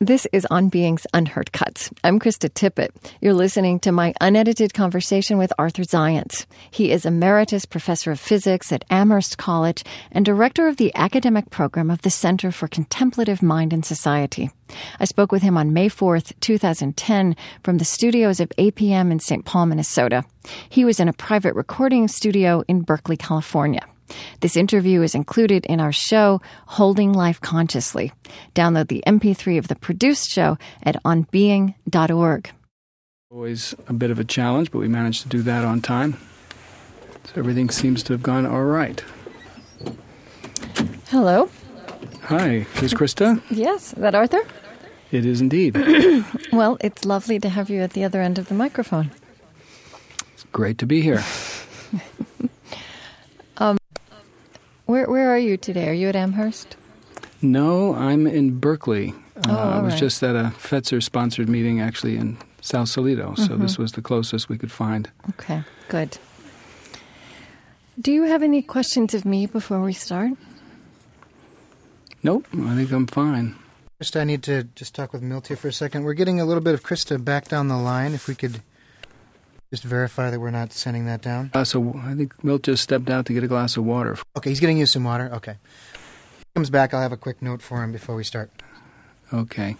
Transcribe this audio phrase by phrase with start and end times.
[0.00, 1.90] This is On Being's Unheard Cuts.
[2.04, 2.90] I'm Krista Tippett.
[3.20, 6.46] You're listening to my unedited conversation with Arthur Zajonc.
[6.70, 9.82] He is Emeritus Professor of Physics at Amherst College
[10.12, 14.52] and Director of the Academic Program of the Center for Contemplative Mind and Society.
[15.00, 17.34] I spoke with him on May 4th, 2010,
[17.64, 19.44] from the studios of APM in St.
[19.44, 20.22] Paul, Minnesota.
[20.68, 23.84] He was in a private recording studio in Berkeley, California.
[24.40, 28.12] This interview is included in our show, Holding Life Consciously.
[28.54, 32.50] Download the MP3 of the produced show at onbeing.org.
[33.30, 36.16] Always a bit of a challenge, but we managed to do that on time.
[37.24, 39.04] So everything seems to have gone all right.
[41.08, 41.50] Hello.
[42.22, 43.42] Hi, is Krista?
[43.50, 44.40] Yes, is that Arthur?
[45.10, 45.76] It is indeed.
[46.52, 49.10] well, it's lovely to have you at the other end of the microphone.
[50.34, 51.22] It's great to be here.
[54.88, 55.90] Where Where are you today?
[55.90, 56.74] Are you at Amherst?
[57.42, 59.12] No, I'm in Berkeley.
[59.46, 60.00] Oh, uh, I was right.
[60.00, 63.62] just at a Fetzer sponsored meeting actually in Sausalito, so Mm-hmm.
[63.62, 65.10] this was the closest we could find.
[65.28, 66.16] Okay, good.
[68.00, 70.30] Do you have any questions of me before we start?
[72.22, 73.56] Nope, I think I'm fine.
[73.98, 76.04] First, I need to just talk with Milt here for a second.
[76.04, 78.14] We're getting a little bit of Krista back down the line.
[78.14, 78.62] If we could
[79.70, 81.50] just verify that we're not sending that down.
[81.54, 84.16] Uh, so I think Milt just stepped out to get a glass of water.
[84.36, 85.30] Okay, he's getting you some water.
[85.34, 85.56] Okay.
[86.38, 86.94] He comes back.
[86.94, 88.50] I'll have a quick note for him before we start.
[89.32, 89.76] Okay.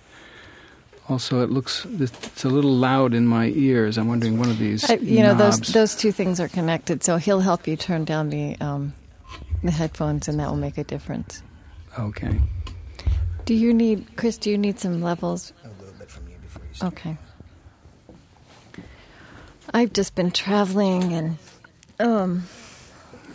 [1.08, 3.96] Also, it looks it's a little loud in my ears.
[3.96, 7.02] I'm wondering one of these I, you know, those those two things are connected.
[7.02, 8.92] So he'll help you turn down the um,
[9.64, 11.42] the headphones, and that will make a difference.
[11.98, 12.38] Okay.
[13.46, 14.36] Do you need, Chris?
[14.36, 15.54] Do you need some levels?
[15.64, 16.92] A little bit from you before you start.
[16.92, 17.16] Okay.
[19.74, 21.36] I've just been traveling, and
[22.00, 22.44] um,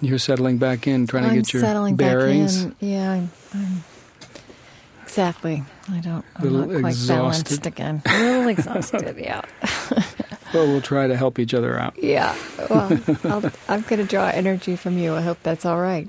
[0.01, 2.65] You're settling back in, trying to I'm get your settling bearings.
[2.65, 2.89] back in.
[2.89, 3.83] Yeah, I'm, I'm
[5.03, 5.63] exactly.
[5.91, 6.25] I don't.
[6.35, 7.13] I'm Little not quite exhausted.
[7.45, 8.01] balanced again.
[8.05, 9.15] A little exhausted.
[9.17, 9.41] Yeah.
[10.53, 11.97] Well, we'll try to help each other out.
[11.97, 12.35] Yeah.
[12.69, 15.15] Well, I'll, I'm going to draw energy from you.
[15.15, 16.07] I hope that's all right.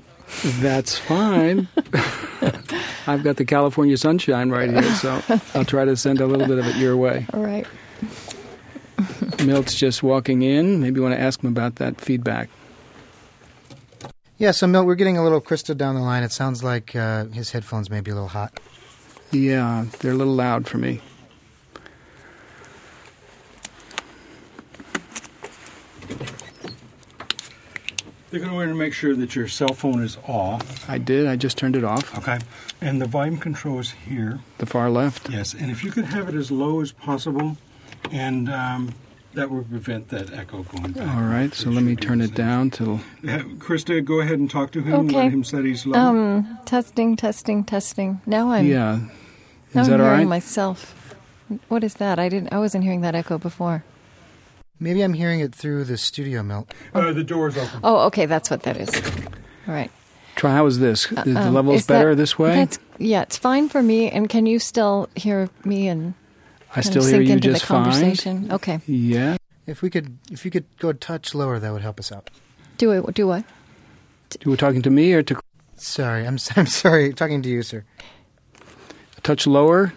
[0.59, 1.67] That's fine.
[3.07, 5.19] I've got the California sunshine right here, so
[5.55, 7.25] I'll try to send a little bit of it your way.
[7.33, 7.65] All right.
[9.45, 10.81] Milt's just walking in.
[10.81, 12.49] Maybe you want to ask him about that feedback.
[14.37, 16.23] Yeah, so Milt, we're getting a little Krista down the line.
[16.23, 18.59] It sounds like uh, his headphones may be a little hot.
[19.31, 21.01] Yeah, they're a little loud for me.
[28.35, 30.89] You're going to want to make sure that your cell phone is off.
[30.89, 31.25] I did.
[31.25, 32.17] I just turned it off.
[32.17, 32.37] Okay.
[32.81, 34.39] And the volume control is here.
[34.57, 35.29] The far left.
[35.29, 35.53] Yes.
[35.53, 37.55] And if you could have it as low as possible,
[38.11, 38.93] and um,
[39.33, 41.07] that would prevent that echo going back.
[41.15, 41.53] All right.
[41.53, 42.97] So let me turn it down till.
[42.97, 45.07] Ha- Krista, go ahead and talk to him.
[45.07, 45.15] Okay.
[45.15, 45.99] Let him set he's low.
[45.99, 48.21] Um, testing, testing, testing.
[48.25, 48.65] Now I'm.
[48.65, 48.99] Yeah.
[49.73, 51.15] now Is I'm that all hearing myself.
[51.67, 52.17] What is that?
[52.17, 52.51] I didn't.
[52.53, 53.83] I wasn't hearing that echo before.
[54.79, 56.73] Maybe I'm hearing it through the studio, Milt.
[56.93, 57.79] uh, the door's open.
[57.83, 58.25] Oh, okay.
[58.25, 58.89] That's what that is.
[59.67, 59.89] All right.
[60.35, 60.51] Try.
[60.51, 61.07] How is this?
[61.07, 62.55] The, the Um, level's is that- better this way.
[62.55, 63.21] That's yeah.
[63.21, 64.09] It's fine for me.
[64.09, 66.13] And can you still hear me and
[66.75, 67.83] I kind still of hear sink you into just the fine.
[67.83, 68.51] conversation?
[68.51, 68.79] Okay.
[68.85, 69.37] Yeah.
[69.65, 72.29] If we could, if you could go a touch lower, that would help us out.
[72.77, 73.13] Do it.
[73.13, 73.45] Do what?
[74.43, 75.39] You were talking to me or to
[75.77, 77.13] Sorry, I'm I'm sorry.
[77.13, 77.83] Talking to you, sir.
[79.17, 79.93] a touch lower?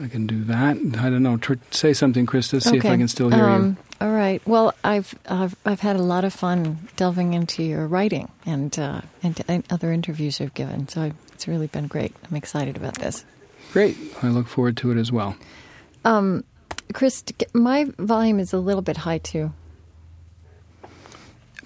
[0.00, 0.76] I can do that.
[0.98, 1.38] I don't know.
[1.38, 2.62] Tr- say something, Krista.
[2.62, 4.06] See if I can still hear um, you.
[4.06, 4.46] All right.
[4.46, 9.00] Well, I've, I've I've had a lot of fun delving into your writing and uh,
[9.22, 10.88] and, and other interviews you've given.
[10.88, 12.14] So I, it's really been great.
[12.28, 13.24] I'm excited about this.
[13.72, 13.96] Great.
[14.22, 15.36] I look forward to it as well.
[16.04, 16.44] Um,
[16.94, 19.52] Chris, my volume is a little bit high too.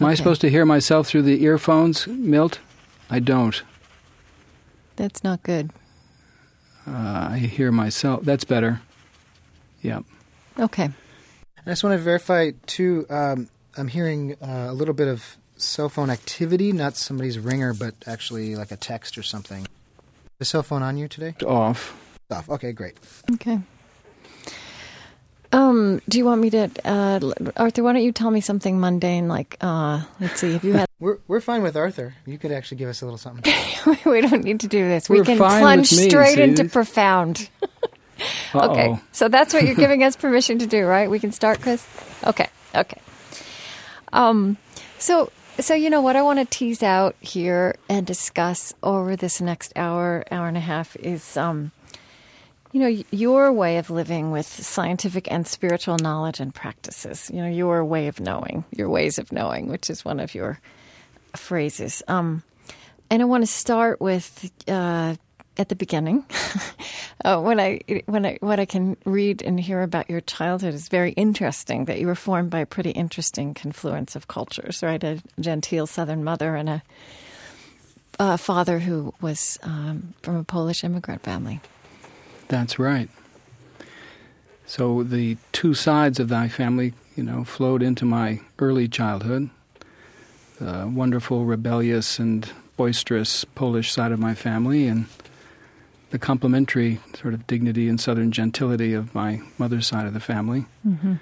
[0.00, 2.58] Am I supposed to hear myself through the earphones, Milt?
[3.08, 3.62] I don't.
[4.96, 5.70] That's not good.
[6.86, 8.24] Uh, I hear myself.
[8.24, 8.80] That's better.
[9.82, 10.04] Yep.
[10.58, 10.90] Okay.
[11.64, 13.06] I just want to verify too.
[13.08, 17.94] Um, I'm hearing uh, a little bit of cell phone activity, not somebody's ringer, but
[18.06, 19.66] actually like a text or something.
[20.42, 21.36] The cell phone on you today?
[21.46, 21.96] Off.
[22.28, 22.50] Off.
[22.50, 22.96] Okay, great.
[23.34, 23.60] Okay.
[25.52, 27.20] Um, do you want me to, uh,
[27.56, 27.84] Arthur?
[27.84, 29.28] Why don't you tell me something mundane?
[29.28, 32.16] Like, uh, let's see, if you had, We're we're fine with Arthur.
[32.26, 33.54] You could actually give us a little something.
[34.04, 35.08] we don't need to do this.
[35.08, 36.42] we We're can fine plunge with me, straight see?
[36.42, 37.48] into profound.
[38.52, 38.70] Uh-oh.
[38.72, 41.08] Okay, so that's what you're giving us permission to do, right?
[41.08, 41.86] We can start, Chris.
[42.26, 43.00] Okay, okay.
[44.12, 44.56] Um,
[44.98, 49.40] so so you know what I want to tease out here and discuss over this
[49.40, 51.72] next hour, hour and a half is, um,
[52.72, 57.30] you know, your way of living with scientific and spiritual knowledge and practices.
[57.32, 60.58] You know, your way of knowing, your ways of knowing, which is one of your
[61.36, 62.02] phrases.
[62.08, 62.42] Um,
[63.10, 64.50] and I want to start with.
[64.66, 65.16] Uh,
[65.58, 66.24] at the beginning.
[67.24, 70.88] uh, when I when I what I can read and hear about your childhood is
[70.88, 71.84] very interesting.
[71.86, 75.02] That you were formed by a pretty interesting confluence of cultures, right?
[75.02, 76.82] A genteel Southern mother and a,
[78.18, 81.60] a father who was um, from a Polish immigrant family.
[82.48, 83.08] That's right.
[84.66, 89.50] So the two sides of thy family, you know, flowed into my early childhood.
[90.58, 95.06] The wonderful, rebellious, and boisterous Polish side of my family, and
[96.12, 100.66] the complementary sort of dignity and southern gentility of my mother's side of the family.
[100.86, 101.14] Mm-hmm.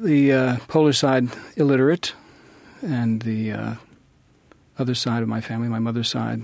[0.00, 2.14] The uh, Polish side, illiterate,
[2.80, 3.74] and the uh,
[4.78, 6.42] other side of my family, my mother's side,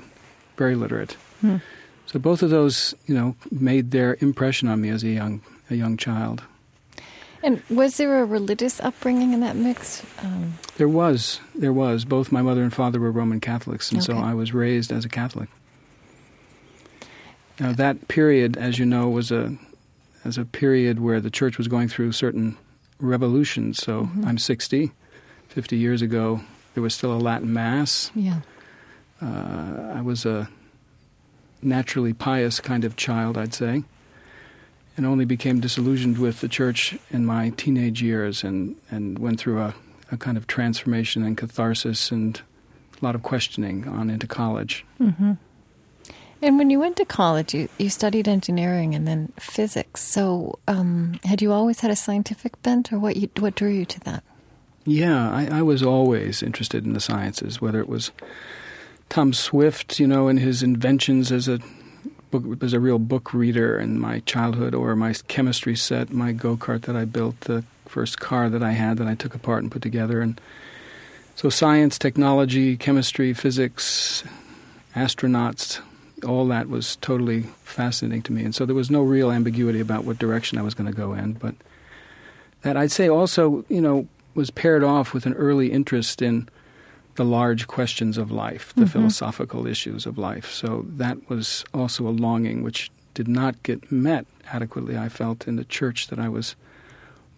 [0.59, 1.13] very literate.
[1.41, 1.57] Hmm.
[2.05, 5.41] So both of those, you know, made their impression on me as a young
[5.71, 6.43] a young child.
[7.43, 10.05] And was there a religious upbringing in that mix?
[10.23, 12.05] Um, There was, there was.
[12.05, 15.09] Both my mother and father were Roman Catholics, and so I was raised as a
[15.09, 15.49] Catholic.
[17.61, 19.57] Now that period, as you know, was a
[20.25, 22.57] as a period where the church was going through certain
[23.01, 23.79] revolutions.
[23.83, 24.27] So Mhm.
[24.27, 24.93] I'm 60.
[25.49, 26.41] 50 years ago,
[26.75, 28.11] there was still a Latin Mass.
[28.15, 28.41] yeah.
[29.21, 30.49] Uh, I was a
[31.61, 33.85] naturally pious kind of child, I'd say,
[34.97, 39.61] and only became disillusioned with the church in my teenage years and, and went through
[39.61, 39.75] a,
[40.11, 42.41] a kind of transformation and catharsis and
[43.01, 44.85] a lot of questioning on into college.
[44.99, 45.33] hmm
[46.43, 50.03] And when you went to college, you, you studied engineering and then physics.
[50.03, 53.17] So, um, had you always had a scientific bent, or what?
[53.17, 54.25] You, what drew you to that?
[54.85, 58.11] Yeah, I, I was always interested in the sciences, whether it was
[59.09, 61.61] Tom Swift, you know, and his inventions as a
[62.33, 66.57] book, as a real book reader in my childhood, or my chemistry set, my go
[66.57, 69.71] kart that I built, the first car that I had that I took apart and
[69.71, 70.41] put together, and
[71.37, 74.25] so science, technology, chemistry, physics,
[74.97, 75.81] astronauts,
[76.25, 80.05] all that was totally fascinating to me, and so there was no real ambiguity about
[80.05, 81.55] what direction I was going to go in, but
[82.63, 86.49] that I'd say also, you know, was paired off with an early interest in
[87.17, 88.91] the large questions of life, the Mhm.
[88.91, 90.51] philosophical issues of life.
[90.51, 95.57] So that was also a longing which did not get met adequately, I felt, in
[95.57, 96.57] the church that I was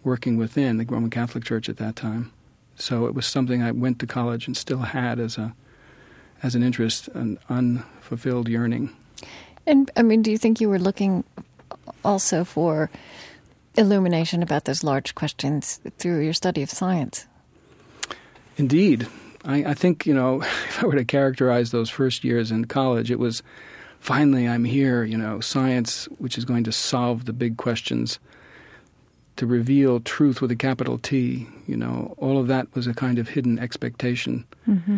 [0.03, 2.31] working within, the Roman Catholic Church at that time.
[2.77, 5.53] So it was something I went to college and still had as a
[6.43, 8.95] as an interest, an unfulfilled yearning.
[9.65, 11.23] And I mean, do you think you were looking
[12.03, 12.89] also for
[13.75, 17.25] illumination about those large questions through your study of science?
[18.57, 19.07] Indeed.
[19.43, 23.11] I, I think, you know, if I were to characterize those first years in college,
[23.11, 23.43] it was
[23.99, 28.19] finally I'm here, you know, science, which is going to solve the big questions,
[29.37, 33.19] to reveal truth with a capital T, you know, all of that was a kind
[33.19, 34.45] of hidden expectation.
[34.67, 34.97] Mm-hmm.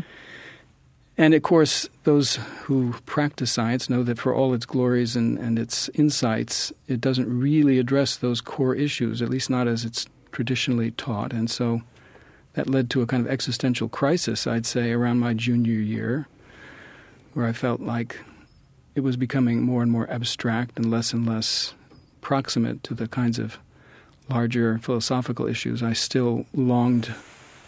[1.18, 5.58] And of course, those who practice science know that for all its glories and, and
[5.58, 10.92] its insights, it doesn't really address those core issues, at least not as it's traditionally
[10.92, 11.34] taught.
[11.34, 11.81] And so
[12.54, 16.28] that led to a kind of existential crisis, I'd say, around my junior year,
[17.34, 18.19] where I felt like
[18.94, 21.74] it was becoming more and more abstract and less and less
[22.22, 23.58] proximate to the kinds of
[24.30, 27.14] larger philosophical issues I still longed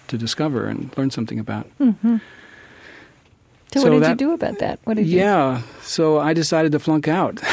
[0.07, 1.67] to discover and learn something about.
[1.79, 2.17] Mm-hmm.
[3.73, 4.79] So, So what did you do about that?
[4.85, 5.19] What did you?
[5.19, 7.39] Yeah, so I decided to flunk out.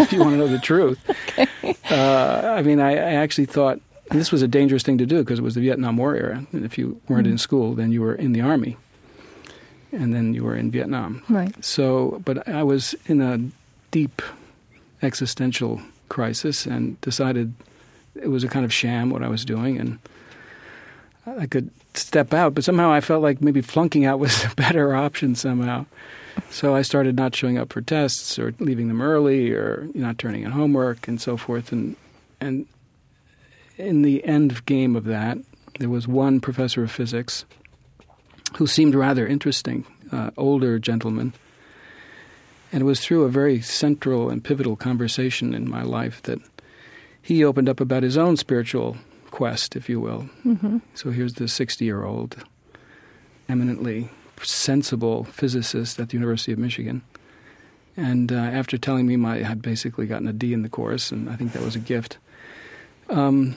[0.00, 0.98] if you want to know the truth,
[1.90, 5.38] uh, I mean, I, I actually thought this was a dangerous thing to do because
[5.38, 6.46] it was the Vietnam War era.
[6.52, 8.76] And if you weren't in school, then you were in the army,
[9.92, 11.22] and then you were in Vietnam.
[11.28, 11.52] Right.
[11.64, 13.40] So, but I was in a
[13.90, 14.22] deep
[15.02, 17.52] existential crisis and decided
[18.14, 19.98] it was a kind of sham what I was doing, and
[21.26, 22.54] I could step out.
[22.54, 25.86] But somehow I felt like maybe flunking out was a better option somehow.
[26.50, 30.42] So I started not showing up for tests or leaving them early or not turning
[30.42, 31.72] in homework and so forth.
[31.72, 31.96] And
[32.40, 32.66] and
[33.78, 35.38] in the end game of that,
[35.78, 37.44] there was one professor of physics
[38.56, 41.32] who seemed rather interesting, uh, older gentleman.
[42.72, 46.40] And it was through a very central and pivotal conversation in my life that
[47.20, 48.96] he opened up about his own spiritual
[49.36, 50.30] quest, if you will.
[50.46, 50.78] Mm-hmm.
[50.94, 52.42] So here's the 60 year old,
[53.50, 54.08] eminently
[54.42, 57.02] sensible physicist at the University of Michigan.
[57.98, 61.12] And uh, after telling me my, I had basically gotten a D in the course,
[61.12, 62.16] and I think that was a gift,
[63.10, 63.56] um,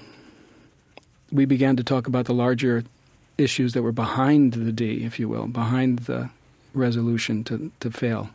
[1.31, 2.83] we began to talk about the larger
[3.37, 6.29] issues that were behind the D, if you will, behind the
[6.73, 8.31] resolution to, to fail.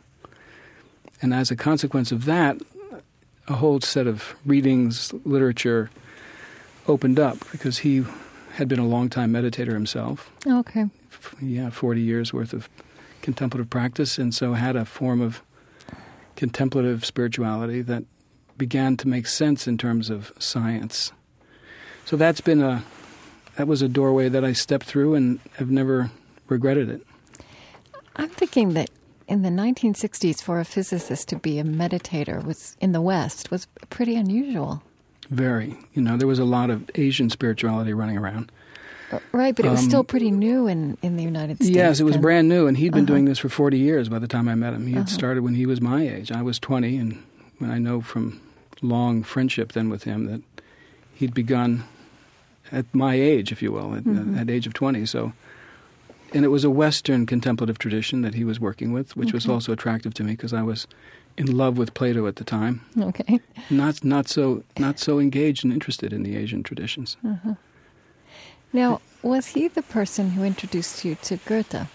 [1.21, 2.57] And as a consequence of that,
[3.47, 5.91] a whole set of readings, literature
[6.87, 8.03] opened up because he
[8.53, 10.31] had been a long time meditator himself.
[10.47, 10.85] Okay.
[11.11, 12.69] F- Yeah, 40 years worth of
[13.21, 15.41] contemplative practice, and so had a form of
[16.35, 18.03] contemplative spirituality that
[18.57, 21.11] began to make sense in terms of science.
[22.05, 22.83] So that's been a
[23.57, 26.11] that was a doorway that I stepped through and have never
[26.47, 27.01] regretted it.
[28.17, 28.89] I'm thinking that
[29.27, 33.65] in the 1960s, for a physicist to be a meditator was in the West was
[33.89, 34.83] pretty unusual.
[35.29, 38.51] Very, you know, there was a lot of Asian spirituality running around.
[39.11, 41.69] Uh, Right, but it was Um, still pretty new in, in the United States.
[41.75, 42.21] Yes, it was then.
[42.21, 43.13] brand new, and he'd been Uh-huh.
[43.13, 44.85] doing this for 40 years by the time I met him.
[44.87, 45.15] He had Uh-huh.
[45.15, 46.31] started when he was my age.
[46.31, 47.17] I was 20, and
[47.59, 48.39] when I know from
[48.81, 50.41] long friendship then with him that
[51.13, 51.83] he'd begun
[52.71, 54.37] at my age, if you will, at, Mhm.
[54.39, 55.05] at age of 20.
[55.05, 55.33] So,
[56.33, 59.71] and it was a Western contemplative tradition that he was working with, which was also
[59.71, 60.87] attractive to me because I was
[61.37, 63.39] in love with Plato at the time, Okay.
[63.69, 67.17] not not so not so engaged and interested in the Asian traditions.
[67.25, 67.55] Uh-huh.
[68.71, 71.87] Now, was he the person who introduced you to Goethe?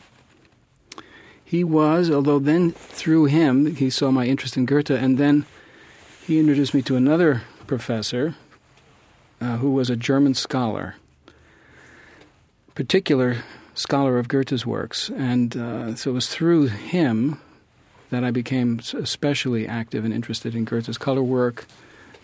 [1.44, 5.46] He was, although then through him he saw my interest in Goethe, and then
[6.26, 8.34] he introduced me to another professor
[9.40, 10.94] uh, who was a German scholar,
[12.74, 13.42] particular
[13.74, 17.40] scholar of Goethe's works, and uh, so it was through him
[18.10, 21.66] that I became especially active and interested in Goethe's color work.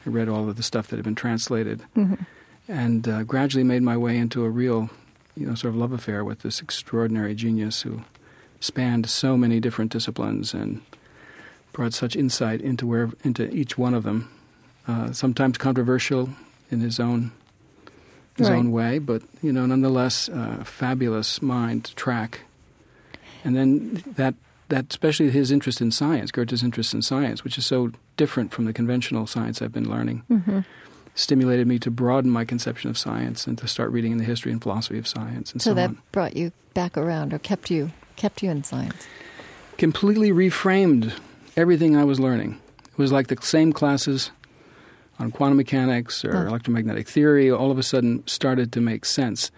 [0.04, 2.14] I read all of the stuff that had been translated, Mm-hmm.
[2.68, 4.90] and uh, gradually made my way into a real,
[5.36, 8.02] you know, sort of love affair with this extraordinary genius who
[8.60, 10.80] spanned so many different disciplines and
[11.72, 14.30] brought such insight into where into each one of them.
[14.88, 16.30] Uh, sometimes controversial
[16.70, 17.32] in his own
[18.36, 18.56] his Right.
[18.58, 22.40] own way, but you know, nonetheless, uh, fabulous mind to track.
[23.44, 24.34] And then that
[24.68, 28.64] that especially his interest in science, Goethe's interest in science, which is so different from
[28.64, 30.60] the conventional science I've been learning, Mm-hmm.
[31.14, 34.52] stimulated me to broaden my conception of science and to start reading in the history
[34.52, 35.98] and philosophy of science and So so, that on.
[36.12, 39.06] brought you back around, or kept you kept you in science.
[39.78, 41.12] completely reframed
[41.56, 42.58] everything I was learning.
[42.92, 44.30] It was like the same classes
[45.18, 46.46] on quantum mechanics or Huh.
[46.48, 49.50] electromagnetic theory all of a sudden started to make sense.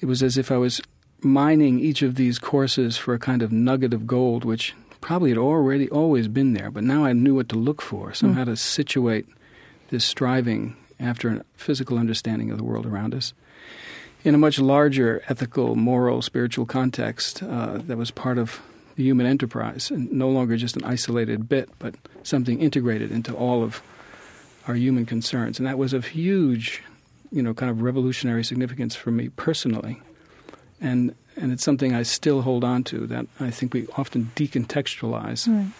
[0.00, 0.80] It was as if I was
[1.24, 5.38] mining each of these courses for a kind of nugget of gold, which probably had
[5.38, 9.26] already always been there, but now I knew what to look for, somehow to situate
[9.90, 13.34] this striving after a physical understanding of the world around us
[14.24, 18.60] in a much larger ethical, moral, spiritual context uh, that was part of
[18.96, 23.62] the human enterprise, and no longer just an isolated bit, but something integrated into all
[23.62, 23.82] of
[24.66, 25.58] our human concerns.
[25.58, 26.82] And that was of huge,
[27.30, 30.00] you know, kind of revolutionary significance for me personally.
[30.80, 33.06] And and it's something I still hold on to.
[33.06, 35.72] That I think we often decontextualize Right.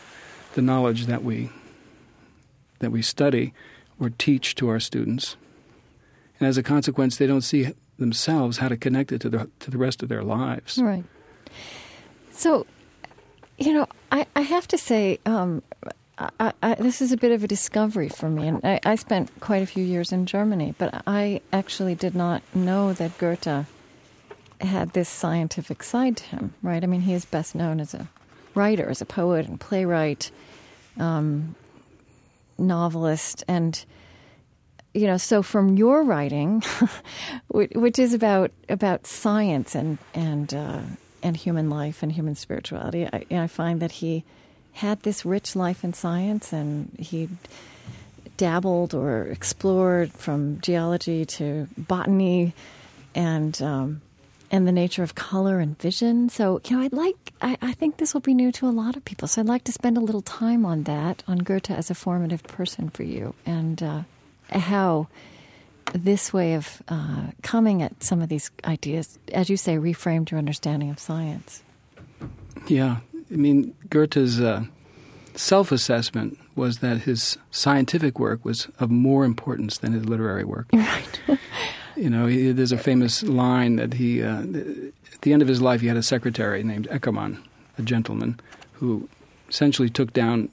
[0.54, 1.50] the knowledge that we
[2.78, 3.52] that we study
[4.00, 5.36] or teach to our students,
[6.38, 9.70] and as a consequence, they don't see themselves how to connect it to the to
[9.70, 10.78] the rest of their lives.
[10.78, 11.04] Right.
[12.32, 12.66] So,
[13.58, 15.62] you know, I, I have to say, um,
[16.18, 18.48] I, I, this is a bit of a discovery for me.
[18.48, 22.42] And I, I spent quite a few years in Germany, but I actually did not
[22.52, 23.66] know that Goethe
[24.60, 26.82] had this scientific side to him, right?
[26.82, 28.08] I mean, he is best known as a
[28.54, 30.30] writer, as a poet and playwright,
[30.98, 31.54] um,
[32.58, 33.84] novelist, and
[34.94, 36.62] you know, so from your writing,
[37.48, 40.80] which is about about science and and uh,
[41.22, 44.24] and human life and human spirituality, I, I find that he
[44.72, 47.28] had this rich life in science, and he
[48.36, 52.54] dabbled or explored from geology to botany,
[53.16, 54.00] and um,
[54.54, 56.28] and the nature of color and vision.
[56.28, 58.94] So, you know, I'd like, I, I think this will be new to a lot
[58.96, 59.26] of people.
[59.26, 62.44] So, I'd like to spend a little time on that, on Goethe as a formative
[62.44, 64.02] person for you, and uh,
[64.50, 65.08] how
[65.92, 70.38] this way of uh, coming at some of these ideas, as you say, reframed your
[70.38, 71.64] understanding of science.
[72.68, 72.98] Yeah,
[73.32, 74.66] I mean Goethe's uh,
[75.34, 80.68] self-assessment was that his scientific work was of more importance than his literary work.
[80.94, 81.38] Right.
[81.96, 85.62] You know, he, there's a famous line that he, uh, at the end of his
[85.62, 87.38] life, he had a secretary named Eckermann,
[87.78, 88.40] a gentleman,
[88.74, 89.08] who
[89.48, 90.48] essentially took down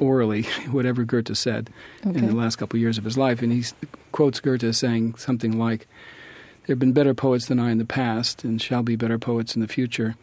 [0.00, 1.70] orally whatever Goethe said
[2.06, 2.18] Okay.
[2.18, 3.42] in the last couple of years of his life.
[3.42, 3.64] And he
[4.12, 5.88] quotes Goethe as saying something like,
[6.66, 9.54] There have been better poets than I in the past, and shall be better poets
[9.56, 10.14] in the future.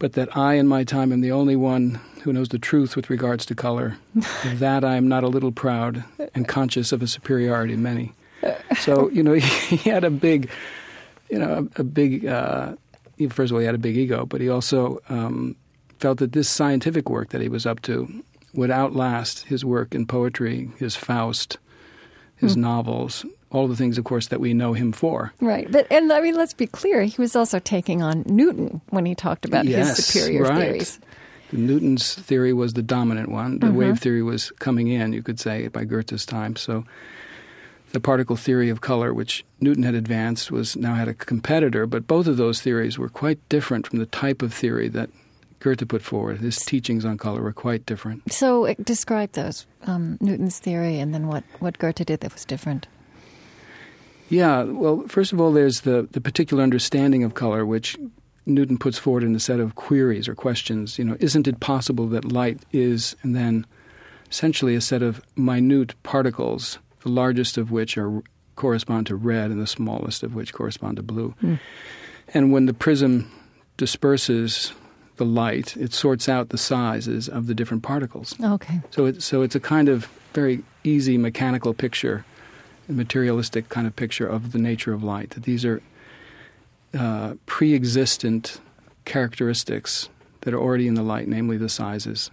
[0.00, 3.10] But that I, in my time, am the only one who knows the truth with
[3.10, 3.98] regards to color.
[4.44, 6.04] of that I am not a little proud
[6.34, 8.12] and conscious of a superiority in many.
[8.80, 10.50] So you know he had a big,
[11.30, 12.26] you know, a, a big.
[12.26, 12.74] Uh,
[13.30, 15.56] first of all, he had a big ego, but he also um,
[15.98, 18.22] felt that this scientific work that he was up to
[18.54, 21.58] would outlast his work in poetry, his Faust,
[22.36, 25.32] his novels, all the things, of course, that we know him for.
[25.40, 25.70] Right.
[25.70, 29.14] But, and I mean, let's be clear, he was also taking on Newton when he
[29.14, 30.58] talked about his superior right.
[30.58, 31.00] theories.
[31.50, 33.58] Newton's theory was the dominant one.
[33.58, 36.56] The wave theory was coming in, you could say, by Goethe's time.
[36.56, 36.84] So
[37.92, 41.86] the particle theory of color, which Newton had advanced, was now had a competitor.
[41.86, 45.10] But both of those theories were quite different from the type of theory that
[45.60, 46.38] Goethe put forward.
[46.38, 48.32] His teachings on color were quite different.
[48.32, 52.44] So uh, describe those um, Newton's theory, and then what what Goethe did that was
[52.44, 52.86] different.
[54.28, 57.96] Yeah, well, first of all, there's the, the particular understanding of color, which
[58.44, 60.98] Newton puts forward in a set of queries or questions.
[60.98, 63.66] You know, isn't it possible that light is, and then
[64.30, 68.22] essentially a set of minute particles, the largest of which are
[68.56, 71.34] correspond to red, and the smallest of which correspond to blue.
[71.42, 71.60] Mm.
[72.34, 73.30] And when the prism
[73.76, 74.72] disperses
[75.16, 78.34] the light, it sorts out the sizes of the different particles.
[78.42, 78.80] Okay.
[78.90, 82.24] So, it, so it's a kind of very easy mechanical picture
[82.88, 85.30] materialistic kind of picture of the nature of light.
[85.30, 85.82] That these are
[86.98, 88.60] uh, pre existent
[89.04, 90.08] characteristics
[90.42, 92.30] that are already in the light, namely the sizes.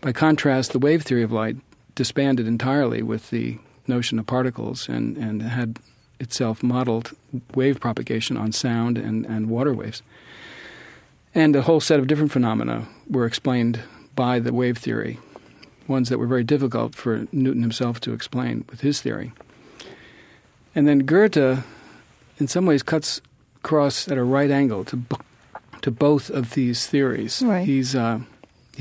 [0.00, 1.56] By contrast, the wave theory of light
[1.94, 5.78] disbanded entirely with the notion of particles and, and had
[6.20, 7.12] itself modeled
[7.54, 10.02] wave propagation on sound and, and water waves.
[11.34, 13.80] And a whole set of different phenomena were explained
[14.14, 15.18] by the wave theory,
[15.88, 19.32] ones that were very difficult for Newton himself to explain with his theory.
[20.74, 21.64] And then Goethe,
[22.38, 23.20] in some ways, cuts
[23.56, 25.02] across at a right angle to
[25.82, 27.42] to both of these theories.
[27.42, 27.66] Right.
[27.66, 28.20] He's uh,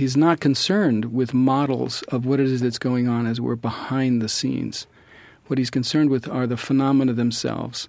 [0.01, 4.19] he's not concerned with models of what it is that's going on as we're behind
[4.19, 4.87] the scenes.
[5.45, 7.87] What he's concerned with are the phenomena themselves,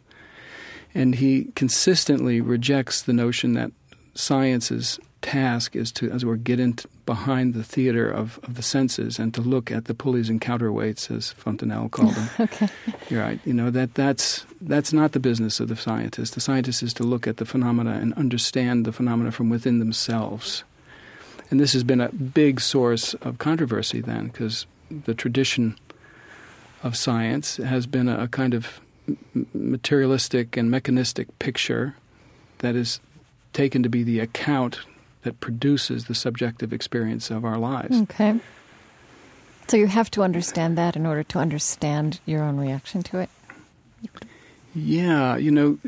[0.95, 3.73] and he consistently rejects the notion that
[4.15, 9.33] science's task is to, as we're getting behind the theater of, of the senses and
[9.33, 12.29] to look at the pulleys and counterweights, as Fontenelle called them.
[12.41, 12.69] okay.
[13.09, 13.41] You're right.
[13.47, 16.35] You know that that's that's not the business of the scientist.
[16.35, 20.65] The scientist is to look at the phenomena and understand the phenomena from within themselves.
[21.53, 25.79] And this has been a big source of controversy then, because the tradition
[26.83, 28.81] of science has been a, kind of
[29.53, 31.95] materialistic and mechanistic picture
[32.61, 33.01] that is
[33.53, 34.81] taken to be the account
[35.25, 38.01] that produces the subjective experience of our lives.
[38.01, 38.41] Okay.
[39.69, 43.29] So you have to understand that in order to understand your own reaction to it.
[44.75, 45.79] Yeah, you know,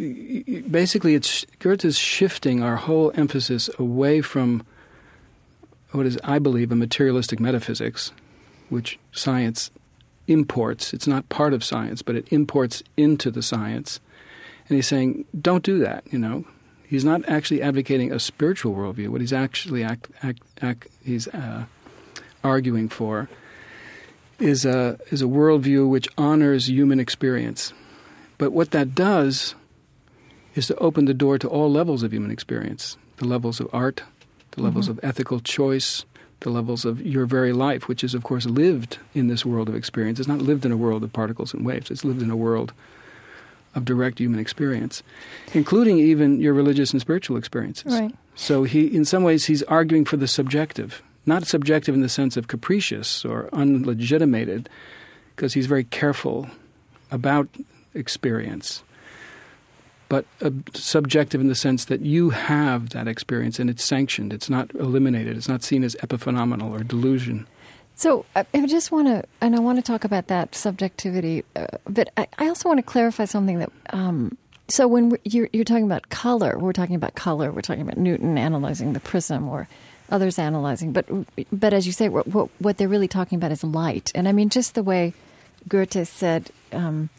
[0.71, 4.67] basically, it's Goethe's shifting our whole emphasis away from
[5.95, 8.13] what is, I believe, a materialistic metaphysics,
[8.69, 9.71] which science
[10.27, 10.93] imports.
[10.93, 14.01] It's not part of science, but it imports into the science.
[14.69, 16.05] And he's saying, don't do that.
[16.11, 16.47] You know,
[16.87, 19.09] he's not actually advocating a spiritual worldview.
[19.09, 21.67] What he's actually act, act, act, he's uh,
[22.43, 23.29] arguing for
[24.39, 27.73] is a is a worldview which honors human experience.
[28.37, 29.55] But what that does
[30.55, 34.03] is to open the door to all levels of human experience: the levels of art,
[34.55, 34.99] the levels mm-hmm.
[34.99, 36.05] of ethical choice,
[36.41, 39.75] the levels of your very life, which is, of course, lived in this world of
[39.75, 40.19] experience.
[40.19, 41.91] It's not lived in a world of particles and waves.
[41.91, 42.73] It's lived in a world
[43.75, 45.03] of direct human experience,
[45.53, 47.93] including even your religious and spiritual experiences.
[47.93, 48.15] Right.
[48.37, 52.37] So he, in some ways, he's arguing for the subjective, not subjective in the sense
[52.37, 54.69] of capricious or unlegitimated,
[55.35, 56.49] because he's very careful
[57.11, 57.49] about
[57.95, 58.83] experience,
[60.09, 64.33] but uh, subjective in the sense that you have that experience and it's sanctioned.
[64.33, 65.37] It's not eliminated.
[65.37, 67.47] It's not seen as epiphenomenal or delusion.
[67.97, 71.67] So I, I just want to, and I want to talk about that subjectivity, uh,
[71.89, 73.71] but I, I, also want to clarify something that.
[73.91, 74.37] Um,
[74.67, 77.53] so when you're, you're talking about color, we're talking about color.
[77.53, 79.69] We're talking about Newton analyzing the prism, or
[80.11, 80.93] others analyzing.
[80.93, 81.07] But
[81.53, 82.27] but as you say, what,
[82.61, 84.11] what they're really talking about is light.
[84.15, 85.15] And I mean, just the way
[85.69, 87.11] Goethe said, um,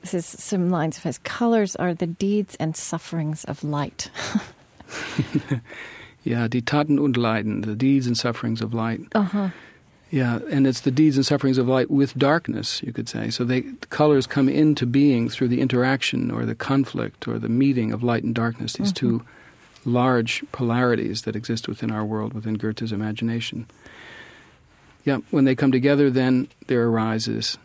[0.00, 4.10] this is some lines of his: "Colors are the deeds and sufferings of light."
[6.24, 9.00] yeah, die Taten und Leiden, the deeds and sufferings of light.
[9.14, 9.48] Uh huh.
[10.10, 13.30] Yeah, and it's the deeds and sufferings of light with darkness, you could say.
[13.30, 17.48] So they, the colors come into being through the interaction or the conflict or the
[17.48, 19.18] meeting of light and darkness, these mm-hmm.
[19.18, 19.24] two
[19.84, 23.66] large polarities that exist within our world, within Goethe's imagination.
[25.04, 27.56] Yeah, when they come together, then there arises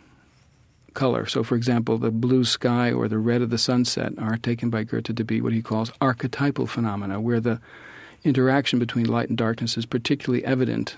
[0.96, 1.28] color.
[1.28, 4.84] So, for example, the blue sky or the red of the sunset are taken by
[4.84, 7.60] Goethe to be what he calls archetypal phenomena, where the
[8.24, 10.96] interaction between light and darkness is particularly evident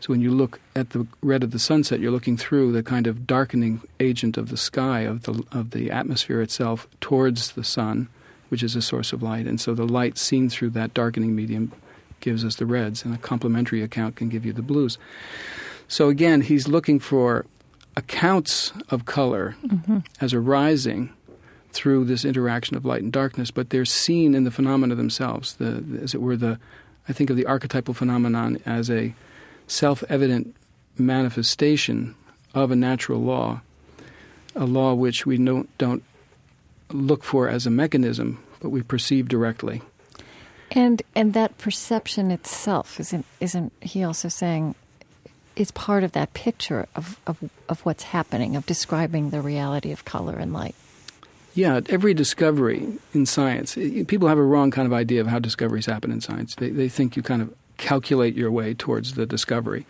[0.00, 3.06] so when you look at the red of the sunset, you're looking through the kind
[3.06, 8.08] of darkening agent of the sky, of the, of the atmosphere itself, towards the sun,
[8.48, 9.46] which is a source of light.
[9.46, 11.72] And so the light seen through that darkening medium
[12.20, 14.98] gives us the reds, and a complementary account can give you the blues.
[15.88, 17.46] So again, he's looking for
[17.96, 19.98] accounts of color mm-hmm.
[20.20, 21.12] as arising
[21.70, 25.84] through this interaction of light and darkness, but they're seen in the phenomena themselves, the,
[26.02, 26.58] as it were, the
[27.08, 29.14] I think of the archetypal phenomenon as a
[29.66, 30.54] self evident
[30.98, 32.14] manifestation
[32.54, 33.60] of a natural law,
[34.54, 36.02] a law which we don't, don't
[36.90, 39.82] look for as a mechanism, but we perceive directly.
[40.72, 44.74] And and that perception itself isn't isn't he also saying
[45.56, 47.38] is part of that picture of, of
[47.68, 50.74] of what's happening, of describing the reality of color and light.
[51.54, 55.86] Yeah, every discovery in science, people have a wrong kind of idea of how discoveries
[55.86, 56.54] happen in science.
[56.54, 59.86] They, they think you kind of calculate your way towards the discovery.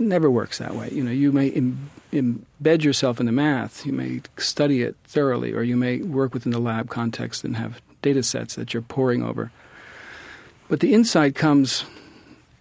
[0.00, 0.88] It never works that way.
[0.90, 5.52] You know, you may Im- embed yourself in the math, you may study it thoroughly,
[5.52, 9.22] or you may work within the lab context and have data sets that you're poring
[9.22, 9.52] over.
[10.68, 11.84] But the insight comes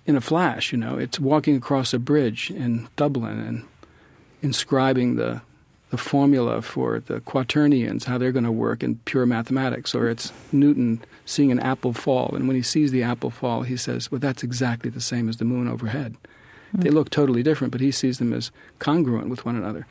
[0.06, 0.98] in a flash, you know.
[0.98, 3.65] It's walking across a bridge in Dublin and
[4.41, 5.41] inscribing the
[5.91, 10.34] the formula for the quaternions, how they're going to work in pure mathematics, or it's
[10.52, 14.20] Newton seeing an apple fall, and when he sees the apple fall, he says, "Well,
[14.20, 16.82] that's exactly the same as the moon overhead." Mm-hmm.
[16.82, 19.86] They look totally different, but he sees them as congruent with one another.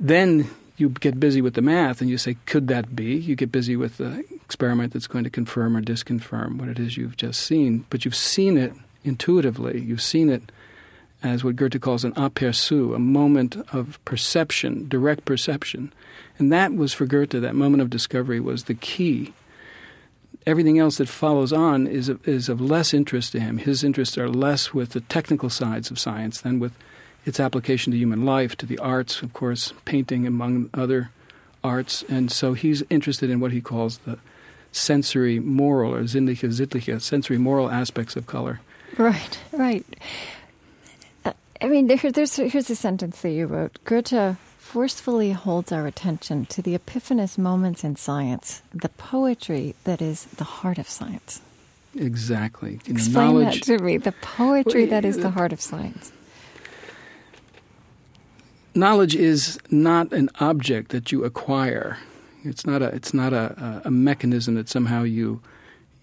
[0.00, 3.52] Then you get busy with the math, and you say, "Could that be?" You get
[3.52, 7.40] busy with the experiment that's going to confirm or disconfirm what it is you've just
[7.40, 9.80] seen, but you've seen it intuitively.
[9.80, 10.52] You've seen it
[11.22, 15.90] as what Goethe calls an aperçu, a moment of perception, direct perception.
[16.38, 19.32] And that was for Goethe, that moment of discovery was the key.
[20.44, 23.56] Everything else that follows on is of, is of less interest to him.
[23.56, 26.74] His interests are less with the technical sides of science than with
[27.24, 31.10] its application to human life, to the arts, of course, painting among other
[31.64, 32.04] arts.
[32.06, 34.18] And so he's interested in what he calls the
[34.72, 38.60] sensory moral or sinnliche, sittliche, sensory moral aspects of color.
[38.98, 39.86] Right, right.
[41.24, 43.78] Uh, I mean, there, there's here's a sentence that you wrote.
[43.84, 50.24] Goethe forcefully holds our attention to the epiphanous moments in science, the poetry that is
[50.24, 51.42] the heart of science.
[51.94, 52.80] Exactly.
[52.86, 53.98] Explain that to me.
[53.98, 56.10] The poetry well, that is the heart of science.
[58.74, 61.98] Knowledge is not an object that you acquire.
[62.44, 62.86] It's not a.
[62.86, 65.40] It's not a, a mechanism that somehow you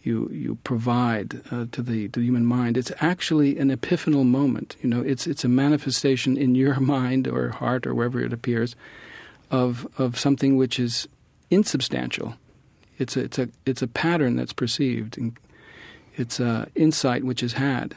[0.04, 2.78] you you provide uh, to the to the human mind.
[2.78, 4.76] It's actually an epiphanal moment.
[4.82, 8.76] You know, it's it's a manifestation in your mind or heart or wherever it appears
[9.52, 11.08] of of something which is
[11.50, 12.36] insubstantial.
[12.98, 15.18] It's a, it's a it's a pattern that's perceived.
[15.18, 15.38] And
[16.16, 17.96] it's a insight which is had,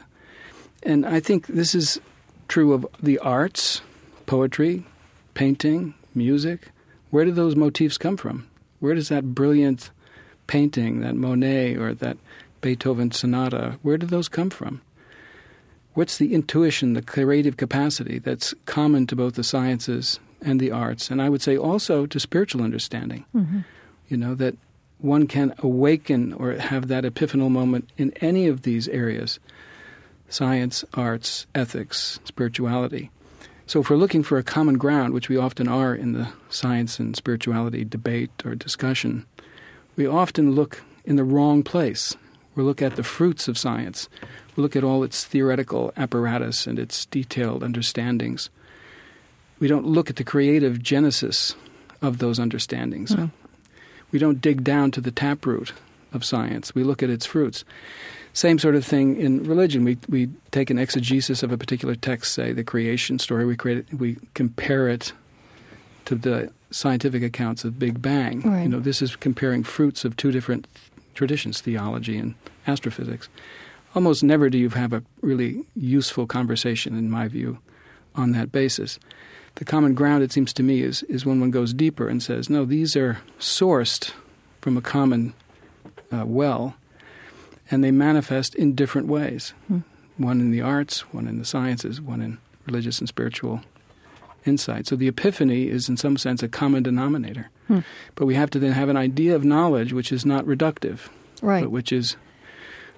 [0.81, 1.99] and I think this is
[2.47, 3.81] true of the arts,
[4.25, 4.85] poetry,
[5.33, 6.69] painting, music.
[7.13, 8.47] Where do those motifs come from?
[8.79, 9.91] Where does that brilliant
[10.47, 12.17] painting, that Monet or that
[12.59, 14.81] Beethoven sonata, where do those come from?
[15.93, 21.11] What's the intuition, the creative capacity that's common to both the sciences and the arts,
[21.11, 23.25] and I would say also to spiritual understanding?
[23.35, 23.59] Mm-hmm.
[24.09, 24.57] You know, that
[24.97, 29.39] one can awaken or have that epiphanal moment in any of these areas
[30.29, 33.11] science, arts, ethics, spirituality.
[33.73, 36.99] So, if we're looking for a common ground, which we often are in the science
[36.99, 39.25] and spirituality debate or discussion,
[39.95, 42.15] we often look in the wrong place.
[42.53, 44.09] We look at the fruits of science.
[44.55, 48.51] We look at all its theoretical apparatus and its detailed understandings.
[49.57, 51.55] We don't look at the creative genesis
[51.99, 53.15] of those understandings.
[53.15, 53.31] Mm.
[54.11, 55.73] We don't dig down to the taproot
[56.11, 56.75] of science.
[56.75, 57.65] We look at its fruits.
[58.33, 59.83] Same sort of thing in religion.
[59.83, 63.45] We we take an exegesis of a particular text, say the creation story.
[63.45, 65.13] We create it, we compare it
[66.05, 68.41] to the scientific accounts of Big Bang.
[68.41, 68.63] Right.
[68.63, 70.67] You know, this is comparing fruits of two different
[71.13, 72.35] traditions, theology and
[72.67, 73.29] astrophysics.
[73.95, 77.59] Almost never do you have a really useful conversation, in my view,
[78.15, 78.99] on that basis.
[79.55, 82.49] The common ground, it seems to me, is, is when one goes deeper and says,
[82.49, 84.11] no, these are sourced
[84.61, 85.35] from a common
[86.11, 86.75] uh, well,
[87.73, 89.55] and they manifest in different ways.
[89.67, 89.79] Hmm.
[90.17, 93.61] One in the arts, one in the sciences, one in religious and spiritual
[94.45, 94.85] insight.
[94.85, 97.49] So the epiphany is, in some sense, a common denominator.
[97.67, 97.79] Hmm.
[98.13, 101.09] But we have to then have an idea of knowledge which is not reductive,
[101.41, 101.63] right?
[101.63, 102.15] But which is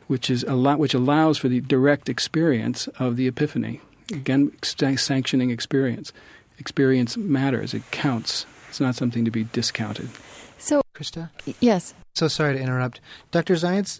[0.08, 3.80] which is a lot, which allows for the direct experience of the epiphany.
[4.12, 6.12] Again, sanctioning experience.
[6.60, 7.74] Experience matters.
[7.74, 8.46] It counts.
[8.68, 10.10] It's not something to be discounted.
[10.58, 11.30] So, Krista.
[11.62, 11.94] Yes.
[12.14, 13.00] So sorry to interrupt,
[13.32, 14.00] Doctor Zajonc.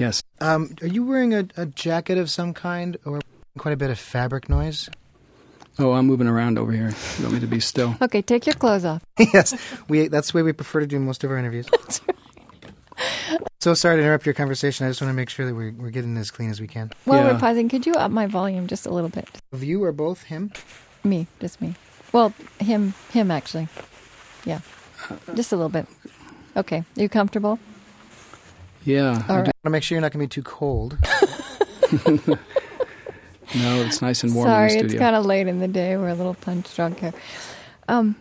[0.00, 0.22] Yes.
[0.40, 3.20] Um, are you wearing a, a jacket of some kind, or
[3.58, 4.88] quite a bit of fabric noise?
[5.78, 6.94] Oh, I'm moving around over here.
[7.18, 7.94] You want me to be still?
[8.02, 9.04] Okay, take your clothes off.
[9.18, 9.54] yes,
[9.88, 10.08] we.
[10.08, 11.68] That's the way we prefer to do most of our interviews.
[13.62, 14.86] So sorry to interrupt your conversation.
[14.86, 16.90] I just want to make sure that we're, we're getting as clean as we can.
[17.04, 17.32] While yeah.
[17.32, 19.28] we're pausing, could you up my volume just a little bit?
[19.52, 20.22] Of you or both?
[20.22, 20.50] Him?
[21.04, 21.74] Me, just me.
[22.12, 23.68] Well, him, him actually.
[24.46, 24.60] Yeah,
[25.34, 25.86] just a little bit.
[26.56, 27.58] Okay, Are you comfortable?
[28.84, 29.22] Yeah.
[29.28, 29.44] All I right.
[29.46, 30.98] Want to make sure you're not going to be too cold.
[33.54, 35.96] No, it's nice and warm Sorry, in the it's kind of late in the day.
[35.96, 37.12] We're a little punch drunk here.
[37.88, 38.14] Um,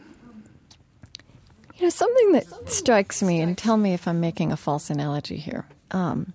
[1.77, 5.37] you know, something that strikes me, and tell me if I'm making a false analogy
[5.37, 5.67] here.
[5.91, 6.33] Um,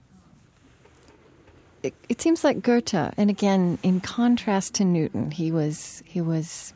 [1.82, 6.72] it, it seems like Goethe, and again, in contrast to Newton, he was he was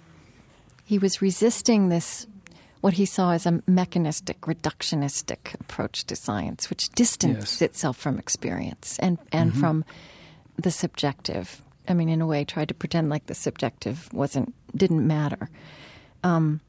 [0.85, 2.27] he was resisting this
[2.81, 7.63] what he saw as a mechanistic, reductionistic approach to science, which distanced Yes.
[7.63, 9.85] itself from experience and and from
[10.57, 11.63] the subjective.
[11.89, 15.49] I mean, in a way, tried to pretend like the subjective wasn't didn't matter.
[16.23, 16.61] Um,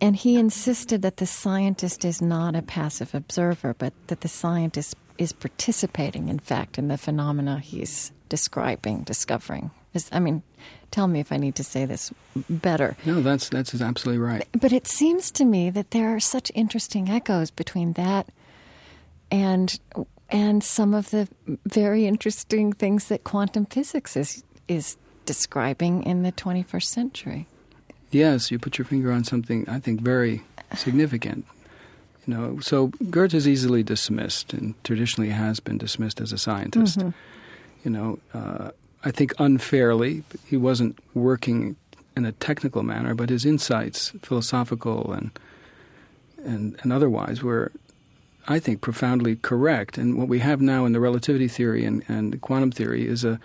[0.00, 4.94] and he insisted that the scientist is not a passive observer, but that the scientist
[5.18, 9.70] is participating, in fact, in the phenomena he's describing, discovering.
[9.94, 10.42] Is, I mean,
[10.90, 12.12] tell me if I need to say this
[12.48, 12.96] better.
[13.04, 14.46] No, that's that's absolutely right.
[14.52, 18.28] But it seems to me that there are such interesting echoes between that
[19.30, 19.78] and
[20.28, 21.28] and some of the
[21.66, 27.46] very interesting things that quantum physics is is describing in the 21st century.
[28.10, 30.42] Yes, you put your finger on something I think very
[30.74, 31.44] significant.
[32.26, 36.98] You know, so Goethe is easily dismissed, and traditionally has been dismissed as a scientist.
[37.84, 38.70] You know, uh,
[39.06, 40.24] I think unfairly.
[40.44, 41.76] He wasn't working
[42.16, 45.30] in a technical manner, but his insights, philosophical and
[46.44, 47.70] and and otherwise, were,
[48.48, 49.96] I think, profoundly correct.
[49.96, 53.38] And what we have now in the relativity theory and, and quantum theory is a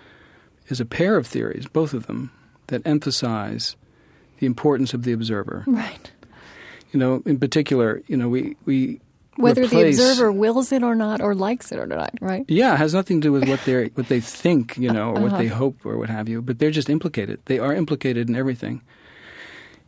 [0.66, 2.32] is a pair of theories, both of them,
[2.66, 3.76] that emphasize
[4.40, 5.62] the importance of the observer.
[5.68, 6.10] Right.
[6.90, 9.00] You know, in particular, you know, we we
[9.36, 12.44] Whether replace- the observer wills it or not, or likes it or not, right?
[12.48, 15.20] Yeah, it has nothing to do with what they what they think, you know, or
[15.22, 15.56] what they Uh-huh.
[15.56, 16.42] hope or what have you.
[16.42, 17.40] But they're just implicated.
[17.46, 18.82] They are implicated in everything.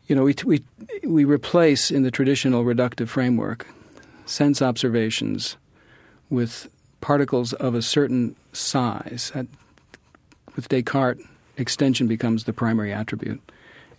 [0.06, 0.62] You know, we we
[1.04, 3.66] we replace in the traditional reductive framework
[4.26, 5.56] sense observations
[6.30, 6.68] with
[7.02, 9.30] particles of a certain size.
[10.56, 11.20] With Descartes,
[11.58, 13.40] extension becomes the primary attribute.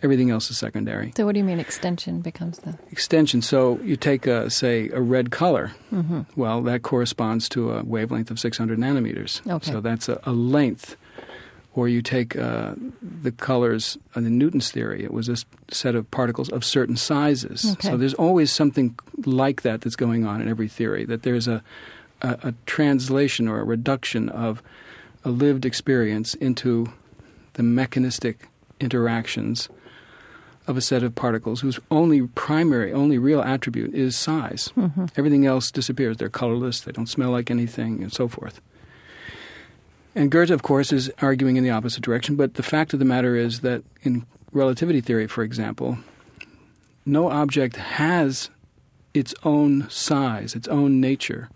[0.02, 1.12] Everything else is secondary.
[1.16, 2.78] So, what do you mean extension becomes the.
[2.90, 3.42] Extension.
[3.42, 5.72] So you take, a, say, a red color.
[5.92, 6.22] Mm-hmm.
[6.36, 9.46] Well, that corresponds to a wavelength of 600 nanometers.
[9.46, 9.72] Okay.
[9.72, 10.96] So that's a, a length.
[11.74, 15.04] Or you take uh, the colors in the Newton's theory.
[15.04, 15.36] It was a
[15.70, 17.70] set of particles of certain sizes.
[17.72, 17.88] Okay.
[17.88, 21.04] So there's always something like that that's going on in every theory.
[21.04, 21.62] That there's a,
[22.22, 24.62] a, a translation or a reduction of
[25.22, 26.92] a lived experience into
[27.54, 28.48] the mechanistic
[28.80, 29.68] interactions
[30.66, 34.72] of a set of particles whose only primary, only real attribute is size.
[34.76, 35.06] Mm-hmm.
[35.16, 36.16] Everything else disappears.
[36.16, 38.60] They're colorless, they don't smell like anything, and so forth.
[40.14, 43.04] And Goethe, of course, is arguing in the opposite direction, but the fact of the
[43.04, 45.98] matter is that in relativity theory, for example,
[47.04, 48.50] no object has
[49.12, 51.50] its own size, its own nature.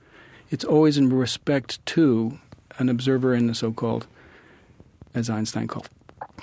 [0.50, 2.38] It's always in respect to
[2.78, 4.06] an observer in the so called,
[5.14, 5.88] as Einstein called,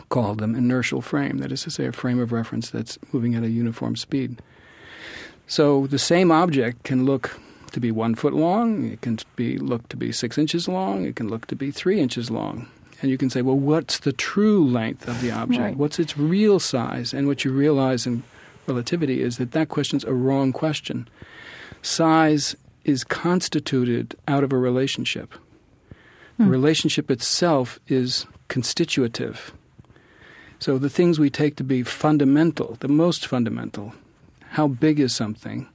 [0.09, 1.37] called them, inertial frame.
[1.39, 4.41] That is to say, a frame of reference that's moving at a uniform speed.
[5.47, 7.39] So the same object can look
[7.71, 11.15] to be one foot long, it can be look to be six inches long, it
[11.15, 12.67] can look to be three inches long.
[13.01, 15.61] And you can say, well, what's the true length of the object?
[15.61, 15.77] Right.
[15.77, 17.13] What's its real size?
[17.13, 18.23] And what you realize in
[18.65, 21.07] relativity is that that question's a wrong question.
[21.81, 25.33] Size is constituted out of a relationship.
[26.39, 29.53] The relationship itself is constitutive.
[30.59, 33.93] So the things we take to be fundamental, the most fundamental,
[34.51, 35.67] how big is something,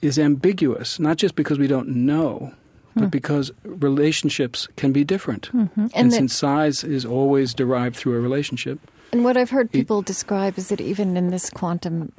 [0.00, 2.52] is ambiguous, not just because we don't know,
[2.94, 5.50] but because relationships can be different.
[5.52, 5.86] And, Hmm.
[5.94, 8.78] And, the- since size is always derived through a relationship,
[9.12, 12.12] and what I've heard people describe is that even in this quantum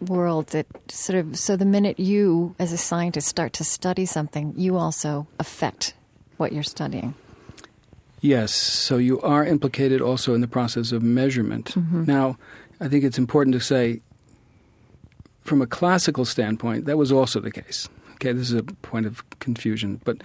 [0.00, 4.52] world, that sort of, so the minute you, as a scientist, start to study something,
[4.56, 5.94] you also affect
[6.38, 7.14] what you're studying.
[8.22, 11.74] Yes, so you are implicated also in the process of measurement.
[11.74, 12.04] Mm-hmm.
[12.04, 12.38] Now,
[12.80, 14.00] I think it's important to say,
[15.40, 17.88] from a classical standpoint, that was also the case.
[18.14, 20.18] Okay, this is a point of confusion, but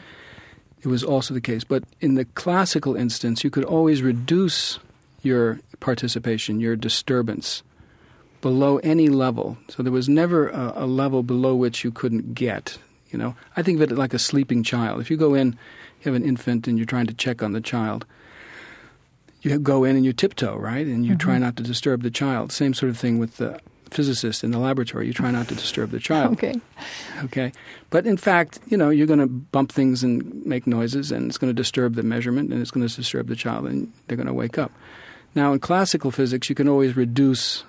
[0.84, 1.64] it was also the case.
[1.64, 4.78] But in the classical instance, you could always reduce
[5.24, 7.64] your participation, your disturbance,
[8.42, 9.58] below any level.
[9.70, 12.78] So there was never a, a level below which you couldn't get.
[13.10, 15.02] You know, I think of it like a sleeping child.
[15.02, 15.58] If you go in,
[16.04, 18.06] have an infant, and you're trying to check on the child.
[19.42, 20.86] You go in and you tiptoe, right?
[20.86, 21.44] And you try mm-hmm.
[21.44, 22.52] not to disturb the child.
[22.52, 23.60] Same sort of thing with the
[23.92, 25.08] physicist in the laboratory.
[25.08, 26.34] You try not to disturb the child.
[26.34, 26.60] Okay.
[27.24, 27.52] Okay.
[27.90, 31.38] But in fact, you know, you're going to bump things and make noises, and it's
[31.38, 34.28] going to disturb the measurement, and it's going to disturb the child, and they're going
[34.28, 34.72] to wake up.
[35.36, 37.64] Now, in classical physics, you can always reduce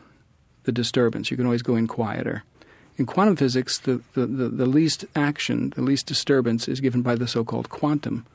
[0.65, 1.31] the disturbance.
[1.31, 2.45] You can always go in quieter.
[2.99, 7.15] In quantum physics, the, the, the, the least action, the least disturbance is given by
[7.15, 8.27] the so called quantum.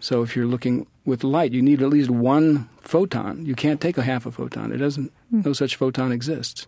[0.00, 3.46] So if you're looking with light, you need at least one photon.
[3.46, 4.72] You can't take a half a photon.
[4.72, 5.12] It doesn't.
[5.30, 5.42] Hmm.
[5.44, 6.66] No such photon exists.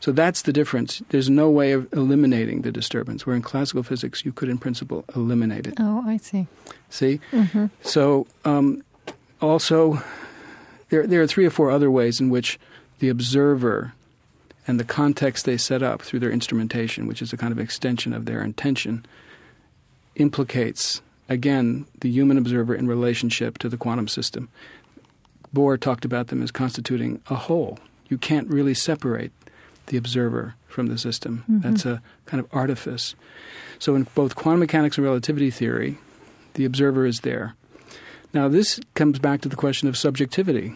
[0.00, 1.02] So that's the difference.
[1.10, 3.26] There's no way of eliminating the disturbance.
[3.26, 5.74] Where in classical physics, you could, in principle, eliminate it.
[5.78, 6.46] Oh, I see.
[6.88, 7.20] See?
[7.32, 7.66] mm-hmm.
[7.82, 8.82] So um,
[9.40, 10.02] also,
[10.88, 12.58] there, there are three or four other ways in which
[12.98, 13.92] the observer
[14.68, 18.12] and the context they set up through their instrumentation, which is a kind of extension
[18.12, 19.06] of their intention,
[20.14, 24.50] implicates, again, the human observer in relationship to the quantum system.
[25.54, 27.78] Bohr talked about them as constituting a whole.
[28.10, 29.32] You can't really separate
[29.86, 31.44] the observer from the system.
[31.50, 31.60] Mm-hmm.
[31.60, 33.14] That's a kind of artifice.
[33.78, 35.96] So, in both quantum mechanics and relativity theory,
[36.54, 37.54] the observer is there.
[38.34, 40.74] Now, this comes back to the question of subjectivity.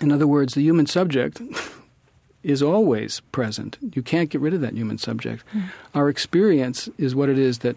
[0.00, 1.40] In other words, the human subject
[2.42, 3.78] is always present.
[3.94, 5.44] You can't get rid of that human subject.
[5.50, 5.60] Hmm.
[5.94, 7.76] Our experience is what it is that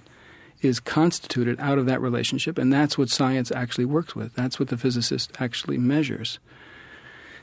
[0.62, 4.34] is constituted out of that relationship, and that's what science actually works with.
[4.34, 6.40] That's what the physicist actually measures.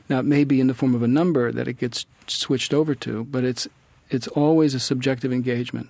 [0.09, 2.93] Now, it may be in the form of a number that it gets switched over
[2.95, 3.67] to, but it's
[4.09, 5.89] it's always a subjective engagement,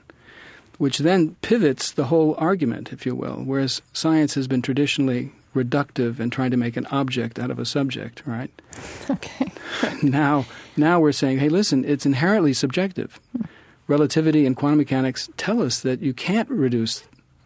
[0.77, 3.41] which then pivots the whole argument, if you will.
[3.43, 7.65] Whereas science has been traditionally reductive and trying to make an object out of a
[7.65, 8.51] subject, right?
[9.09, 9.51] Okay.
[10.03, 10.45] now
[10.77, 13.19] now we're saying, hey, listen, it's inherently subjective.
[13.35, 13.43] Hmm.
[13.87, 17.03] Relativity and quantum mechanics tell us that you can't reduce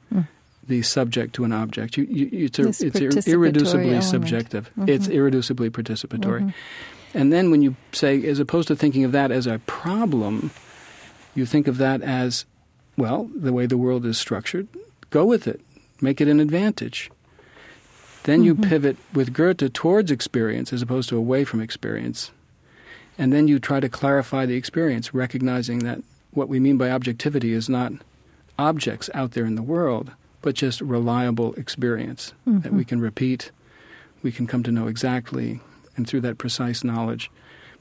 [0.09, 0.21] hmm.
[0.67, 1.97] the subject to an object.
[1.97, 4.03] You, you, it's a, it's ir- irreducibly element.
[4.03, 4.69] subjective.
[4.77, 4.89] Mm-hmm.
[4.89, 6.41] It's irreducibly participatory.
[6.41, 6.49] Mm-hmm.
[7.17, 10.51] And then when you say, as opposed to thinking of that as a problem,
[11.33, 12.45] you think of that as,
[12.97, 14.67] well, the way the world is structured,
[15.09, 15.61] go with it,
[16.01, 17.09] make it an advantage.
[18.27, 18.69] Then you mm-hmm.
[18.69, 22.31] pivot with Goethe towards experience as opposed to away from experience.
[23.17, 25.99] And then you try to clarify the experience, recognizing that
[26.31, 27.93] what we mean by objectivity is not
[28.59, 30.11] objects out there in the world,
[30.41, 32.89] but just reliable experience that we mm-hmm.
[32.89, 33.51] can repeat,
[34.21, 35.61] we can come to know exactly,
[35.95, 37.31] and through that precise knowledge,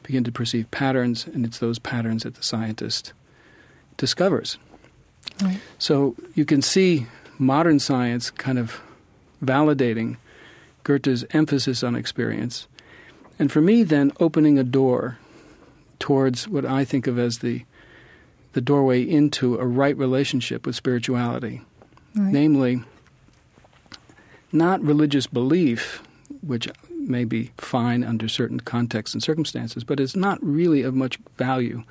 [0.05, 3.13] begin to perceive patterns, and it's those patterns that the scientist
[3.97, 4.59] discovers.
[5.43, 5.59] Right.
[5.81, 8.81] So you can see modern science kind of
[9.45, 10.19] validating
[10.87, 12.68] Goethe's emphasis on experience.
[13.40, 15.18] And for me, then, opening a door
[15.99, 17.64] towards what I think of as the,
[18.53, 21.62] the doorway into a right relationship with spirituality.
[22.14, 22.33] Right.
[22.33, 22.85] Namely,
[24.53, 26.05] not religious belief,
[26.40, 31.18] which may be fine under certain contexts and circumstances, but is not really of much
[31.37, 31.83] value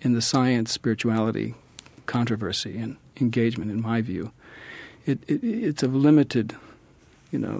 [0.00, 1.54] in the science spirituality
[2.06, 4.32] controversy and engagement, in my view.
[5.06, 6.56] It, it, it's of limited,
[7.34, 7.56] you know,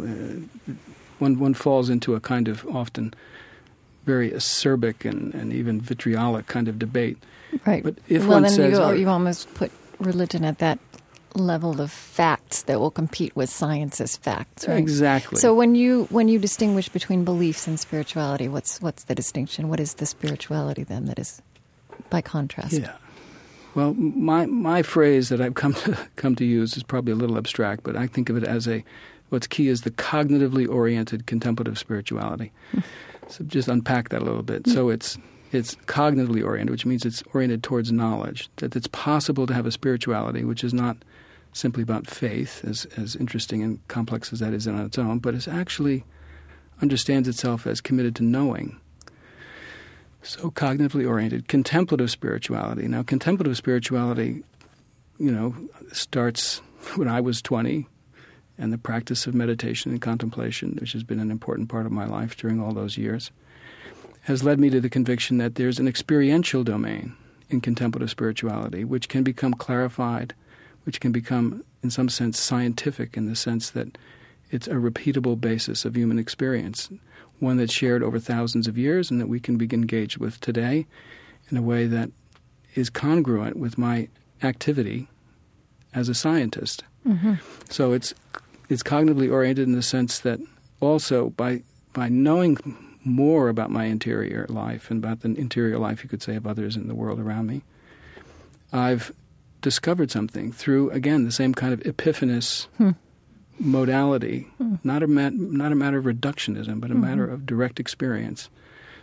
[0.69, 0.73] uh,
[1.19, 3.13] one, one falls into a kind of often
[4.07, 7.19] very acerbic and, and even vitriolic kind of debate.
[7.67, 7.83] Right.
[7.83, 10.79] But if well, one then says, you, "Oh, you almost put religion at that
[11.35, 14.79] level of facts that will compete with science as facts, right?
[14.79, 15.41] Exactly.
[15.41, 19.69] So when you when you distinguish between beliefs and spirituality, what's what's the distinction?
[19.69, 21.43] What is the spirituality then that is
[22.11, 22.75] by contrast?
[22.75, 22.93] Yeah.
[23.75, 27.37] Well, my my phrase that I've come to come to use is probably a little
[27.37, 28.85] abstract, but I think of it as a
[29.35, 32.53] what's key is the cognitively oriented contemplative spirituality.
[33.29, 34.63] so just unpack that a little bit.
[34.63, 34.73] Mm.
[34.73, 35.19] So it's
[35.53, 38.49] it's cognitively oriented, which means it's oriented towards knowledge.
[38.57, 40.97] That it's possible to have a spirituality which is not
[41.53, 45.35] simply about faith, as as interesting and complex as that is on its own, but
[45.35, 46.05] it actually
[46.81, 48.81] understands itself as committed to knowing.
[50.23, 52.89] So cognitively oriented, contemplative spirituality.
[52.89, 54.43] Now, contemplative spirituality,
[55.19, 55.55] you know,
[55.93, 56.63] starts
[56.97, 57.87] when I was 20,
[58.59, 62.07] and the practice of meditation and contemplation, which has been an important part of my
[62.07, 63.31] life during all those years,
[64.23, 67.15] has led me to the conviction that there's an experiential domain
[67.51, 70.35] in contemplative spirituality, which can become clarified,
[70.85, 73.99] which can become, in some sense, scientific in the sense that
[74.51, 76.91] it's a repeatable basis of human experience,
[77.41, 80.87] one that's shared over thousands of years and that we can be engaged with today
[81.51, 82.11] in a way that
[82.75, 84.09] is congruent with my
[84.43, 85.09] activity
[85.93, 86.85] as a scientist.
[87.07, 87.35] Mm-hmm.
[87.69, 88.15] So it's
[88.69, 90.41] it's cognitively oriented in the sense that
[90.81, 91.63] also by
[91.93, 92.59] by knowing
[93.05, 96.77] more about my interior life and about the interior life you could say of others
[96.77, 97.63] in the world around me,
[98.73, 99.13] I've
[99.61, 102.91] discovered something through again the same kind of epiphanous hmm.
[103.59, 104.77] modality, hmm.
[104.83, 107.03] not a mat- not a matter of reductionism, but a mm-hmm.
[107.03, 108.49] matter of direct experience.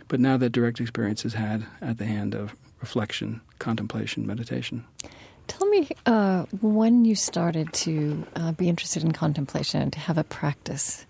[0.08, 4.84] But now that direct experience is had at the hand of reflection, contemplation, meditation.
[5.48, 10.16] Tell me uh, when you started to uh, be interested in contemplation and to have
[10.18, 11.04] a practice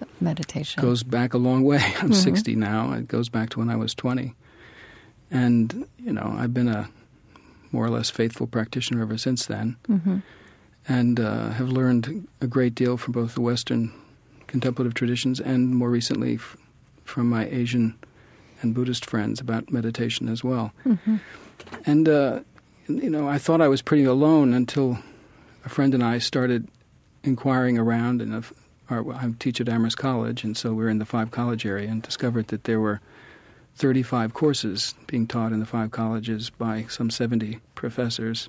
[0.00, 0.82] of meditation.
[0.82, 1.80] goes back a long way.
[2.00, 2.92] I'm 60 now.
[2.92, 4.34] It goes back to when I was 20.
[5.30, 6.88] And, you know, I've been a
[7.70, 10.18] more or less faithful practitioner ever since then Mm-hmm.
[10.88, 13.92] and uh, have learned a great deal from both the Western
[14.46, 16.56] contemplative traditions and more recently f-
[17.04, 17.98] from my Asian
[18.60, 20.72] and Buddhist friends about meditation as well.
[20.84, 21.16] Mm-hmm.
[21.86, 22.40] And, uh,
[23.00, 24.98] you know, I thought I was pretty alone until
[25.64, 26.68] a friend and I started
[27.22, 28.20] inquiring around.
[28.20, 28.52] And of
[28.90, 32.02] our, I teach at Amherst College, and so we're in the five college area, and
[32.02, 33.00] discovered that there were
[33.74, 38.48] 35 courses being taught in the five colleges by some 70 professors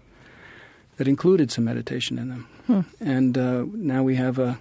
[0.97, 2.47] that included some meditation in them.
[2.67, 2.81] Hmm.
[2.99, 4.59] And uh, now we have a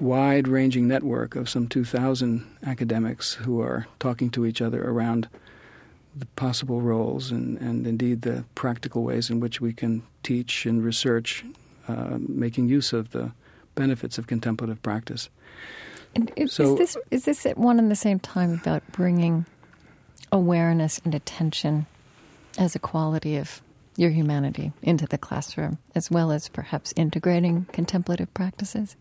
[0.00, 5.28] wide ranging network of some 2,000 academics who are talking to each other around
[6.20, 10.84] the possible roles and, and indeed the practical ways in which we can teach and
[10.84, 11.44] research,
[11.88, 13.32] uh, making use of the
[13.74, 15.28] benefits of contemplative practice.
[16.14, 19.46] And is, So- is this is this at one and the same time about bringing
[20.32, 21.86] awareness and attention
[22.58, 23.62] as a quality of
[23.96, 28.96] your humanity into the classroom, as well as perhaps integrating contemplative practices?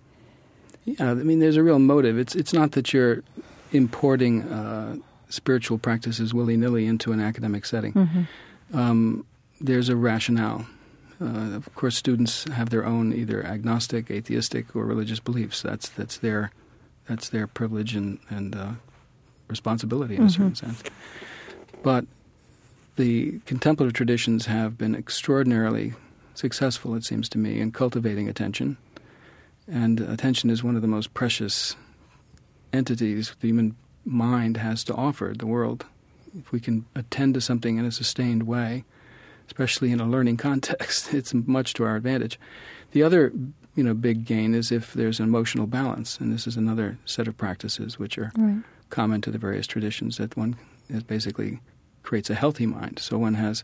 [0.86, 2.18] Yeah, I mean, there's a real motive.
[2.18, 3.24] It's it's not that you're
[3.72, 4.96] importing uh,
[5.30, 7.94] spiritual practices willy nilly into an academic setting.
[7.94, 8.78] Mm-hmm.
[8.78, 9.26] Um,
[9.60, 10.68] there's a rationale.
[11.20, 15.62] Uh, of course, students have their own either agnostic, atheistic, or religious beliefs.
[15.62, 16.52] That's that's their
[17.08, 18.72] that's their privilege and and uh,
[19.48, 20.84] responsibility in a certain sense.
[21.82, 22.06] But
[22.98, 25.94] the contemplative traditions have been extraordinarily
[26.34, 28.78] successful, it seems to me, in cultivating attention.
[29.68, 31.76] And attention is one of the most precious
[32.74, 33.76] entities the human
[34.08, 35.86] mind has to offer the world.
[36.38, 38.84] If we can attend to something in a sustained way,
[39.48, 42.40] especially in a learning context, it's much to our advantage.
[42.92, 43.32] The other,
[43.76, 47.28] you know, big gain is if there's an emotional balance, and this is another set
[47.28, 48.64] of practices which are Right.
[48.90, 50.56] common to the various traditions that one
[50.90, 51.60] is basically
[52.04, 53.00] creates a healthy mind.
[53.00, 53.64] So one has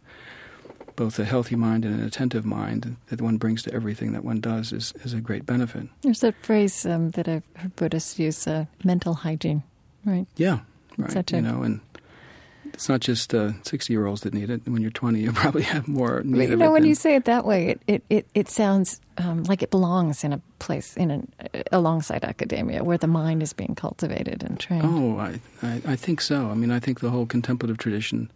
[0.96, 4.40] both a healthy mind and an attentive mind that one brings to everything that one
[4.40, 5.88] does is, is a great benefit.
[6.02, 9.64] There's that phrase um, that I've heard Buddhists use: uh, mental hygiene.
[10.06, 10.28] Right.
[10.36, 10.60] Yeah,
[10.98, 11.12] right.
[11.12, 11.80] Such you know, and
[12.66, 14.62] it's not just uh, sixty-year-olds that need it.
[14.68, 16.96] When you're twenty, you probably have more need you of know, it when than- you
[16.96, 20.42] say it that way, it it, it, it sounds um, like it belongs in a
[20.60, 21.32] place in an
[21.72, 24.84] alongside academia where the mind is being cultivated and trained.
[24.86, 26.48] Oh, I, I, I think so.
[26.50, 28.32] I mean, I think the whole contemplative tradition,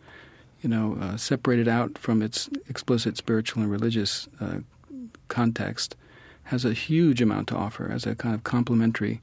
[0.61, 4.59] you know, uh, separated out from its explicit spiritual and religious uh,
[5.29, 5.95] context,
[6.43, 9.21] has a huge amount to offer as a kind of complementary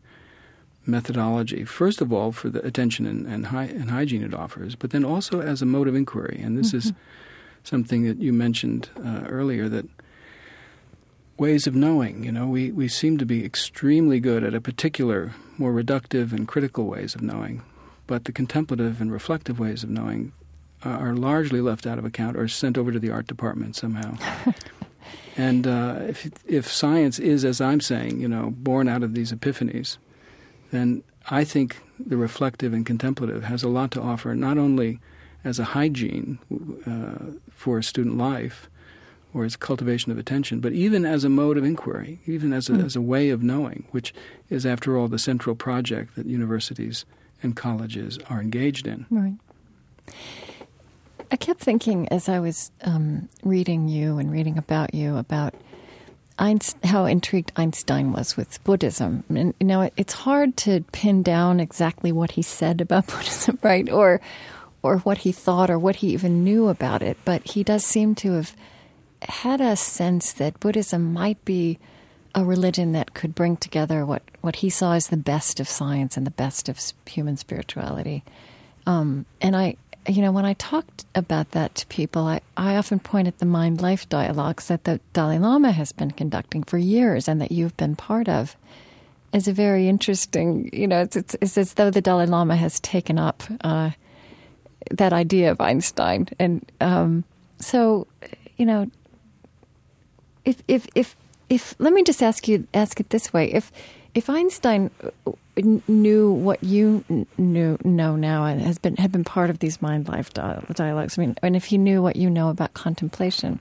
[0.86, 1.64] methodology.
[1.64, 5.04] First of all, for the attention and, and, hy- and hygiene it offers, but then
[5.04, 6.40] also as a mode of inquiry.
[6.42, 6.92] And this is
[7.62, 9.86] something that you mentioned uh, earlier that
[11.38, 12.24] ways of knowing.
[12.24, 16.46] You know, we, we seem to be extremely good at a particular, more reductive and
[16.46, 17.62] critical ways of knowing,
[18.06, 20.32] but the contemplative and reflective ways of knowing
[20.84, 24.16] uh, are largely left out of account or sent over to the art department somehow.
[25.36, 29.32] and uh, if if science is, as I'm saying, you know, born out of these
[29.32, 29.96] epiphanies,
[30.74, 34.98] then I think the reflective and contemplative has a lot to offer, not only
[35.44, 36.38] as a hygiene
[36.86, 38.68] uh, for student life
[39.32, 42.72] or as cultivation of attention, but even as a mode of inquiry, even as a,
[42.72, 42.84] Mm.
[42.84, 44.14] as a way of knowing, which
[44.48, 47.04] is, after all, the central project that universities
[47.42, 49.06] and colleges are engaged in.
[49.10, 49.34] Right.
[51.30, 55.54] I kept thinking as I was um, reading you and reading about you about
[56.38, 59.24] How intrigued Einstein was with Buddhism.
[59.28, 63.90] And you know, it's hard to pin down exactly what he said about Buddhism, right?
[63.90, 64.20] Or
[64.82, 67.16] or what he thought or what he even knew about it.
[67.24, 68.54] But he does seem to have
[69.22, 71.78] had a sense that Buddhism might be
[72.34, 76.16] a religion that could bring together what, what he saw as the best of science
[76.16, 78.24] and the best of human spirituality.
[78.86, 79.76] Um, and I,
[80.06, 83.46] you know, when I talked about that to people, I, I often point at the
[83.46, 87.76] mind life dialogues that the Dalai Lama has been conducting for years and that you've
[87.76, 88.56] been part of
[89.32, 92.78] as a very interesting, you know, it's, it's, it's as though the Dalai Lama has
[92.80, 93.90] taken up uh,
[94.90, 96.28] that idea of Einstein.
[96.38, 97.24] And um,
[97.58, 98.06] so,
[98.56, 98.90] you know,
[100.44, 101.16] if, if, if,
[101.48, 103.52] if, let me just ask you, ask it this way.
[103.52, 103.72] If,
[104.14, 105.32] if Einstein uh,
[105.88, 107.04] knew what you
[107.38, 111.18] knew know now and has been had been part of these mind life dialogues.
[111.18, 113.60] I mean, and if he knew what you know about contemplation,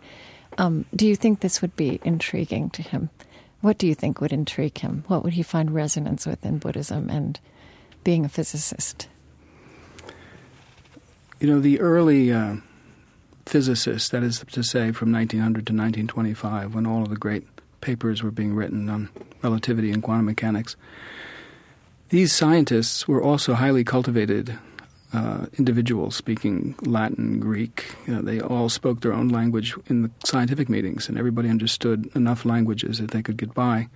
[0.58, 3.10] um, do you think this would be intriguing to him?
[3.62, 5.04] What do you think would intrigue him?
[5.08, 7.40] What would he find resonance with in Buddhism and
[8.04, 9.08] being a physicist?
[11.40, 12.58] You know, the early uh,
[13.46, 17.48] physicists, that is to say, from 1900 to 1925, when all of the great
[17.84, 19.10] papers were being written on
[19.44, 20.76] relativity and quantum mechanics,
[22.10, 24.58] these scientists were also highly cultivated
[25.14, 27.96] uh, individuals speaking Latin, Greek.
[28.08, 32.46] Know, they all spoke their own language in the scientific meetings, and everybody understood enough
[32.46, 33.90] languages that they could get by.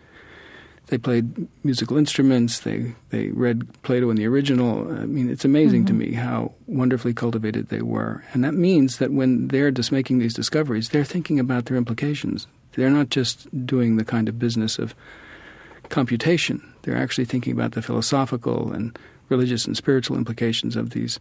[0.87, 2.59] They played musical instruments.
[2.59, 4.89] They they read Plato in the original.
[4.91, 5.99] I mean, it's amazing mm-hmm.
[5.99, 10.19] to me how wonderfully cultivated they were, and that means that when they're just making
[10.19, 12.47] these discoveries, they're thinking about their implications.
[12.77, 14.93] They're not just doing the kind of business of
[15.89, 16.61] computation.
[16.83, 18.97] They're actually thinking about the philosophical and
[19.29, 21.19] religious and spiritual implications of these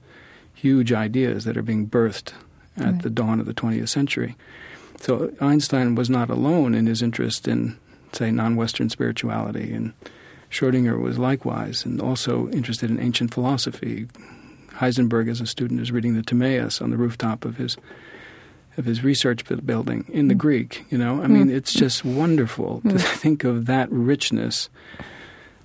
[0.52, 2.34] huge ideas that are being birthed
[2.76, 3.02] at right.
[3.02, 4.36] the dawn of the 20th century.
[5.00, 7.78] So Einstein was not alone in his interest in,
[8.12, 9.94] say, non Western spirituality, and
[10.50, 14.08] Schrodinger was likewise, and also interested in ancient philosophy.
[14.74, 17.78] Heisenberg, as a student, is reading the Timaeus on the rooftop of his
[18.76, 20.38] of his research building in the mm.
[20.38, 20.84] Greek.
[20.90, 21.54] You know, I mean, mm.
[21.54, 22.92] it's just wonderful mm.
[22.92, 24.68] to think of that richness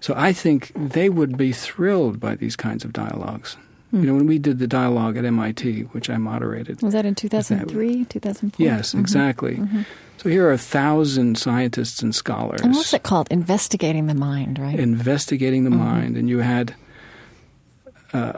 [0.01, 3.55] so I think they would be thrilled by these kinds of dialogues.
[3.93, 4.01] Mm.
[4.01, 6.81] You know, when we did the dialogue at MIT, which I moderated.
[6.81, 8.65] Was that in 2003, 2004?
[8.65, 8.99] Yes, mm-hmm.
[8.99, 9.55] exactly.
[9.57, 9.83] Mm-hmm.
[10.17, 12.61] So here are a thousand scientists and scholars.
[12.61, 13.27] And what's it called?
[13.31, 14.79] Investigating the mind, right?
[14.79, 15.79] Investigating the mm-hmm.
[15.79, 16.17] mind.
[16.17, 16.75] And you had
[18.13, 18.33] uh,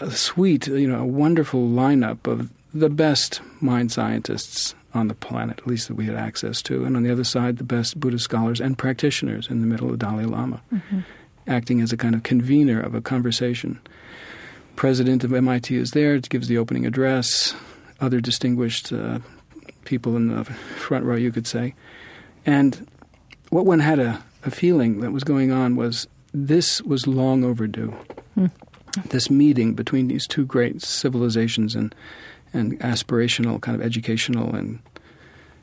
[0.00, 5.58] a sweet, you know, a wonderful lineup of the best mind scientists on the planet,
[5.58, 6.84] at least that we had access to.
[6.84, 9.98] And on the other side, the best Buddhist scholars and practitioners in the middle of
[9.98, 11.00] Dalai Lama, mm-hmm.
[11.46, 13.78] acting as a kind of convener of a conversation.
[14.76, 17.54] President of MIT is there, it gives the opening address,
[18.00, 19.18] other distinguished uh,
[19.84, 21.74] people in the front row, you could say.
[22.46, 22.86] And
[23.50, 27.94] what one had a, a feeling that was going on was this was long overdue.
[28.36, 28.50] Mm.
[29.10, 31.94] This meeting between these two great civilizations and
[32.52, 34.80] and aspirational kind of educational and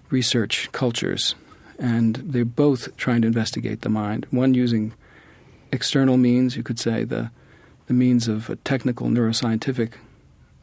[0.09, 1.35] research cultures.
[1.77, 4.25] And they're both trying to investigate the mind.
[4.31, 4.93] One using
[5.71, 7.31] external means, you could say, the,
[7.87, 9.93] the means of a technical neuroscientific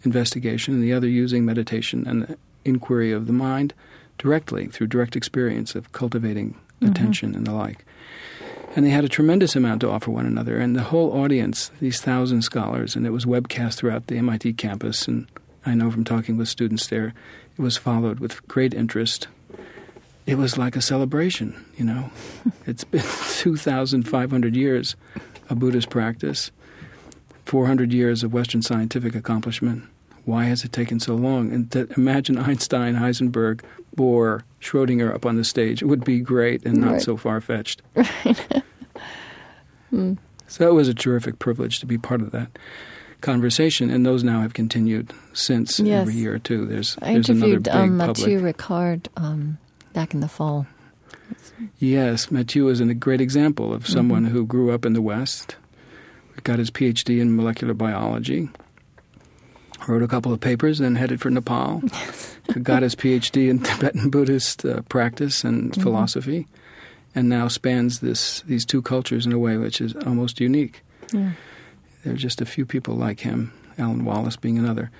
[0.04, 3.74] investigation, and the other using meditation and the inquiry of the mind
[4.18, 6.86] directly through direct experience of cultivating mm-hmm.
[6.86, 7.84] attention and the like.
[8.74, 10.56] And they had a tremendous amount to offer one another.
[10.58, 15.06] And the whole audience, these thousand scholars, and it was webcast throughout the MIT campus
[15.06, 15.26] and
[15.64, 17.14] I know from talking with students there,
[17.56, 19.28] it was followed with great interest.
[20.26, 22.10] It was like a celebration, you know.
[22.66, 23.00] it's been
[23.38, 24.96] 2,500 years
[25.48, 26.50] of Buddhist practice,
[27.44, 29.84] 400 years of Western scientific accomplishment.
[30.24, 31.52] Why has it taken so long?
[31.52, 33.62] And to imagine Einstein, Heisenberg,
[33.96, 37.02] Bohr, Schrodinger up on the stage, it would be great and not right.
[37.02, 37.82] so far fetched.
[37.94, 38.08] Right.
[39.92, 40.18] mm.
[40.46, 42.50] So it was a terrific privilege to be part of that
[43.22, 46.02] conversation, and those now have continued since yes.
[46.02, 46.66] every year or two.
[46.66, 49.58] There's I there's interviewed um, Mathieu Ricard um,
[49.92, 50.66] back in the fall.
[51.78, 54.32] Yes, Mathieu is a great example of someone mm-hmm.
[54.32, 55.56] who grew up in the West,
[56.42, 58.48] got his PhD in molecular biology,
[59.86, 62.36] wrote a couple of papers, then headed for Nepal, yes.
[62.62, 65.82] got his PhD in Tibetan Buddhist uh, practice and mm-hmm.
[65.82, 66.46] philosophy,
[67.14, 70.82] and now spans this these two cultures in a way which is almost unique.
[71.12, 71.32] Yeah.
[72.02, 74.90] There are just a few people like him, Alan Wallace being another.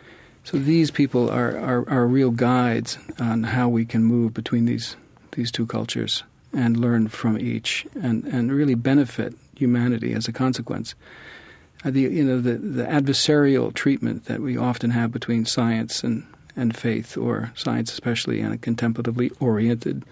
[0.45, 4.97] So these people are, are, are real guides on how we can move between these
[5.33, 6.23] these two cultures
[6.53, 10.95] and learn from each and, and really benefit humanity as a consequence.
[11.85, 16.27] Uh, the, you know, the, the adversarial treatment that we often have between science and,
[16.55, 20.05] and faith, or science especially, and a contemplatively oriented,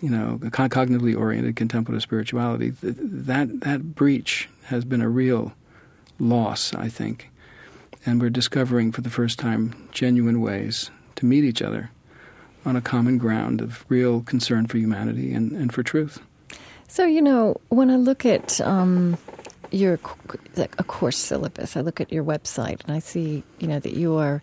[0.00, 5.52] you know, cognitively oriented contemplative spirituality, that, that breach has been a real
[6.22, 7.30] loss, I think.
[8.06, 11.90] And we're discovering for the first time genuine ways to meet each other
[12.64, 16.20] on a common ground of real concern for humanity and, and for truth.
[16.88, 19.16] So, you know, when I look at um,
[19.70, 19.98] your
[20.56, 23.94] like a course syllabus, I look at your website and I see, you know, that
[23.94, 24.42] you are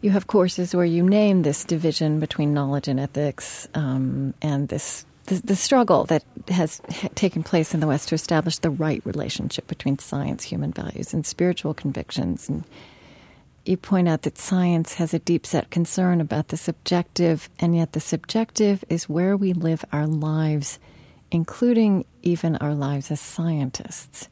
[0.00, 5.04] you have courses where you name this division between knowledge and ethics um, and this
[5.30, 6.82] the, the struggle that has
[7.14, 11.24] taken place in the West to establish the right relationship between science, human values, and
[11.24, 12.48] spiritual convictions.
[12.48, 12.64] And
[13.64, 17.92] you point out that science has a deep set concern about the subjective, and yet
[17.92, 20.80] the subjective is where we live our lives,
[21.30, 24.28] including even our lives as scientists.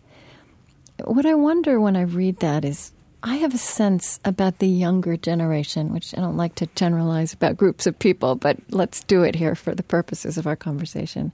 [1.05, 2.91] What I wonder when I read that is
[3.23, 7.57] I have a sense about the younger generation, which I don't like to generalize about
[7.57, 11.33] groups of people, but let's do it here for the purposes of our conversation.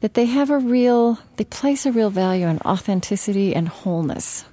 [0.00, 4.44] That they have a real, they place a real value on authenticity and wholeness.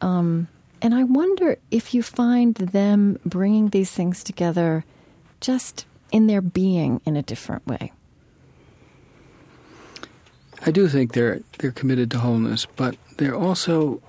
[0.00, 0.48] Um,
[0.82, 4.84] and I wonder if you find them bringing these things together
[5.40, 7.92] just in their being in a different way.
[10.66, 14.00] I do think they're they're committed to wholeness, but they're also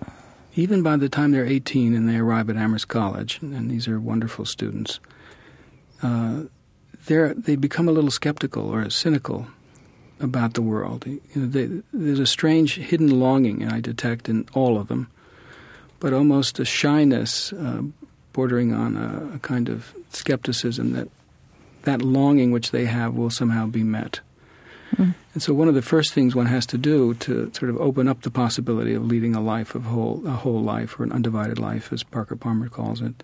[0.56, 4.00] even by the time they're 18 and they arrive at Amherst College, and these are
[4.00, 5.00] wonderful students,
[6.02, 6.44] uh,
[7.08, 9.48] they become a little skeptical or cynical
[10.20, 11.06] about the world.
[11.06, 15.10] You know, they, there's a strange hidden longing I detect in all of them,
[16.00, 17.82] but almost a shyness uh,
[18.34, 21.08] bordering on a, a, kind of skepticism that
[21.84, 24.20] that longing which they have will somehow be met.
[24.96, 25.16] Mm.
[25.34, 28.08] And so, one of the first things one has to do to sort of open
[28.08, 31.60] up the possibility of leading a life of whole, a whole life or an undivided
[31.60, 33.24] life, as Parker Palmer calls it,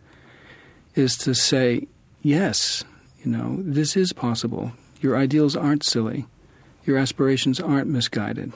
[0.96, 1.88] is to say,
[2.22, 2.84] yes,
[3.24, 4.72] you know, this is possible.
[5.02, 6.28] Your ideals aren't silly
[6.84, 8.54] your aspirations aren't misguided.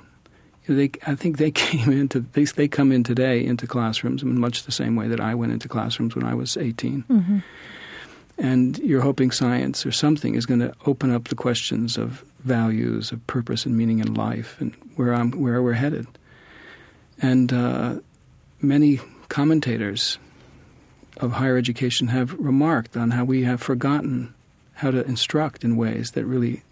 [0.67, 4.63] They, I think they came into they, they come in today into classrooms in much
[4.63, 7.03] the same way that I went into classrooms when I was 18.
[7.09, 7.37] Mm-hmm.
[8.37, 13.11] And you're hoping science or something is going to open up the questions of values,
[13.11, 16.07] of purpose and meaning in life, and where I'm where we're headed.
[17.21, 17.95] And uh,
[18.61, 20.17] many commentators
[21.17, 24.33] of higher education have remarked on how we have forgotten
[24.75, 26.63] how to instruct in ways that really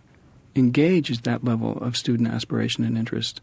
[0.55, 3.41] engages that level of student aspiration and interest.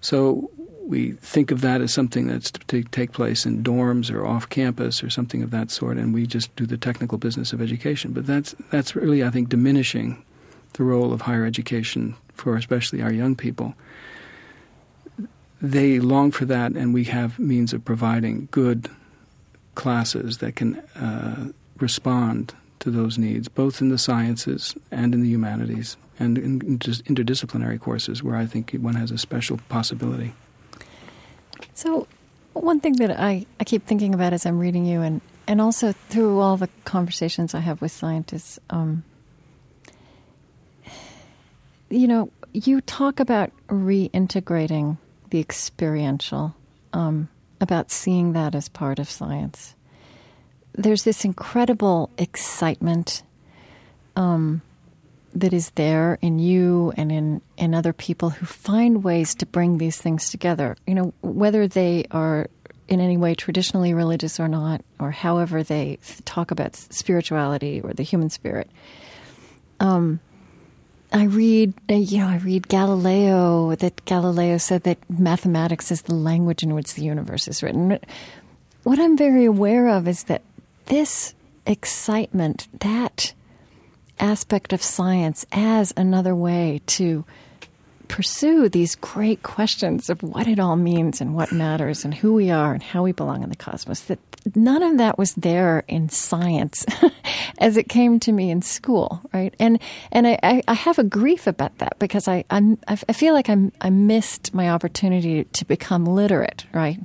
[0.00, 0.50] So
[0.82, 5.02] we think of that as something that's to take place in dorms or off campus
[5.02, 8.12] or something of that sort, and we just do the technical business of education.
[8.12, 10.22] But that's that's really, I think, diminishing
[10.74, 13.74] the role of higher education for especially our young people.
[15.60, 18.88] They long for that, and we have means of providing good
[19.74, 21.48] classes that can uh,
[21.78, 27.80] respond to those needs, both in the sciences and in the humanities, and in interdisciplinary
[27.80, 30.32] courses where I think one has a special possibility.
[31.74, 32.06] So,
[32.54, 35.92] one thing that I, I keep thinking about as I'm reading you, and, and also
[36.08, 39.04] through all the conversations I have with scientists, um,
[41.90, 44.98] you know, you talk about reintegrating
[45.30, 46.54] the experiential,
[46.92, 47.28] um,
[47.60, 49.74] about seeing that as part of science
[50.78, 53.22] there's this incredible excitement
[54.14, 54.62] um,
[55.34, 59.78] that is there in you and in, in other people who find ways to bring
[59.78, 60.76] these things together.
[60.86, 62.46] You know, whether they are
[62.86, 68.04] in any way traditionally religious or not, or however they talk about spirituality or the
[68.04, 68.70] human spirit.
[69.80, 70.20] Um,
[71.12, 76.14] I read, uh, you know, I read Galileo that Galileo said that mathematics is the
[76.14, 77.98] language in which the universe is written.
[78.82, 80.42] What I'm very aware of is that
[80.86, 81.34] this
[81.66, 83.32] excitement, that
[84.20, 87.24] aspect of science as another way to
[88.08, 92.50] pursue these great questions of what it all means and what matters and who we
[92.50, 94.18] are and how we belong in the cosmos that
[94.56, 96.84] none of that was there in science
[97.58, 99.78] as it came to me in school right and
[100.12, 103.72] and I, I have a grief about that because I I'm, I feel like I'm
[103.80, 106.98] I missed my opportunity to become literate right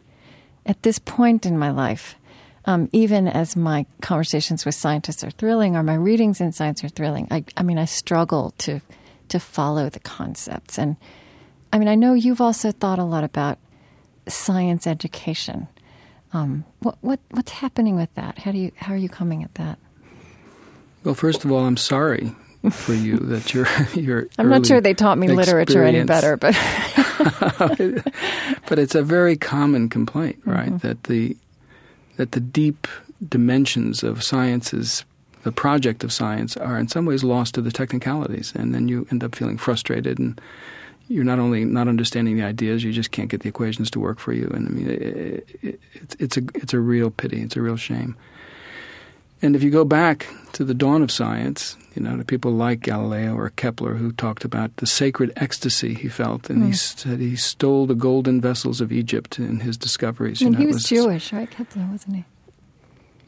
[0.65, 2.15] at this point in my life
[2.65, 6.89] um, even as my conversations with scientists are thrilling or my readings in science are
[6.89, 8.81] thrilling, I, I mean, I struggle to
[9.29, 10.77] to follow the concepts.
[10.77, 10.95] And
[11.71, 13.57] I mean, I know you've also thought a lot about
[14.27, 15.67] science education.
[16.33, 18.39] Um, what, what what's happening with that?
[18.39, 19.77] How do you how are you coming at that?
[21.03, 22.33] Well, first of all, I'm sorry
[22.71, 24.27] for you that you're you're.
[24.37, 26.55] I'm not sure they taught me literature any better, but
[28.67, 30.69] but it's a very common complaint, right?
[30.69, 30.87] Mm-hmm.
[30.87, 31.37] That the
[32.17, 32.87] that the deep
[33.27, 35.05] dimensions of science's
[35.43, 39.05] the project of science are in some ways lost to the technicalities, and then you
[39.11, 40.39] end up feeling frustrated, and
[41.13, 44.19] you're not only not understanding the ideas, you just can't get the equations to work
[44.19, 44.49] for you.
[44.53, 47.77] And I mean, it, it, it's it's a it's a real pity, it's a real
[47.77, 48.15] shame.
[49.41, 52.79] And if you go back to the dawn of science, you know, to people like
[52.79, 56.65] Galileo or Kepler who talked about the sacred ecstasy he felt, and mm.
[56.65, 56.75] he hmm.
[56.75, 60.41] said he stole the golden vessels of Egypt in his discoveries.
[60.41, 61.49] And you know, he was, was, Jewish, right?
[61.49, 62.25] Kepler, wasn't he?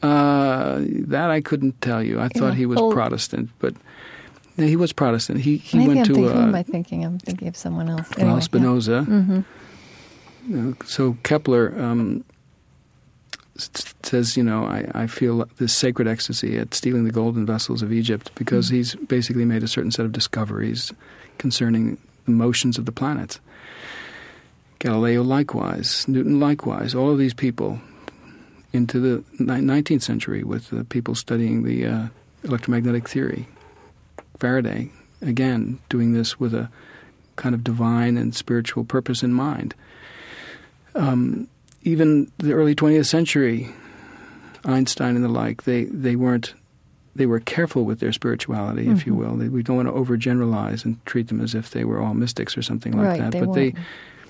[0.02, 0.78] Uh,
[1.08, 2.18] that I couldn't tell you.
[2.18, 2.80] I yeah, thought he was.
[2.92, 3.74] Protestant, but
[4.56, 5.40] he was Protestant.
[5.40, 6.14] He he Maybe went I'm to.
[6.14, 7.04] Thinking, uh, am I thinking?
[7.04, 8.08] I'm thinking of someone else.
[8.16, 9.06] Anyway, well, Spinoza.
[9.08, 9.14] Yeah.
[10.50, 10.72] Mm-hmm.
[10.84, 11.78] so Kepler.
[11.80, 12.24] Um,
[14.02, 17.92] says, you know, I, I feel this sacred ecstasy at stealing the golden vessels of
[17.92, 18.76] Egypt because mm-hmm.
[18.76, 20.92] he's basically made a certain set of discoveries
[21.38, 21.96] concerning
[22.26, 23.40] the motions of the planets.
[24.78, 27.80] Galileo likewise, Newton likewise, all of these people
[28.72, 32.06] into the 19th century with the people studying the uh,
[32.44, 33.48] electromagnetic theory.
[34.38, 34.90] Faraday,
[35.22, 36.70] again, doing this with a
[37.36, 39.74] kind of divine and spiritual purpose in mind.
[40.94, 41.48] Um,
[41.82, 43.68] even the early 20th century,
[44.64, 46.54] Einstein and the like, they, they weren't
[47.16, 48.92] they were careful with their spirituality, mm-hmm.
[48.92, 49.30] if you mm-hmm.
[49.30, 49.36] will.
[49.36, 52.56] They, we don't want to overgeneralize and treat them as if they were all mystics
[52.56, 53.32] or something like right, that.
[53.32, 53.74] They but weren't.
[53.74, 53.80] they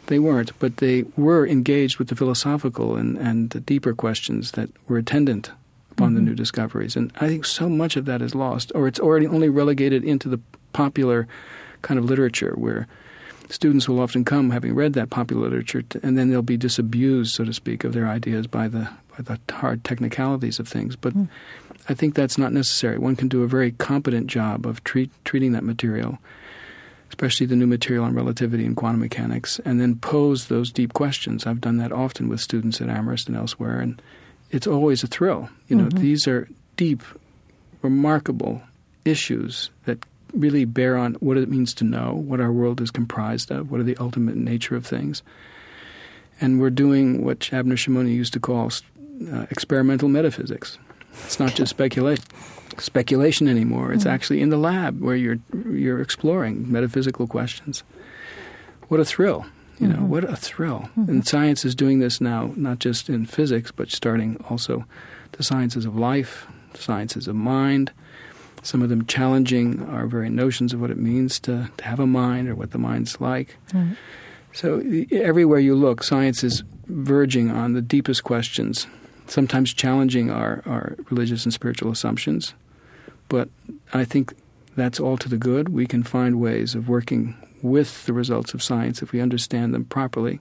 [0.07, 4.71] they weren't, but they were engaged with the philosophical and, and the deeper questions that
[4.87, 5.51] were attendant
[5.97, 6.29] upon the mm-hmm.
[6.29, 6.97] new discoveries.
[6.97, 10.29] And I think so much of that is lost, or it's already only relegated into
[10.29, 10.41] the
[10.73, 11.27] popular
[11.83, 12.87] kind of literature where
[13.49, 17.35] students will often come having read that popular literature, t- and then they'll be disabused,
[17.35, 20.97] so to speak, of their ideas by the by the hard technicalities of things.
[20.97, 21.29] But mm.
[21.89, 22.99] I think that's not necessary.
[22.99, 26.19] One can do a very competent job of treat, treating that material,
[27.09, 31.47] especially the new material on relativity and quantum mechanics, and then pose those deep questions.
[31.47, 34.03] I've done that often with students at Amherst and elsewhere, and
[34.57, 35.51] it's always a thrill.
[35.69, 37.03] You know, these are deep,
[37.83, 38.63] remarkable
[39.05, 43.51] issues that really bear on what it means to know, what our world is comprised
[43.51, 45.23] of, what are the ultimate nature of things.
[46.41, 48.71] And we're doing what Abner Shimony used to call
[49.31, 50.79] uh, experimental metaphysics.
[51.25, 52.25] It's not just speculation
[52.79, 53.93] speculation anymore.
[53.93, 55.39] It's actually in the lab where you're
[55.71, 57.83] you're exploring metaphysical questions.
[58.89, 59.47] What a thrill!
[59.79, 60.09] You know, mm-hmm.
[60.09, 60.89] what a thrill.
[60.97, 61.21] And mm-hmm.
[61.21, 64.87] science is doing this now, not just in physics, but starting also
[65.33, 67.93] the sciences of life, the sciences of mind,
[68.63, 72.07] some of them challenging our very notions of what it means to, to have a
[72.07, 73.57] mind or what the mind's like.
[74.53, 78.87] So e- everywhere you look, science is verging on the deepest questions,
[79.27, 82.55] sometimes challenging our, our religious and spiritual assumptions.
[83.29, 83.51] But
[83.93, 84.35] I think
[84.75, 85.69] that's all to the good.
[85.69, 89.85] We can find ways of working with the results of science if we understand them
[89.85, 90.41] properly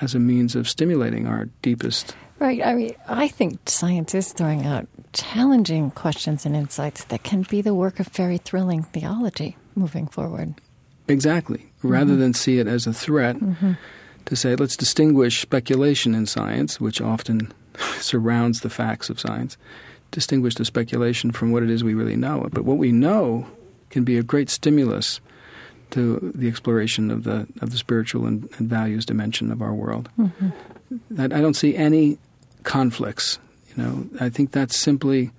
[0.00, 2.64] as a means of stimulating our deepest Right.
[2.64, 7.62] I mean, I think science is throwing out challenging questions and insights that can be
[7.62, 10.54] the work of very thrilling theology moving forward.
[11.08, 11.72] Exactly.
[11.82, 12.20] Rather mm-hmm.
[12.20, 13.72] than see it as a threat, mm-hmm.
[14.26, 17.52] to say, let's distinguish speculation in science, which often
[18.00, 19.56] surrounds the facts of science,
[20.10, 22.46] distinguish the speculation from what it is we really know.
[22.52, 23.46] But what we know
[23.88, 25.20] can be a great stimulus
[25.90, 30.08] to the exploration of the of the spiritual and, and values dimension of our world.
[31.10, 32.18] That I don't see any
[32.62, 33.38] conflicts.
[33.74, 35.30] You know, I think that's simply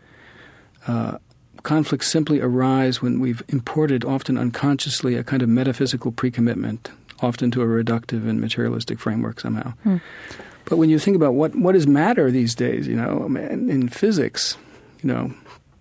[0.88, 1.18] uh,
[1.64, 6.90] conflicts simply arise when we've imported, often unconsciously, a kind of metaphysical pre-commitment,
[7.20, 9.74] often to a reductive and materialistic framework somehow.
[10.66, 14.58] But when you think about what what is matter these days, you know, in physics,
[15.02, 15.34] you know,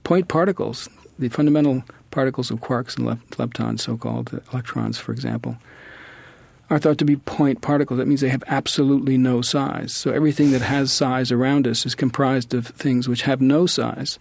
[0.05, 0.89] point particles,
[1.19, 5.57] the fundamental particles of quarks and leptons, so-called electrons, for example,
[6.69, 7.99] are thought to be point particles.
[7.99, 9.95] That means they have absolutely no size.
[9.95, 14.19] So everything that has size around us is comprised of things which have no size.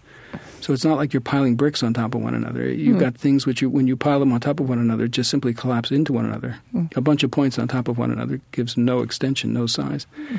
[0.62, 2.70] So it's not like you're piling bricks on top of one another.
[2.70, 3.00] You've hmm.
[3.00, 5.54] got things which, you, when you pile them on top of one another, just simply
[5.54, 6.58] collapse into one another.
[6.72, 6.86] Hmm.
[6.96, 10.06] A bunch of points on top of one another gives no extension, no size.
[10.16, 10.38] Hmm.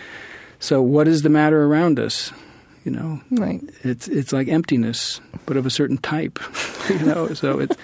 [0.58, 2.32] So what is the matter around us?
[2.86, 3.60] You know, Right.
[3.82, 6.38] it's it's like emptiness, but of a certain type.
[6.88, 7.76] you know, so it's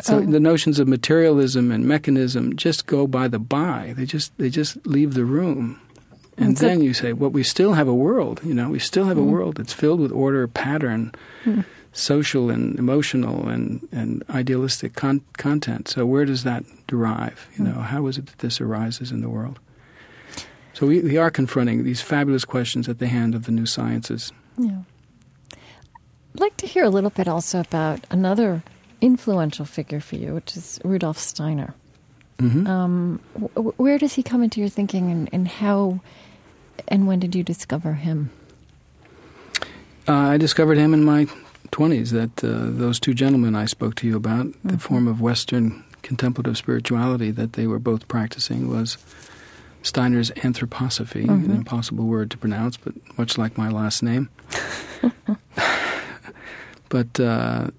[0.00, 3.94] so the notions of materialism and mechanism just go by the by.
[3.96, 5.80] They just they just leave the room.
[6.36, 8.40] And then you say, well, we still have a world.
[8.42, 9.30] You know, we still have a mm-hmm.
[9.30, 11.12] world that's filled with order, pattern,
[11.44, 11.60] hmm.
[11.92, 15.86] social and emotional and, and idealistic con- content.
[15.88, 17.46] So where does that derive?
[17.52, 17.70] You hmm.
[17.70, 19.60] know, how is it that this arises in the world?
[20.80, 24.32] So we, we are confronting these fabulous questions at the hand of the new sciences.
[24.56, 24.78] Yeah.
[25.52, 28.62] I'd like to hear a little bit also about another
[29.02, 31.74] influential figure for you, which is Rudolf Steiner.
[32.38, 32.66] Mhm.
[32.66, 36.00] Um, wh- where does he come into your thinking, and, and how,
[36.88, 38.30] and when did you discover him?
[40.08, 41.26] Uh, I discovered him in my
[41.72, 45.84] 20s, that uh, those two gentlemen I spoke to you about, the form of Western
[46.00, 48.96] contemplative spirituality that they were both practicing was
[49.82, 54.28] Steiner's anthroposophy, an impossible word to pronounce, but much like my last name.
[56.90, 57.70] but uh,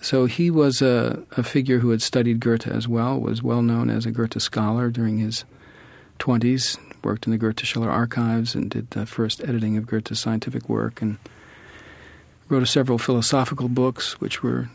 [0.00, 3.90] so he was a, a figure who had studied Goethe as well, was well known
[3.90, 5.44] as a Goethe scholar during his
[6.20, 10.68] 20s, worked in the Goethe Schiller archives and did the first editing of Goethe's scientific
[10.68, 11.18] work and
[12.48, 14.68] wrote several philosophical books which were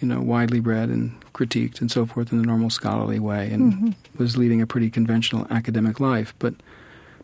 [0.00, 3.94] you know widely read and critiqued and so forth in the normal scholarly way and
[4.16, 6.34] was leading a pretty conventional academic life.
[6.38, 6.54] But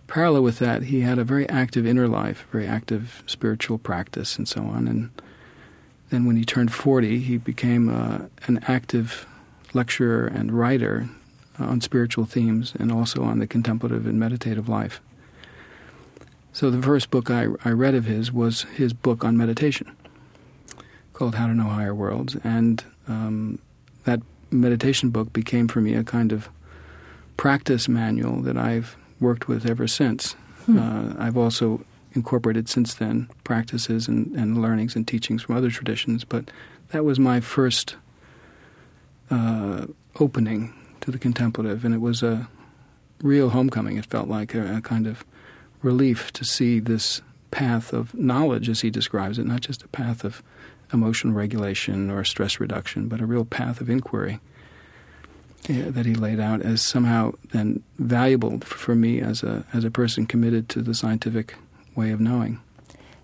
[0.07, 4.47] parallel with that he had a very active inner life very active spiritual practice and
[4.47, 4.87] so on.
[4.87, 5.11] And
[6.11, 9.27] then when he turned 40 he became uh, an active
[9.75, 11.09] lecturer and writer
[11.59, 15.01] on spiritual themes and also on the contemplative and meditative life.
[16.53, 19.97] So the first book I, I read of his was his book on meditation,
[21.23, 23.61] called How to Know Higher Worlds, and um,
[24.03, 24.21] that
[24.51, 26.49] meditation book became for me a kind of
[27.37, 30.35] practice manual that I've worked with ever since.
[30.69, 36.25] Uh, I've also incorporated since then practices and, and learnings and teachings from other traditions,
[36.25, 36.51] but
[36.89, 37.95] that was my first
[39.31, 39.87] uh,
[40.19, 42.49] opening to the contemplative, and it was a
[43.23, 43.97] real homecoming.
[43.97, 45.25] It felt like a, a kind of
[45.83, 50.25] relief to see this path of knowledge, as he describes it, not just a path
[50.25, 50.43] of
[50.93, 54.41] emotional regulation or stress reduction, but a real path of inquiry
[55.69, 59.91] yeah, that he laid out as somehow then valuable for me as a as a
[59.91, 61.55] person committed to the scientific
[61.95, 62.61] way of knowing.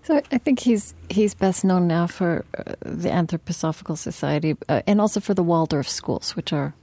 [0.03, 5.01] So I think he's he's best known now for uh, the Anthroposophical Society uh, and
[5.01, 6.73] also for the Waldorf schools, which are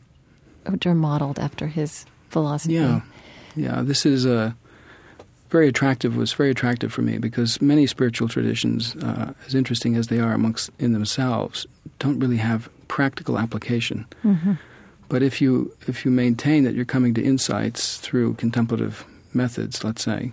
[0.66, 2.74] which are modeled after his philosophy.
[2.74, 3.00] Yeah,
[3.54, 3.82] yeah.
[3.82, 4.54] This is a
[5.56, 6.16] very attractive.
[6.16, 10.34] Was very attractive for me because many spiritual traditions, uh, as interesting as they are
[10.34, 11.66] amongst in themselves,
[11.98, 14.04] don't really have practical application.
[14.22, 14.52] Mm-hmm.
[15.08, 20.04] But if you if you maintain that you're coming to insights through contemplative methods, let's
[20.04, 20.32] say,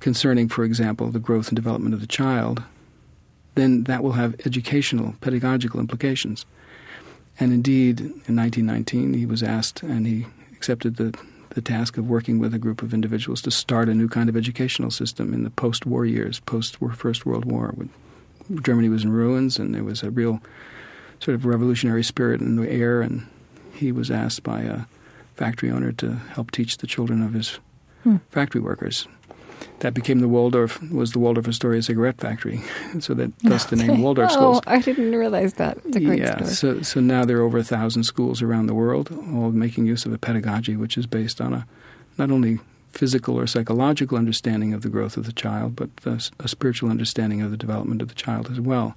[0.00, 2.64] concerning, for example, the growth and development of the child,
[3.54, 6.46] then that will have educational, pedagogical implications.
[7.38, 11.16] And indeed, in 1919, he was asked, and he accepted the,
[11.50, 14.36] the task of working with a group of individuals to start a new kind of
[14.36, 17.72] educational system in the post war years, post First World War.
[17.74, 17.90] When
[18.62, 20.40] Germany was in ruins, and there was a real
[21.20, 23.26] sort of revolutionary spirit in the air, and
[23.74, 24.80] he was asked by a
[25.34, 27.58] factory owner to help teach the children of his
[28.02, 28.16] Hmm.
[28.30, 29.06] factory workers.
[29.80, 32.60] That became the Waldorf was the Waldorf Astoria cigarette factory,
[33.00, 34.60] so that thus the name Waldorf oh, schools.
[34.66, 35.78] I didn't realize that.
[35.84, 36.50] It's a great yeah, story.
[36.50, 40.04] so so now there are over a thousand schools around the world, all making use
[40.06, 41.66] of a pedagogy which is based on a
[42.18, 42.58] not only
[42.92, 47.40] physical or psychological understanding of the growth of the child, but a, a spiritual understanding
[47.40, 48.96] of the development of the child as well.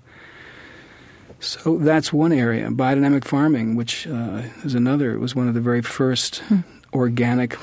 [1.39, 2.69] So that's one area.
[2.69, 6.59] Biodynamic farming, which uh, is another, it was one of the very first Hmm.
[6.93, 7.57] organic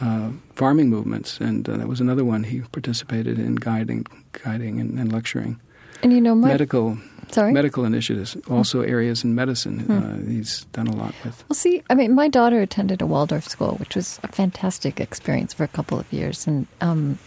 [0.00, 4.06] uh, farming movements, and uh, that was another one he participated in guiding,
[4.44, 5.60] guiding and, and lecturing.
[6.02, 6.98] and you know, my medical
[7.30, 7.52] sorry.
[7.52, 9.80] medical initiatives, also areas in medicine.
[9.80, 9.98] Hmm.
[9.98, 11.44] Uh, he's done a lot with.
[11.48, 15.54] Well, see, I mean, my daughter attended a Waldorf school, which was a fantastic experience
[15.54, 17.18] for a couple of years, and um,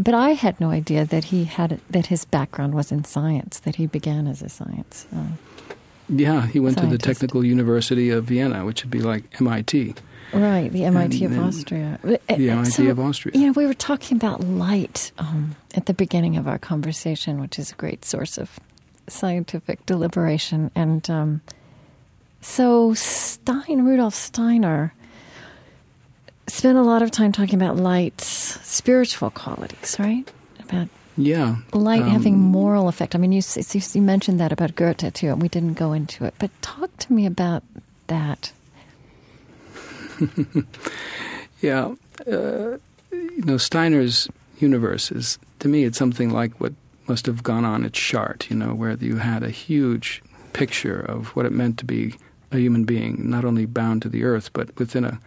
[0.00, 3.60] but I had no idea that he had that his background was in science.
[3.60, 5.06] That he began as a science.
[5.14, 5.26] Uh,
[6.10, 9.94] Yeah, he went to the Technical University of Vienna, which would be like MIT,
[10.32, 11.98] right, the MIT And of Austria.
[12.02, 13.38] the Uh, MIT so, of Austria.
[13.38, 17.58] You know, we were talking about light um, at the beginning of our conversation, which
[17.58, 18.58] is a great source of
[19.08, 20.70] scientific deliberation.
[20.74, 21.40] And um,
[22.40, 24.94] so Stein, Rudolf Steiner,
[26.46, 30.28] spent a lot of time talking about light's spiritual qualities, right?
[30.60, 33.14] About Yeah, light um, having moral effect.
[33.14, 36.24] I mean, you, you, you mentioned that about Goethe too, and we didn't go into
[36.24, 36.34] it.
[36.38, 37.62] But talk to me about
[38.06, 38.52] that.
[41.60, 41.94] Yeah,
[42.26, 42.78] uh,
[43.12, 46.72] you know Steiner's universe is to me it's something like what
[47.06, 48.50] must have gone on at Chartres.
[48.50, 52.14] You know, where you had a huge picture of what it meant to be
[52.50, 55.20] a human being, not only bound to the earth, but within a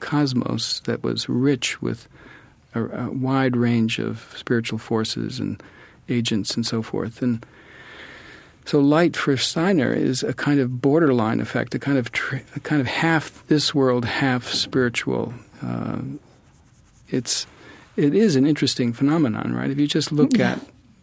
[0.00, 2.08] cosmos that was rich with
[2.74, 5.62] a, a wide range of spiritual forces and
[6.08, 7.22] agents and so forth.
[7.22, 7.44] And
[8.68, 12.60] so, light for Steiner is a kind of borderline effect, a kind of tr- a
[12.60, 15.32] kind of half this world, half spiritual.
[15.62, 16.00] Uh,
[17.08, 17.46] it's
[17.96, 19.70] it is an interesting phenomenon, right?
[19.70, 20.52] If you just look Yeah.
[20.52, 20.60] at,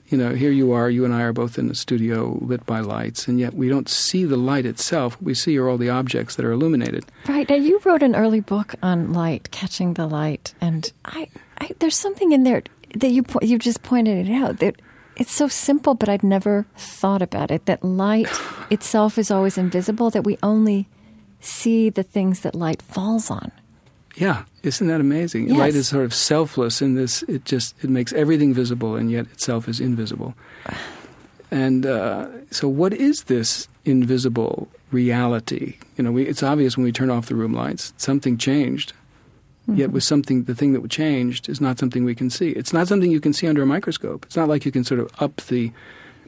[0.09, 2.79] you know, here you are, you and I are both in the studio lit by
[2.79, 5.15] lights, and yet we don't see the light itself.
[5.15, 7.03] What we see are all the objects that are illuminated.
[7.27, 7.49] Right.
[7.49, 11.27] Now, you wrote an early book on light, catching the light, and I,
[11.59, 12.61] I there's something in there
[12.95, 14.75] that you po- you just pointed it out that
[15.17, 17.65] it's so simple, but I'd never thought about it.
[17.65, 18.29] That light
[18.69, 20.09] itself is always invisible.
[20.09, 20.87] That we only
[21.39, 23.51] see the things that light falls on.
[24.15, 25.49] Yeah, isn't that amazing?
[25.49, 25.57] Yes.
[25.57, 27.23] Light is sort of selfless in this.
[27.23, 30.35] It just it makes everything visible, and yet itself is invisible.
[31.51, 35.77] And uh, so, what is this invisible reality?
[35.95, 38.93] You know, we, it's obvious when we turn off the room lights, something changed.
[39.73, 42.49] Yet, with something, the thing that changed is not something we can see.
[42.51, 44.23] It's not something you can see under a microscope.
[44.25, 45.71] It's not like you can sort of up the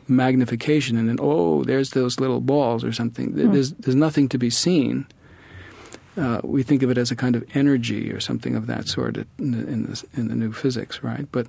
[0.07, 3.35] magnification and then, oh, there's those little balls or something.
[3.35, 5.05] There- There's there's nothing to be seen
[6.17, 9.17] uh, we think of it as a kind of energy or something of that sort
[9.17, 11.27] in the, in the, in the new physics, right?
[11.31, 11.45] But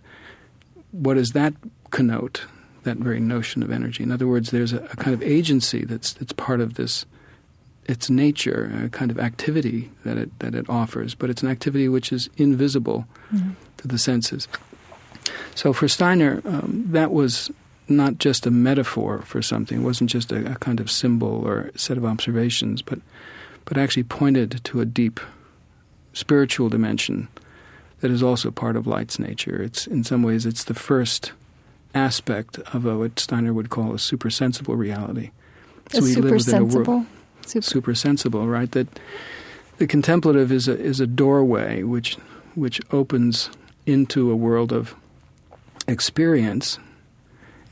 [0.91, 1.55] what does that
[1.91, 2.43] connote?
[2.83, 4.03] That very notion of energy.
[4.03, 7.07] In other words, there's a, a kind of agency that's that's part of this.
[7.89, 11.89] Its nature, a kind of activity that it that it offers, but it's an activity
[11.89, 13.07] which is invisible
[13.79, 14.47] to the senses.
[15.55, 17.51] So for Steiner, um, that was
[17.89, 19.81] not just a metaphor for something.
[19.81, 23.01] It wasn't just a, a kind of symbol or set of observations, but
[23.65, 25.21] but actually pointed to a deep
[26.13, 27.29] spiritual dimension
[28.01, 29.63] that is also part of light's nature.
[29.63, 31.33] It's in some ways it's the first
[31.95, 35.31] aspect of a, what Steiner would call a supersensible reality.
[35.95, 37.07] a we live within a world.
[37.49, 38.71] Super, super sensible, right?
[38.73, 38.89] That
[39.79, 42.17] the contemplative is a is a doorway which
[42.55, 43.51] which opens
[43.87, 44.95] into a world of
[45.87, 46.79] experience,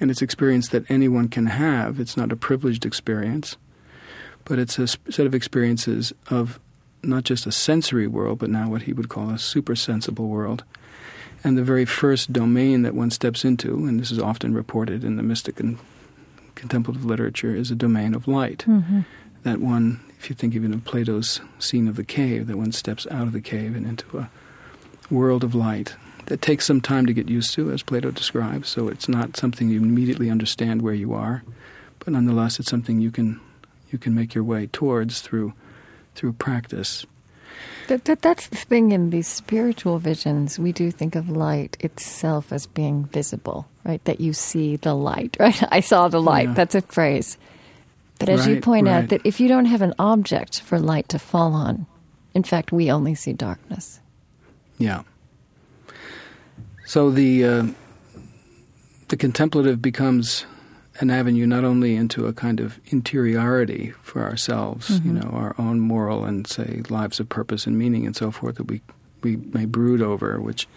[0.00, 2.00] and it's experience that anyone can have.
[2.00, 3.56] It's not a privileged experience,
[4.44, 6.58] but it's a set of experiences of
[7.02, 10.64] not just a sensory world, but now what he would call a supersensible world.
[11.44, 15.16] And the very first domain that one steps into, and this is often reported in
[15.16, 15.78] the mystic and
[16.54, 18.64] contemplative literature, is a domain of light.
[18.66, 19.00] Mm-hmm.
[19.46, 23.06] That one, if you think even of Plato's scene of the cave, that one steps
[23.12, 24.28] out of the cave and into a
[25.08, 25.94] world of light
[26.24, 28.68] that takes some time to get used to, as Plato describes.
[28.68, 31.44] So it's not something you immediately understand where you are,
[32.00, 33.38] but nonetheless, it's something you can
[33.92, 35.52] you can make your way towards through
[36.16, 37.06] through practice.
[37.86, 40.58] That, that, that's the thing in these spiritual visions.
[40.58, 44.04] We do think of light itself as being visible, right?
[44.06, 45.62] That you see the light, right?
[45.70, 46.48] I saw the light.
[46.48, 46.54] Yeah.
[46.54, 47.38] That's a phrase.
[48.18, 51.08] But as you Right, point out, that if you don't have an object for light
[51.10, 51.86] to fall on,
[52.34, 54.00] in fact, we only see darkness.
[54.78, 55.02] Yeah.
[56.86, 57.66] So the uh,
[59.08, 60.46] the contemplative becomes
[61.00, 65.80] an avenue not only into a kind of interiority for ourselves, you know, our own
[65.80, 68.80] moral and say lives of purpose and meaning and so forth that we
[69.22, 70.68] we may brood over, which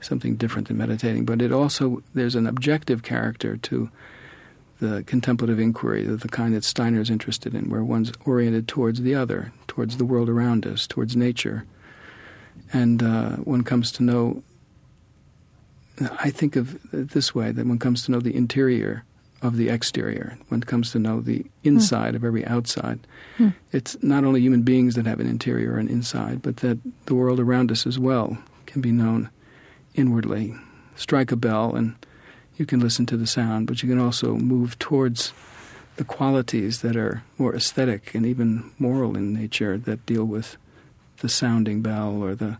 [0.00, 1.24] is something different than meditating.
[1.24, 3.90] But it also there's an objective character to
[4.80, 9.02] the contemplative inquiry, the the kind that Steiner is interested in, where one's oriented towards
[9.02, 11.64] the other, towards the world around us, towards nature
[12.72, 14.42] and uh, one comes to know.
[16.20, 19.04] I think of it this way: that one comes to know the interior
[19.40, 20.38] of the exterior.
[20.48, 23.00] One comes to know the inside of every outside.
[23.36, 23.50] Hmm.
[23.72, 27.38] It's not only human beings that have an interior and inside, but that the world
[27.38, 29.30] around us as well can be known
[29.94, 30.54] inwardly.
[30.96, 31.94] Strike a bell, and
[32.58, 35.32] you can listen to the sound, but you can also move towards
[35.96, 40.56] the qualities that are more aesthetic and even moral in nature that deal with
[41.20, 42.58] the sounding bell or the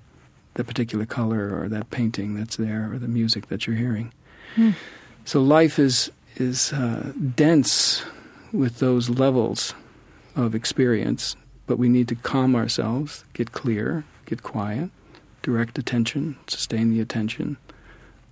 [0.55, 4.13] the particular color or that painting that's there or the music that you're hearing.
[4.57, 4.71] Hmm.
[5.25, 8.03] So life is is uh, dense
[8.53, 9.75] with those levels
[10.35, 11.37] of experience,
[11.67, 14.91] but we need to calm ourselves, get clear, get quiet,
[15.43, 17.57] direct attention, sustain the attention,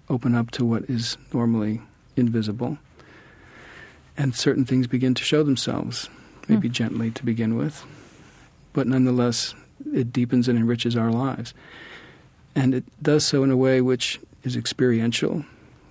[0.09, 1.81] open up to what is normally
[2.17, 2.79] invisible,
[4.17, 6.09] and certain things begin to show themselves,
[6.49, 7.85] maybe gently to begin with,
[8.73, 9.55] but nonetheless
[9.93, 11.55] it deepens and enriches our lives.
[12.55, 15.45] And it does so in a way which is experiential,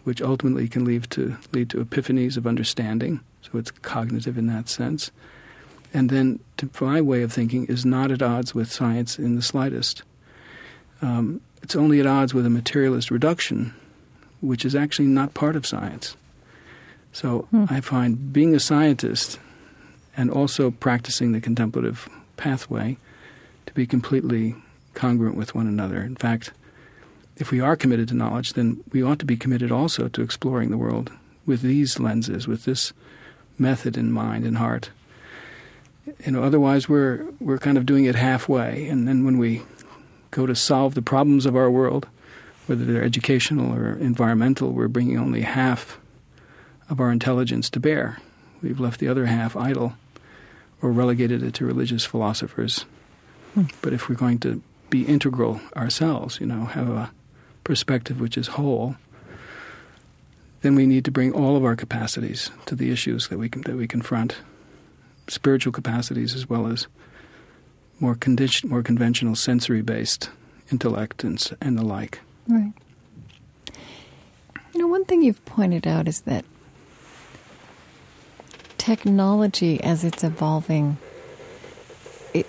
[0.04, 3.20] which ultimately can lead to lead to epiphanies of understanding.
[3.42, 5.12] So it's cognitive in that sense.
[5.94, 9.42] And then, to my way of thinking, is not at odds with science in the
[9.42, 10.04] slightest.
[11.02, 13.74] Um, it's only at odds with a materialist reduction,
[14.46, 16.16] which is actually not part of science.
[17.12, 17.66] So Hmm.
[17.70, 19.40] I find being a scientist
[20.18, 22.98] and also practicing the contemplative pathway
[23.66, 24.56] to be completely
[24.94, 26.02] congruent with one another.
[26.02, 26.52] In fact,
[27.38, 30.72] if we are committed to knowledge, then we ought to be committed also to exploring
[30.72, 31.12] the world
[31.46, 32.94] with these lenses, with this
[33.58, 34.90] method in mind and heart.
[36.26, 39.64] You know, otherwise we're we're kind of doing it halfway, and then when we
[40.32, 42.08] go to solve the problems of our world,
[42.68, 46.00] whether they're educational or environmental, we're bringing only half
[46.90, 48.18] of our intelligence to bear.
[48.62, 49.94] We've left the other half idle,
[50.82, 52.86] or relegated it to religious philosophers.
[53.54, 53.64] Hmm.
[53.82, 57.12] But if we're going to be integral ourselves, you know, have a
[57.64, 58.96] perspective which is whole,
[60.62, 63.62] then we need to bring all of our capacities to the issues that we can,
[63.64, 64.38] that we confront,
[65.28, 66.88] spiritual capacities as well as
[68.00, 70.30] more condition, more conventional sensory-based
[70.72, 72.20] intellect and and the like.
[72.48, 72.74] Right.
[74.74, 76.46] You know, one thing you've pointed out is that
[78.78, 80.98] technology, as it's evolving,
[82.34, 82.46] it,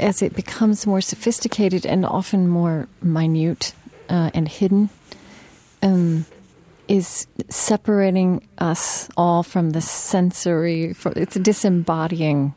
[0.00, 3.74] as it becomes more sophisticated and often more minute
[4.08, 4.90] uh, and hidden,
[5.82, 6.26] um,
[6.88, 10.94] is separating us all from the sensory.
[10.94, 12.54] For, it's disembodying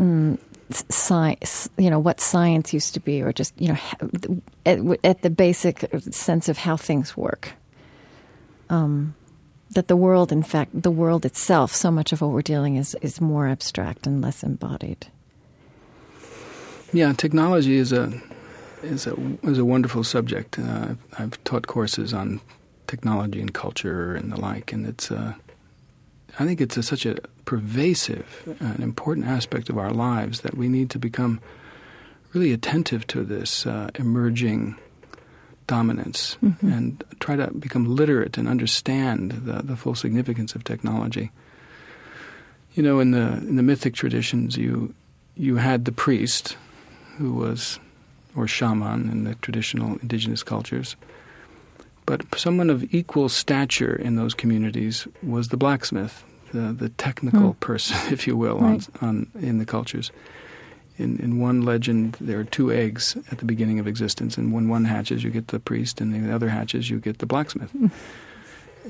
[0.00, 0.38] mm,
[0.70, 5.30] science, you know, what science used to be, or just, you know, at, at the
[5.30, 7.52] basic sense of how things work.
[8.70, 9.14] Um,
[9.70, 12.96] that the world, in fact, the world itself, so much of what we're dealing is
[13.02, 15.06] is more abstract and less embodied.
[16.92, 18.12] Yeah, technology is a
[18.82, 20.58] is a is a wonderful subject.
[20.58, 22.40] Uh, I've, taught courses on
[22.86, 25.34] technology and culture and the like, and it's uh,
[26.38, 30.68] I think it's a, such a pervasive and important aspect of our lives that we
[30.68, 31.40] need to become
[32.32, 34.76] really attentive to this uh, emerging
[35.66, 41.30] dominance and try to become literate and understand the, the full significance of technology.
[42.74, 44.94] You know, in the in the mythic traditions, you
[45.36, 46.56] you had the priest
[47.18, 47.78] who was,
[48.34, 50.96] or shaman in the traditional indigenous cultures.
[52.06, 57.58] But someone of equal stature in those communities was the blacksmith, the, the technical Hmm.
[57.60, 58.86] person, if you will, Right.
[59.00, 60.10] on, on, in the cultures.
[60.96, 64.68] In, in one legend, there are two eggs at the beginning of existence, and when
[64.68, 67.72] one hatches, you get the priest, and the other hatches, you get the blacksmith.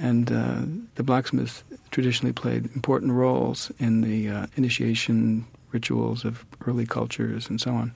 [0.00, 0.62] and uh,
[0.96, 7.60] the blacksmith traditionally played important roles in the uh, initiation rituals of early cultures and
[7.60, 7.94] so on.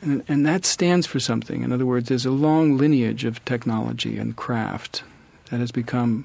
[0.00, 1.62] And, and that stands for something.
[1.62, 5.04] In other words, there's a long lineage of technology and craft
[5.50, 6.24] that has become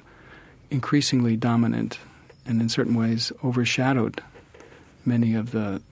[0.70, 1.98] increasingly dominant
[2.46, 4.22] and in certain ways overshadowed
[5.04, 5.82] many of the,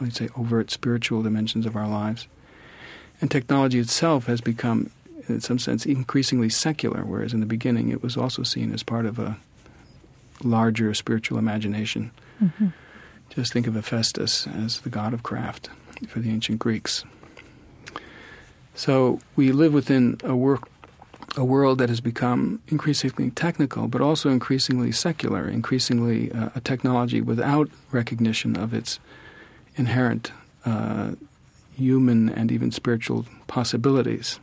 [0.00, 2.26] would say, overt spiritual dimensions of our lives.
[3.20, 4.90] And technology itself has become,
[5.28, 9.04] in some sense, increasingly secular, whereas in the beginning it was also seen as part
[9.04, 9.36] of a
[10.42, 12.10] larger spiritual imagination.
[12.42, 12.68] Mm-hmm.
[13.28, 15.68] Just think of Hephaestus as the god of craft
[16.08, 17.04] for the ancient Greeks.
[18.74, 20.68] So we live within a work,
[21.36, 27.20] a world that has become increasingly technical, but also increasingly secular, increasingly uh, a technology
[27.20, 28.98] without recognition of its
[29.76, 30.32] inherent
[30.64, 31.12] uh,
[31.76, 34.40] human and even spiritual possibilities.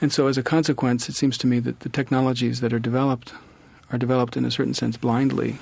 [0.00, 3.32] And so, as a consequence, it seems to me that the technologies that are developed
[3.90, 5.58] are developed in a certain sense blindly,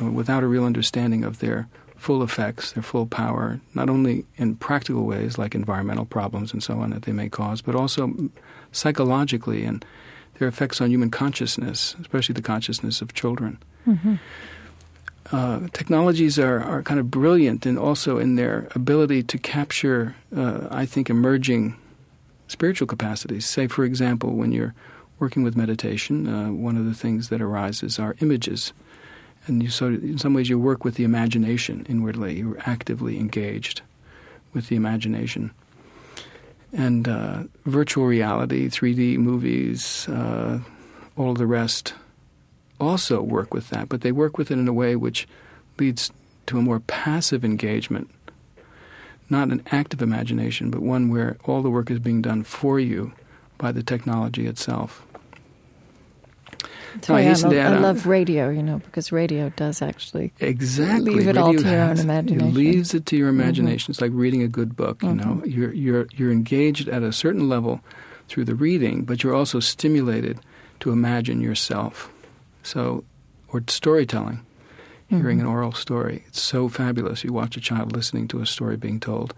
[0.00, 4.56] uh, without a real understanding of their full effects, their full power, not only in
[4.56, 8.30] practical ways like environmental problems and so on that they may cause, but also
[8.72, 9.84] psychologically and
[10.38, 13.58] their effects on human consciousness, especially the consciousness of children.
[13.86, 14.14] Mm-hmm.
[15.30, 20.68] Uh, technologies are, are kind of brilliant and also in their ability to capture, uh,
[20.70, 21.76] I think, emerging
[22.46, 23.44] spiritual capacities.
[23.44, 24.74] Say, for example, when you're
[25.18, 28.72] working with meditation, uh, one of the things that arises are images.
[29.48, 32.38] And you, so in some ways, you work with the imagination inwardly.
[32.38, 33.80] You're actively engaged
[34.52, 35.52] with the imagination.
[36.72, 40.60] And uh, virtual reality, 3D movies, uh,
[41.16, 41.94] all the rest
[42.78, 45.26] also work with that, but they work with it in a way which
[45.78, 46.12] leads
[46.46, 48.10] to a more passive engagement,
[49.28, 53.12] not an active imagination, but one where all the work is being done for you
[53.56, 55.04] by the technology itself.
[57.08, 60.32] I love, I love radio, you know, because radio does actually.
[60.40, 61.12] Exactly.
[61.14, 62.48] Leave it all Radio to your own imagination.
[62.48, 62.56] Mm-hmm.
[62.56, 63.92] It leaves it to your imagination.
[63.92, 65.02] It's like reading a good book.
[65.02, 67.80] You know, you're you're you're engaged at a certain level
[68.28, 70.40] through the reading, but you're also stimulated
[70.80, 72.10] to imagine yourself.
[72.62, 73.04] So,
[73.48, 74.44] or storytelling,
[75.08, 75.46] hearing Mm-hmm.
[75.46, 76.24] an oral story.
[76.28, 77.24] It's so fabulous.
[77.24, 79.32] You watch a child listening to a story being told.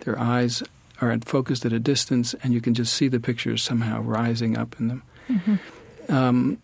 [0.00, 0.62] Their eyes
[1.00, 4.56] are at- focused at a distance, and you can just see the pictures somehow rising
[4.58, 5.02] up in them.
[5.30, 6.14] Mm-hmm.
[6.14, 6.58] Um,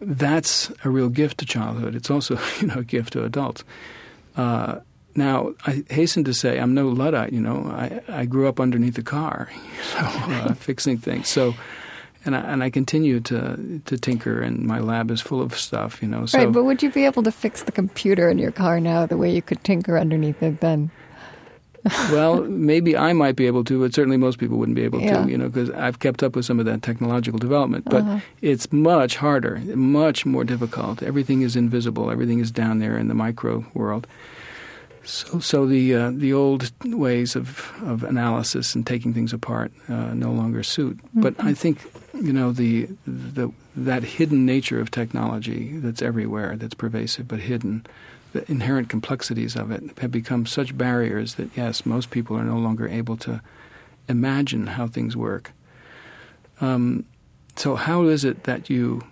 [0.00, 1.94] that's a real gift to childhood.
[1.94, 3.64] It's also, you know, a gift to adults.
[4.36, 4.80] Uh,
[5.14, 7.32] now, I hasten to say I'm no luddite.
[7.32, 9.48] You know, I, I grew up underneath a car,
[9.94, 11.28] you know, uh, fixing things.
[11.28, 11.54] So,
[12.26, 16.02] and I, and I continue to to tinker, and my lab is full of stuff.
[16.02, 18.52] You know, so right, but would you be able to fix the computer in your
[18.52, 20.90] car now the way you could tinker underneath it then?
[22.12, 25.22] well, maybe I might be able to, but certainly most people wouldn't be able Yeah.
[25.24, 27.84] to, you know, because I've kept up with some of that technological development.
[27.86, 28.20] But Uh-huh.
[28.42, 31.02] it's much harder, much more difficult.
[31.02, 32.10] Everything is invisible.
[32.10, 34.06] Everything is down there in the micro world.
[35.04, 40.12] So, so the uh, the old ways of, of analysis and taking things apart uh,
[40.14, 40.98] no longer suit.
[41.14, 41.78] But I think
[42.12, 47.86] you know the the that hidden nature of technology that's everywhere, that's pervasive but hidden,
[48.32, 52.58] the inherent complexities of it have become such barriers that yes, most people are no
[52.58, 53.40] longer able to
[54.08, 55.52] imagine how things work.
[56.60, 57.04] Um,
[57.56, 59.02] so how is it that you,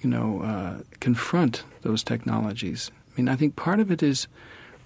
[0.00, 2.90] you know, uh, confront those technologies?
[3.12, 4.26] I mean, I think part of it is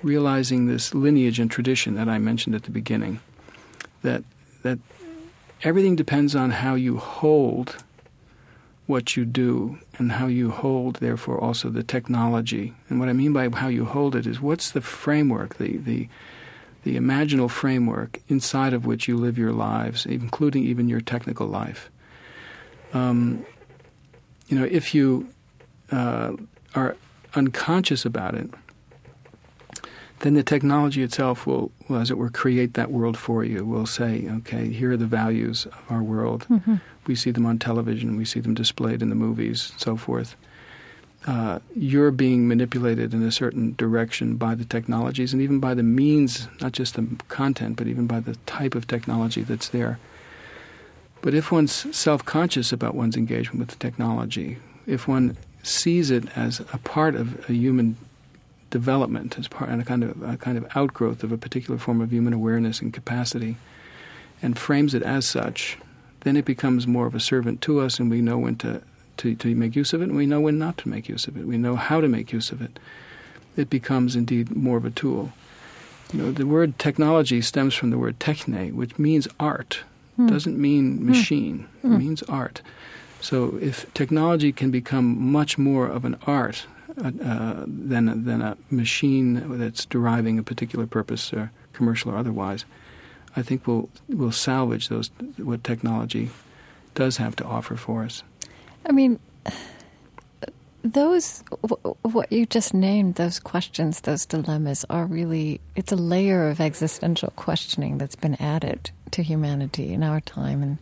[0.02, 3.20] realizing this lineage and tradition that I mentioned at the beginning.
[4.02, 4.22] That
[4.62, 4.78] that
[5.62, 7.84] everything depends on how you hold
[8.86, 12.74] what you do and how you hold, therefore, also the technology.
[12.88, 16.08] And what I mean by how you hold it is what's the framework, the the
[16.84, 21.90] the imaginal framework inside of which you live your lives, including even your technical life.
[22.94, 23.44] Um,
[24.46, 25.28] you know, if you
[25.90, 26.32] uh,
[26.74, 26.96] are
[27.34, 28.48] unconscious about it,
[30.20, 33.64] then the technology itself will, will, as it were, create that world for you.
[33.64, 36.46] Will say, okay, here are the values of our world.
[36.50, 36.76] Mm-hmm.
[37.06, 40.36] We see them on television, we see them displayed in the movies, so forth.
[41.26, 45.82] Uh, you're being manipulated in a certain direction by the technologies and even by the
[45.82, 49.98] means, not just the content, but even by the type of technology that's there.
[51.20, 56.24] But if one's self conscious about one's engagement with the technology, if one sees it
[56.36, 57.96] as a part of a human
[58.70, 62.00] development, as part and a kind of a kind of outgrowth of a particular form
[62.00, 63.56] of human awareness and capacity,
[64.42, 65.78] and frames it as such,
[66.20, 68.82] then it becomes more of a servant to us, and we know when to,
[69.18, 71.36] to, to make use of it, and we know when not to make use of
[71.36, 71.46] it.
[71.46, 72.78] We know how to make use of it.
[73.56, 75.32] It becomes indeed more of a tool.
[76.12, 79.80] You know, the word technology stems from the word techne, which means art.
[80.16, 80.26] Hmm.
[80.26, 81.68] Doesn't mean machine.
[81.82, 81.94] Hmm.
[81.94, 82.62] It means art.
[83.20, 86.66] So if technology can become much more of an art
[87.02, 92.64] uh, uh, than than a machine that's deriving a particular purpose, uh, commercial or otherwise,
[93.36, 96.30] I think we'll we'll salvage those what technology
[96.94, 98.22] does have to offer for us.
[98.86, 99.18] I mean,
[100.82, 106.48] those w- what you just named, those questions, those dilemmas are really it's a layer
[106.48, 110.62] of existential questioning that's been added to humanity in our time.
[110.62, 110.78] And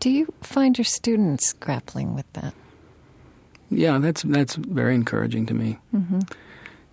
[0.00, 2.54] do you find your students grappling with that?
[3.70, 5.78] Yeah, that's that's very encouraging to me.
[5.94, 6.20] Mm-hmm.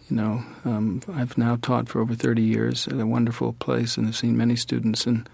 [0.10, 4.06] You know, um, I've now taught for over 30 years at a wonderful place and
[4.06, 5.06] have seen many students.
[5.06, 5.28] And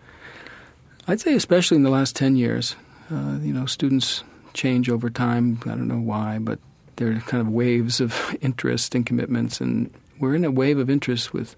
[1.08, 2.76] I'd say, especially in the last 10 years,
[3.12, 4.24] uh, you know, students
[4.54, 5.60] change over time.
[5.66, 6.60] I don't know why, but
[6.96, 9.62] there are kind of waves of interest and commitments.
[9.62, 11.56] And we're in a wave of interest with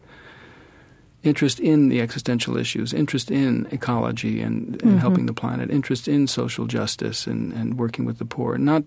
[1.26, 4.99] interest in the existential issues, interest in ecology and, and Mhm.
[4.99, 8.57] helping the planet, interest in social justice and, and working with the poor.
[8.57, 8.84] Not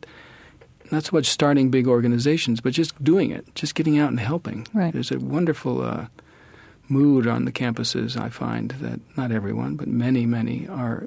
[0.91, 4.67] not so much starting big organizations, but just doing it, just getting out and helping.
[4.73, 4.91] Right.
[4.93, 6.07] There's a wonderful uh,
[6.89, 8.17] mood on the campuses.
[8.17, 11.07] I find that not everyone, but many, many are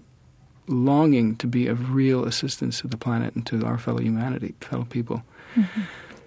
[0.68, 4.86] longing to be of real assistance to the planet and to our fellow humanity, fellow
[4.86, 5.24] people.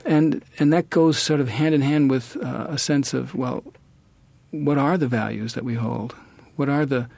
[0.05, 3.62] And and that goes sort of hand in hand with uh, a sense of well,
[4.62, 6.14] what are the values that we hold?
[6.56, 7.09] What are the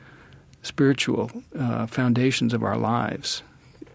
[0.63, 3.43] spiritual uh, foundations of our lives?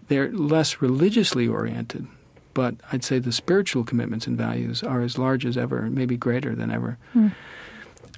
[0.08, 2.06] They're less religiously oriented,
[2.54, 6.54] but I'd say the spiritual commitments and values are as large as ever, maybe greater
[6.54, 6.98] than ever.
[7.12, 7.28] Hmm.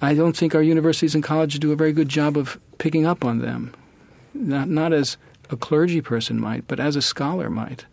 [0.02, 3.24] I don't think our universities and colleges do a very good job of picking up
[3.24, 3.72] on them,
[4.34, 5.16] not not as
[5.50, 7.86] a clergy person might, but as a scholar might.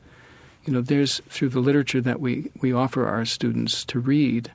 [0.66, 4.52] You know, there's through the literature that we, we offer our students to read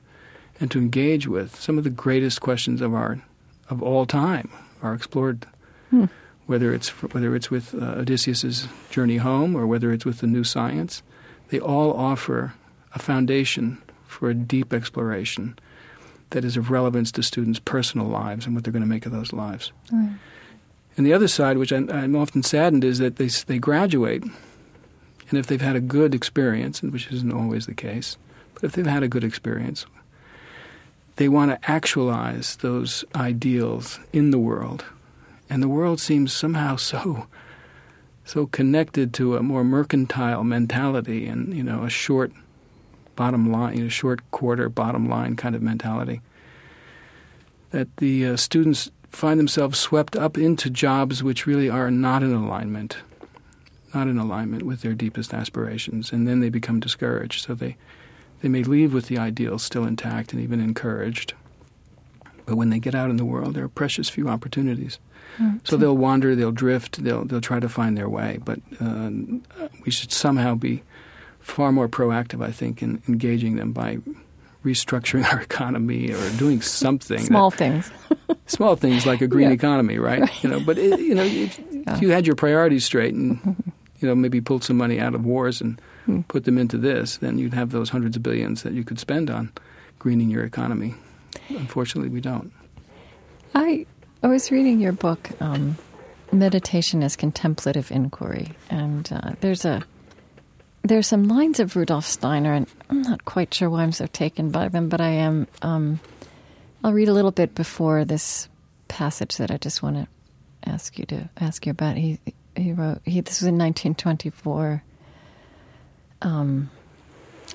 [0.59, 3.21] and to engage with, some of the greatest questions of our
[3.69, 4.49] of all time
[4.81, 5.45] are explored.
[5.89, 6.05] Hmm.
[6.45, 10.45] Whether it's whether it's with uh, Odysseus's journey home or whether it's with the new
[10.45, 11.03] science,
[11.49, 12.53] they all offer
[12.95, 15.59] a foundation for a deep exploration
[16.29, 19.11] that is of relevance to students' personal lives and what they're going to make of
[19.11, 19.71] those lives.
[19.91, 20.11] Right.
[20.95, 25.37] And the other side, which I'm, I'm often saddened, is that they they graduate, and
[25.37, 28.17] if they've had a good experience, and which isn't always the case,
[28.53, 29.85] but if they've had a good experience,
[31.17, 34.85] they want to actualize those ideals in the world,
[35.49, 37.27] and the world seems somehow so
[38.25, 42.31] so connected to a more mercantile mentality and you know a short
[43.15, 46.21] bottom line, you know, short quarter bottom line kind of mentality
[47.71, 52.33] that the uh, students find themselves swept up into jobs which really are not in
[52.33, 52.97] alignment,
[53.93, 57.45] not in alignment with their deepest aspirations, and then they become discouraged.
[57.45, 57.75] So they
[58.41, 61.33] they may leave with the ideals still intact and even encouraged,
[62.45, 64.99] but when they get out in the world, there are precious few opportunities.
[65.37, 65.57] Hmm.
[65.63, 68.39] So they'll wander, they'll drift, they'll they'll try to find their way.
[68.43, 69.09] But uh,
[69.85, 70.83] we should somehow be
[71.39, 73.99] far more proactive, I think, in engaging them by
[74.63, 77.17] restructuring our economy or doing something.
[77.17, 77.91] that- Small things.
[78.47, 79.53] small things like a green Yeah.
[79.55, 80.29] economy, right?
[80.43, 83.39] You know, but it, you know, if, if you had your priorities straight and
[83.99, 86.21] you know maybe pulled some money out of wars and Hmm.
[86.21, 89.29] put them into this, then you'd have those hundreds of billions that you could spend
[89.29, 89.51] on
[89.99, 90.95] greening your economy.
[91.49, 92.53] Unfortunately, we don't.
[93.53, 93.85] I
[94.23, 95.77] I was reading your book, um,
[96.31, 99.83] Meditation as Contemplative Inquiry, and uh, there's a
[100.83, 104.49] there's some lines of Rudolf Steiner, and I'm not quite sure why I'm so taken
[104.49, 105.47] by them, but I am.
[105.61, 105.99] Um,
[106.85, 108.47] I'll read a little bit before this
[108.87, 110.07] passage that I just want to
[110.69, 111.97] ask you to ask you about.
[111.97, 112.17] He
[112.55, 114.83] he wrote he this was in 1924.
[116.21, 116.69] Um,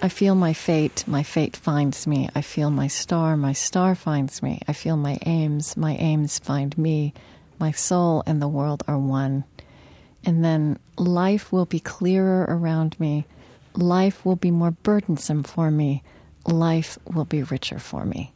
[0.01, 2.29] I feel my fate, my fate finds me.
[2.35, 4.61] I feel my star, my star finds me.
[4.67, 7.15] I feel my aims, my aims find me.
[7.59, 9.45] My soul and the world are one.
[10.25, 13.27] And then life will be clearer around me.
[13.75, 16.03] Life will be more burdensome for me.
[16.47, 18.33] Life will be richer for me.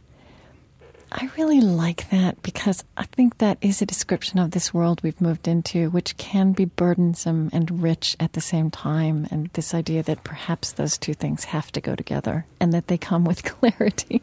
[1.18, 5.20] I really like that because I think that is a description of this world we've
[5.20, 9.26] moved into, which can be burdensome and rich at the same time.
[9.30, 12.98] And this idea that perhaps those two things have to go together and that they
[12.98, 14.20] come with clarity.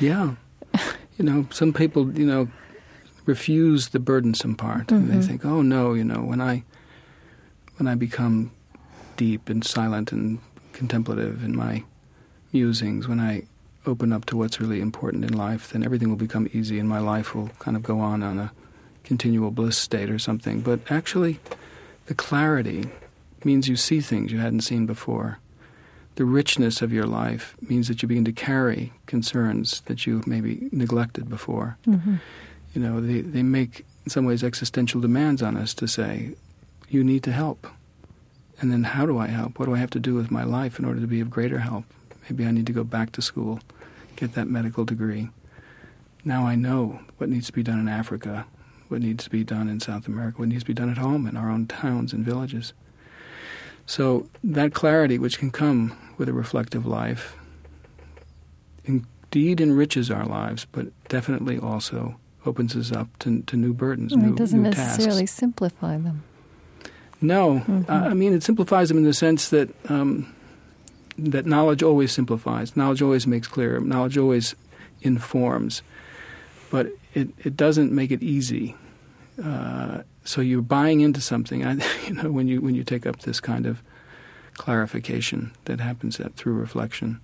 [0.00, 0.34] Yeah,
[1.18, 2.48] you know, some people, you know,
[3.24, 4.92] refuse the burdensome part.
[4.92, 5.12] And Mhm.
[5.20, 6.64] they think, oh no, you know, when I
[7.78, 8.50] when I become
[9.16, 10.40] deep and silent and
[10.74, 11.84] contemplative in my
[12.52, 13.44] musings, when I
[13.86, 16.98] open up to what's really important in life, then everything will become easy and my
[16.98, 18.52] life will kind of go on on a
[19.04, 20.60] continual bliss state or something.
[20.60, 21.40] But actually,
[22.06, 22.90] the clarity
[23.44, 25.38] means you see things you hadn't seen before.
[26.14, 30.68] The richness of your life means that you begin to carry concerns that you maybe
[30.70, 31.78] neglected before.
[31.86, 32.16] Mm-hmm.
[32.74, 36.34] You know, they, they make, in some ways, existential demands on us to say,
[36.88, 37.66] you need to help.
[38.60, 39.58] And then how do I help?
[39.58, 41.58] What do I have to do with my life in order to be of greater
[41.58, 41.84] help?
[42.32, 43.60] Maybe I need to go back to school,
[44.16, 45.28] get that medical degree.
[46.24, 48.46] Now I know what needs to be done in Africa,
[48.88, 51.26] what needs to be done in South America, what needs to be done at home
[51.26, 52.72] in our own towns and villages.
[53.84, 57.36] So that clarity, which can come with a reflective life,
[58.86, 64.24] indeed enriches our lives, but definitely also opens us up to, to new burdens, Well,
[64.24, 65.36] new, it doesn't new necessarily tasks.
[65.38, 66.22] simplify them.
[67.20, 67.90] No, Mhm.
[67.90, 70.32] I I mean it simplifies them in the sense that um,
[71.18, 72.76] that knowledge always simplifies.
[72.76, 73.80] Knowledge always makes clear.
[73.80, 74.54] Knowledge always
[75.02, 75.82] informs,
[76.70, 78.76] but it, it doesn't make it easy.
[79.42, 81.64] Uh, so you're buying into something.
[81.64, 81.72] I,
[82.06, 83.82] you know, when you when you take up this kind of
[84.54, 87.20] clarification that happens at, through reflection.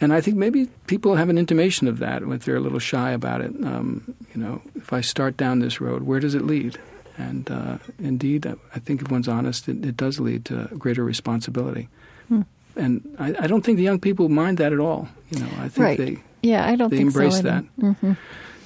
[0.00, 3.12] And I think maybe people have an intimation of that if they're a little shy
[3.12, 3.52] about it.
[3.64, 6.78] Um, you know, if I start down this road, where does it lead?
[7.16, 11.02] And uh, indeed, I, I think if one's honest, it, it does lead to greater
[11.02, 11.88] responsibility.
[12.28, 12.42] Hmm.
[12.76, 15.08] And I, I don't think the young people mind that at all.
[15.30, 15.98] You know, I think Right.
[15.98, 17.42] they Yeah, I don't They think embrace so.
[17.42, 17.64] that.
[17.80, 18.12] hmm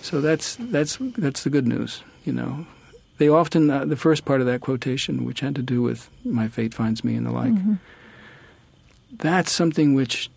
[0.02, 2.02] so that's that's that's the good news.
[2.24, 2.66] You know,
[3.18, 6.48] they often uh, the first part of that quotation, which had to do with "my
[6.48, 7.52] fate finds me" and the like.
[7.52, 7.74] Mm-hmm.
[9.18, 10.30] That's something which,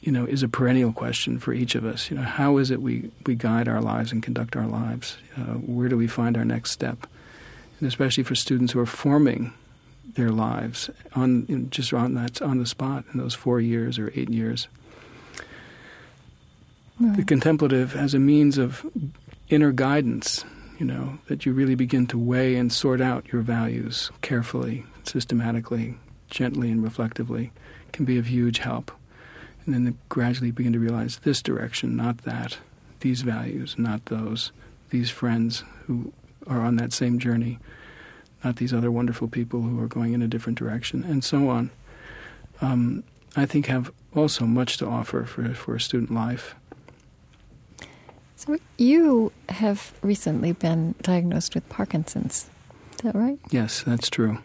[0.00, 2.10] you know, is a perennial question for each of us.
[2.10, 5.16] You know, how is it we we guide our lives and conduct our lives?
[5.36, 7.06] Uh, where do we find our next step?
[7.78, 9.52] And especially for students who are forming
[10.14, 14.30] their lives on just on that on the spot in those four years or eight
[14.30, 14.68] years.
[17.00, 18.86] The contemplative as a means of
[19.48, 20.44] inner guidance,
[20.78, 25.96] you know, that you really begin to weigh and sort out your values carefully, systematically,
[26.30, 27.50] gently, and reflectively,
[27.92, 28.92] can be of huge help.
[29.66, 32.58] And then gradually begin to realize this direction, not that,
[33.00, 34.52] these values, not those,
[34.90, 36.12] these friends who
[36.46, 37.58] are on that same journey,
[38.44, 41.70] not these other wonderful people who are going in a different direction, and so on.
[42.60, 43.02] Um,
[43.36, 46.54] I think have also much to offer for, for a student life.
[48.36, 52.48] So you have recently been diagnosed with Parkinson's.
[52.92, 53.38] Is that right?
[53.50, 54.38] Yes, that's true.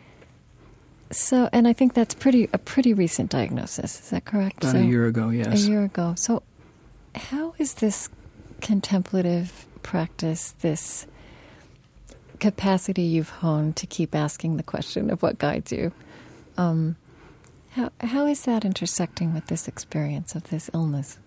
[1.12, 4.00] So, and I think that's pretty a pretty recent diagnosis.
[4.00, 4.64] Is that correct?
[4.64, 5.66] About so, a year ago, yes.
[5.66, 6.14] A year ago.
[6.16, 6.44] So,
[7.16, 8.10] how is this
[8.62, 11.08] contemplative practice, this
[12.40, 15.92] capacity you've honed to keep asking the question of what guides you,
[16.58, 16.96] um,
[17.72, 21.18] how how is that intersecting with this experience of this illness?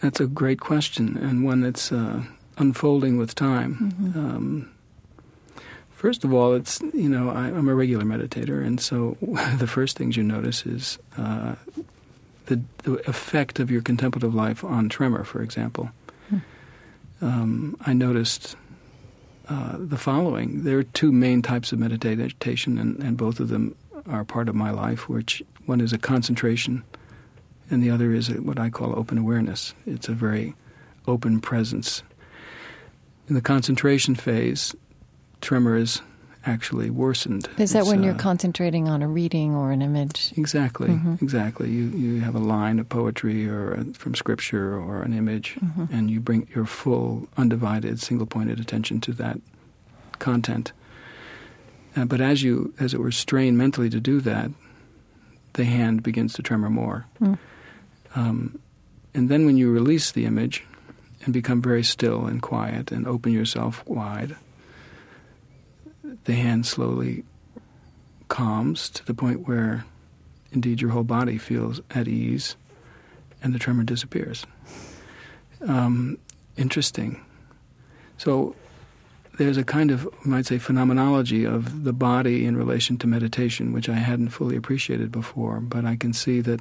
[0.00, 2.22] That's a great question, and one that's uh,
[2.58, 3.94] unfolding with time.
[3.94, 4.16] Mhm.
[4.16, 4.70] Um,
[5.90, 9.16] first of all, it's you know I, I'm a regular meditator, and so
[9.58, 11.54] the first things you notice is uh,
[12.46, 15.90] the, the effect of your contemplative life on tremor, for example.
[16.28, 16.38] Hmm.
[17.22, 18.56] Um, I noticed
[19.48, 23.74] uh, the following: there are two main types of meditation, and, and both of them
[24.06, 25.08] are part of my life.
[25.08, 26.84] Which one is a concentration
[27.70, 29.74] and the other is what I call open awareness.
[29.86, 30.54] It's a very
[31.06, 32.02] open presence.
[33.28, 34.74] In the concentration phase,
[35.40, 36.02] tremor is
[36.46, 37.48] actually worsened.
[37.58, 40.32] Is that It's, when you're uh, concentrating on a reading or an image?
[40.36, 41.20] Exactly, Mhm.
[41.22, 41.70] exactly.
[41.70, 45.88] You you have a line of poetry or a, from scripture or an image, Mhm.
[45.90, 49.40] and you bring your full, undivided, single-pointed attention to that
[50.18, 50.72] content.
[51.96, 54.50] Uh, but as you, as it were, strain mentally to do that,
[55.54, 57.06] the hand begins to tremor more.
[57.20, 57.38] Mm.
[58.16, 58.58] Um,
[59.14, 60.64] and then when you release the image
[61.24, 64.34] and become very still and quiet and open yourself wide,
[66.24, 67.24] the hand slowly
[68.28, 69.84] calms to the point where
[70.52, 72.56] indeed your whole body feels at ease
[73.42, 74.46] and the tremor disappears.
[75.66, 76.18] Um,
[76.56, 77.20] interesting.
[78.16, 78.56] So
[79.38, 83.72] there's a kind of, you might say, phenomenology of the body in relation to meditation,
[83.72, 86.60] which I hadn't fully appreciated before, but I can see that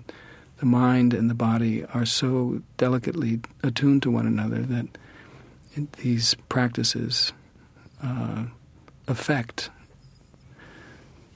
[0.57, 4.87] the mind and the body are so delicately attuned to one another that
[5.97, 7.33] these practices
[8.01, 8.45] uh,
[9.07, 9.69] affect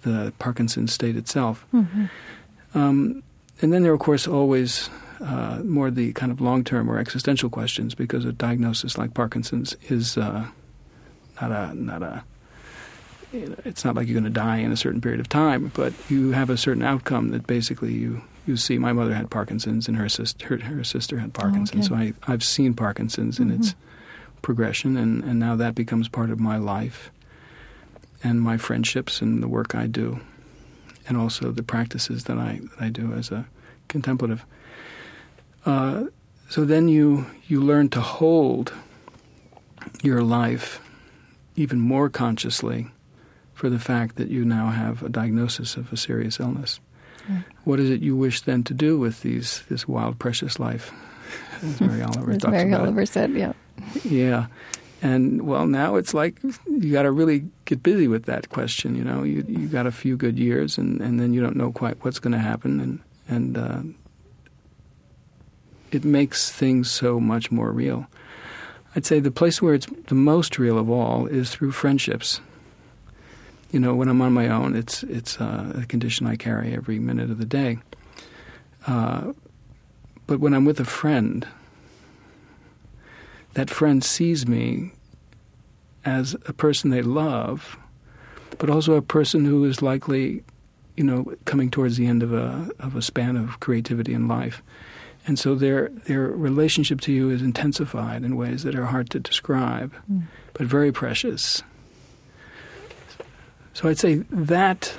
[0.03, 1.65] the Parkinson's state itself.
[1.73, 2.09] Mhm.
[2.73, 3.23] Um,
[3.61, 4.89] and then there are, of course, always
[5.19, 9.75] uh, more the kind of long term or existential questions because a diagnosis like Parkinson's
[9.89, 10.45] is uh,
[11.41, 12.23] not a not a
[13.33, 15.71] you know, it's not like you're going to die in a certain period of time,
[15.73, 19.87] but you have a certain outcome that basically you you see my mother had Parkinson's
[19.87, 21.91] and her sister her, her sister had Parkinson's.
[21.91, 22.13] Oh, okay.
[22.13, 23.73] So I I've seen Parkinson's in its
[24.43, 27.09] progression, and and now that becomes part of my life,
[28.27, 30.19] and my friendships and the work I do,
[31.07, 33.45] and also the practices that I that I do as a
[33.87, 34.41] contemplative.
[35.65, 36.05] Uh,
[36.49, 38.73] so then you you learn to hold
[40.03, 40.79] your life
[41.55, 42.87] even more consciously
[43.53, 46.79] for the fact that you now have a diagnosis of a serious illness.
[47.29, 47.43] Right.
[47.65, 50.91] What is it you wish then to do with these this wild, precious life?
[51.63, 52.81] As Mary Oliver As Mary about.
[52.81, 52.83] it.
[52.83, 53.53] Oliver said, yeah.
[54.03, 54.47] Yeah.
[55.01, 58.95] And well, now it's like you got to really get busy with that question.
[58.95, 61.71] You know, you you got a few good years, and, and then you don't know
[61.71, 63.81] quite what's going to happen, and and uh,
[65.91, 68.07] it makes things so much more real.
[68.95, 72.41] I'd say the place where it's the most real of all is through friendships.
[73.71, 76.97] You know, when I'm on my own, it's it's uh, a condition I carry every
[76.97, 77.77] minute of the day.
[78.87, 79.33] Uh,
[80.25, 81.47] but when I'm with a friend,
[83.57, 84.91] that friend sees me
[86.05, 87.75] as a person they love,
[88.59, 90.43] but also a person who is likely,
[90.95, 94.61] you know, coming towards the end of a of a span of creativity in life.
[95.25, 99.19] And so their their relationship to you is intensified in ways that are hard to
[99.19, 99.91] describe,
[100.53, 101.63] but very precious.
[103.73, 104.93] So I'd say that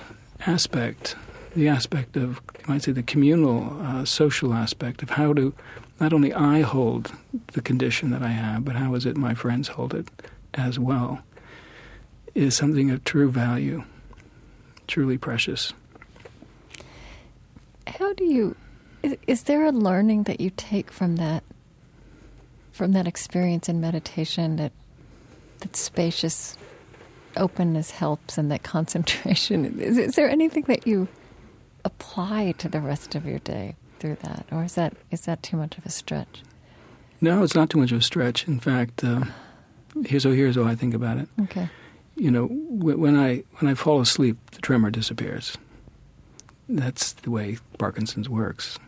[0.47, 1.15] aspect,
[1.55, 5.55] the aspect of, you might say, the communal, uh, social aspect of how to
[6.01, 7.13] not only I hold
[7.53, 10.09] the condition that I have, but how is it my friends hold it
[10.55, 11.21] as well,
[12.35, 13.85] is something of true value,
[14.87, 15.73] truly precious.
[17.87, 18.57] How do you?
[19.27, 21.45] Is, there a learning that you take from that,
[22.73, 24.73] from that experience in meditation that
[25.61, 26.57] that spacious
[27.37, 29.81] openness helps and that concentration?
[29.81, 31.09] Is, is there anything that you
[31.85, 35.57] apply to the rest of your day through that, or is that is that too
[35.57, 36.43] much of a stretch?
[37.21, 38.47] No, it's not too much of a stretch.
[38.47, 39.25] In fact, uh,
[40.05, 41.29] here's how here's how I think about it.
[41.43, 41.69] Okay.
[42.17, 45.57] You know, when I when I fall asleep, the tremor disappears.
[46.69, 48.79] That's the way Parkinson's works.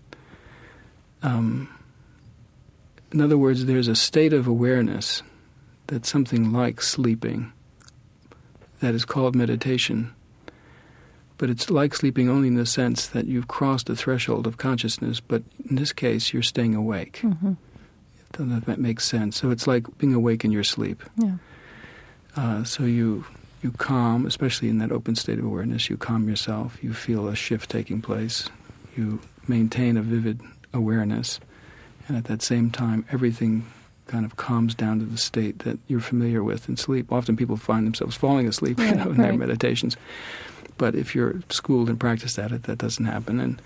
[1.23, 1.69] Um,
[3.13, 5.23] in other words, there's a state of awareness
[5.87, 7.53] that's something like sleeping
[8.81, 10.15] that is called meditation.
[11.41, 15.21] But it's like sleeping only in the sense that you've crossed the threshold of consciousness,
[15.21, 17.21] but in this case, you're staying awake.
[17.23, 17.55] Mm-hmm.
[18.33, 19.41] Doesn't know if that makes sense.
[19.41, 21.03] So it's like being awake in your sleep.
[21.17, 21.37] Yeah.
[22.37, 23.25] Uh, so you
[23.63, 25.89] you calm, especially in that open state of awareness.
[25.89, 26.77] You calm yourself.
[26.85, 28.51] You feel a shift taking place.
[28.95, 30.43] You maintain a vivid
[30.75, 31.41] awareness,
[32.07, 33.65] and at that same time, everything
[34.09, 37.11] kind of calms down to the state that you're familiar with in sleep.
[37.11, 39.97] Often people find themselves falling asleep, you know, in their meditations.
[40.81, 43.61] But if you're schooled and practiced at it, that doesn't happen, and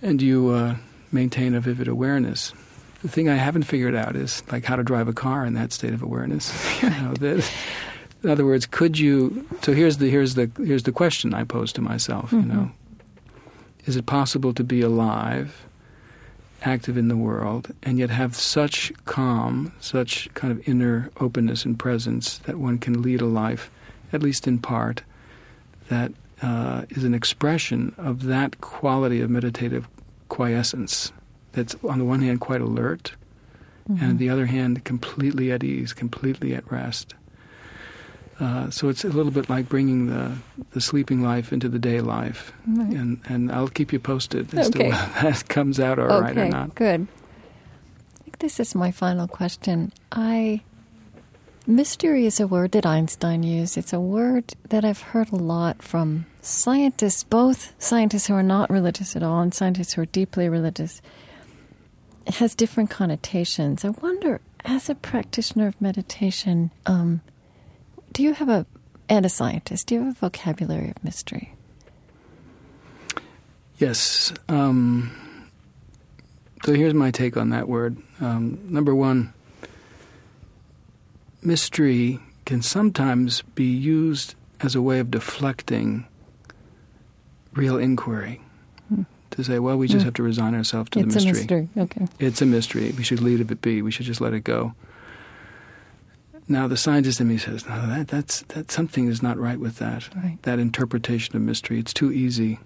[0.00, 0.76] and you uh,
[1.12, 2.54] maintain a vivid awareness.
[3.02, 5.74] The thing I haven't figured out is like how to drive a car in that
[5.74, 6.50] state of awareness.
[6.82, 7.50] you know, that,
[8.22, 9.46] in other words, could you?
[9.60, 12.32] So here's the here's the here's the question I pose to myself.
[12.32, 12.70] You know,
[13.84, 15.66] is it possible to be alive,
[16.62, 21.78] active in the world, and yet have such calm, such kind of inner openness and
[21.78, 23.70] presence that one can lead a life,
[24.14, 25.02] at least in part,
[25.88, 29.88] that uh, is an expression of that quality of meditative
[30.28, 31.12] quiescence
[31.52, 33.12] that's on the one hand quite alert
[33.88, 37.14] and on the other hand completely at ease completely at rest
[38.40, 40.32] uh, so it's a little bit like bringing the,
[40.72, 42.90] the sleeping life into the day life Right.
[42.92, 44.80] and, and I'll keep you posted as Okay.
[44.80, 47.06] to whether that comes out all right okay, or not good.
[47.08, 49.92] I think this is my final question.
[50.12, 50.60] I
[51.66, 53.76] mystery is a word that Einstein used.
[53.76, 58.70] It's a word that I've heard a lot from scientists, both scientists who are not
[58.70, 61.02] religious at all and scientists who are deeply religious.
[62.26, 63.84] It has different connotations.
[63.84, 67.20] I wonder, as a practitioner of meditation, um,
[68.12, 68.66] do you have a
[69.08, 71.54] and a scientist, do you have a vocabulary of mystery?
[73.78, 74.32] Yes.
[74.48, 75.12] Um,
[76.64, 77.96] so here's my take on that word.
[78.20, 79.32] Um, number one,
[81.46, 86.06] mystery can sometimes be used as a way of deflecting
[87.54, 88.40] real inquiry.
[89.32, 90.06] To say, well, we just Hmm.
[90.06, 91.68] have to resign ourselves to it's the a mystery.
[91.76, 92.06] Okay.
[92.18, 92.94] It's a mystery.
[92.96, 93.82] We should leave it be.
[93.82, 94.74] We should just let it go.
[96.48, 99.76] Now, the scientist in me says, no, that, that's, that something is not right with
[99.78, 100.08] that.
[100.14, 100.38] Right.
[100.42, 101.78] That interpretation of mystery.
[101.80, 102.60] It's too easy.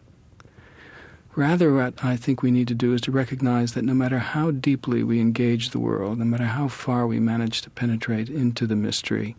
[1.36, 4.50] Rather, what I think we need to do is to recognize that no matter how
[4.50, 8.74] deeply we engage the world, no matter how far we manage to penetrate into the
[8.76, 9.36] mystery,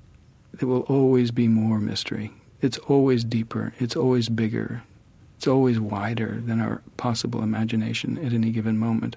[0.54, 2.32] there will always be more mystery.
[2.62, 3.74] It's always deeper.
[3.78, 4.84] It's always bigger.
[5.38, 9.16] It's always wider than our possible imagination at any given moment.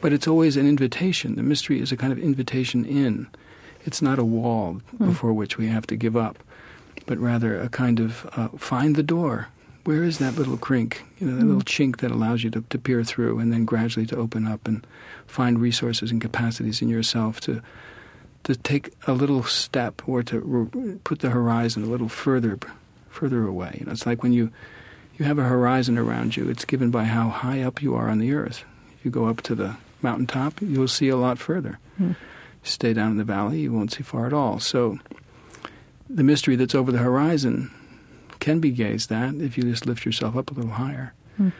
[0.00, 1.36] But it's always an invitation.
[1.36, 3.28] The mystery is a kind of invitation in.
[3.84, 5.06] It's not a wall Hmm.
[5.06, 6.38] before which we have to give up,
[7.06, 9.48] but rather a kind of uh, find the door.
[9.86, 11.64] Where is that little crink, you know, that little mm.
[11.64, 14.84] chink that allows you to, to peer through and then gradually to open up and
[15.28, 17.62] find resources and capacities in yourself to
[18.42, 22.58] to take a little step or to put the horizon a little further
[23.08, 23.76] further away.
[23.78, 24.50] You know, it's like when you
[25.18, 26.48] you have a horizon around you.
[26.48, 28.64] It's given by how high up you are on the earth.
[28.98, 31.78] If you go up to the mountaintop, you'll see a lot further.
[31.96, 32.12] Hmm.
[32.64, 34.58] Stay down in the valley, you won't see far at all.
[34.58, 34.98] So
[36.10, 37.70] the mystery that's over the horizon
[38.40, 41.12] can be gazed at if you just lift yourself up a little higher.
[41.36, 41.50] Hmm.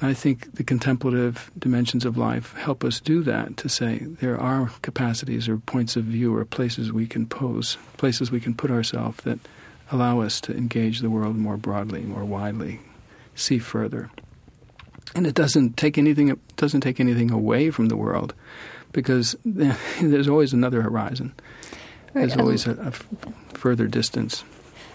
[0.00, 4.40] And I think the contemplative dimensions of life help us do that to say there
[4.40, 8.70] are capacities or points of view or places we can pose, places we can put
[8.70, 9.40] ourselves that
[9.90, 12.80] allow us to engage the world more broadly, more widely,
[13.34, 14.10] see further.
[15.14, 18.34] And it doesn't take anything it doesn't take anything away from the world
[18.92, 21.34] because there's always another horizon.
[22.14, 23.06] Right, There's always a, a f-
[23.54, 24.44] further distance.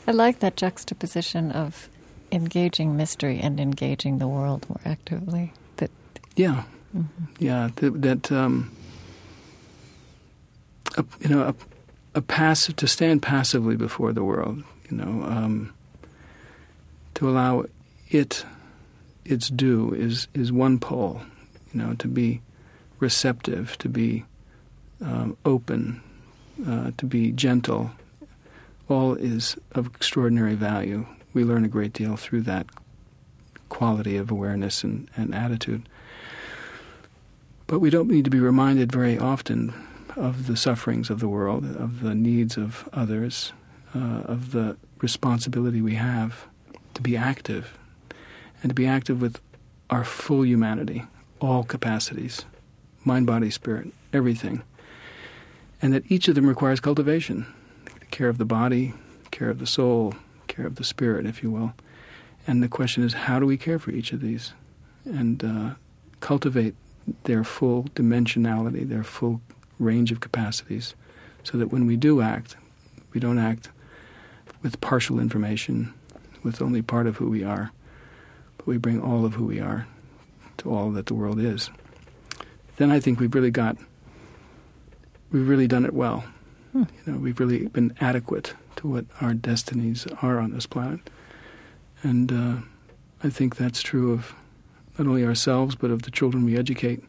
[0.07, 1.89] I like that juxtaposition of
[2.31, 5.53] engaging mystery and engaging the world more actively.
[5.77, 5.91] That
[6.35, 6.63] Yeah,
[6.95, 7.25] Mm-hmm.
[7.39, 7.69] yeah.
[7.77, 8.71] That, that um,
[10.95, 11.55] a, you know, a,
[12.13, 14.63] a pass to stand passively before the world.
[14.91, 15.73] You know, um,
[17.15, 17.65] to allow
[18.09, 18.45] it
[19.25, 21.21] its due is is one pole.
[21.73, 22.41] You know, to be
[22.99, 24.25] receptive, to be
[25.01, 26.01] um, open,
[26.67, 27.89] uh, to be gentle.
[28.89, 31.05] All is of extraordinary value.
[31.33, 32.67] We learn a great deal through that
[33.69, 35.87] quality of awareness and, and attitude.
[37.65, 39.73] But we don't need to be reminded very often
[40.15, 43.51] of the sufferings of the world, of the needs of others,
[43.95, 46.45] uh, of the responsibility we have
[46.93, 47.77] to be active,
[48.61, 49.39] and to be active with
[49.89, 51.03] our full humanity,
[51.39, 52.45] all capacities,
[53.03, 54.61] mind, body, spirit, everything.
[55.81, 57.45] And that each of them requires cultivation
[58.13, 58.93] care of the body,
[59.31, 60.13] care of the soul,
[60.47, 61.73] care of the spirit, if you will.
[62.45, 64.53] And the question is, how do we care for each of these
[65.03, 65.73] and uh,
[66.19, 66.75] cultivate
[67.23, 69.41] their full dimensionality, their full
[69.79, 70.93] range of capacities,
[71.43, 72.55] so that when we do act,
[73.13, 73.69] we don't act
[74.61, 75.91] with partial information,
[76.43, 77.71] with only part of who we are,
[78.57, 79.87] but we bring all of who we are
[80.57, 81.71] to all that the world is.
[82.77, 83.75] Then I think we've really got,
[85.31, 86.23] we've really done it well.
[86.73, 90.99] You know, we've really been adequate to what our destinies are on this planet.
[92.01, 92.55] And uh,
[93.23, 94.33] I think that's true of
[94.97, 97.03] not only ourselves, but of the children we educate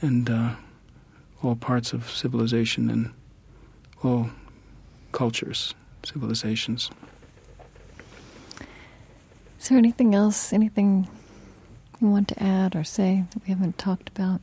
[0.00, 0.50] and uh,
[1.42, 3.12] all parts of civilization and
[4.02, 4.30] all
[5.12, 5.74] cultures,
[6.04, 6.90] civilizations.
[9.60, 10.52] is there anything else?
[10.52, 11.08] Anything
[12.00, 14.40] you want to add or say that we haven't talked about?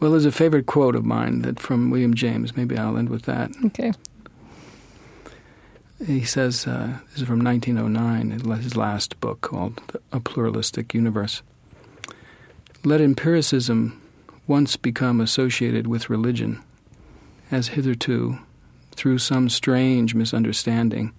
[0.00, 2.56] Well, there's a favorite quote of mine that from William James.
[2.56, 3.50] Maybe I'll end with that.
[3.66, 3.92] Okay.
[6.06, 11.42] He says, uh, this is from 1909, his last book called A Pluralistic Universe.
[12.82, 14.00] Let empiricism
[14.46, 16.62] once become associated with religion,
[17.50, 18.38] as hitherto,
[18.92, 21.12] through some strange misunderstanding,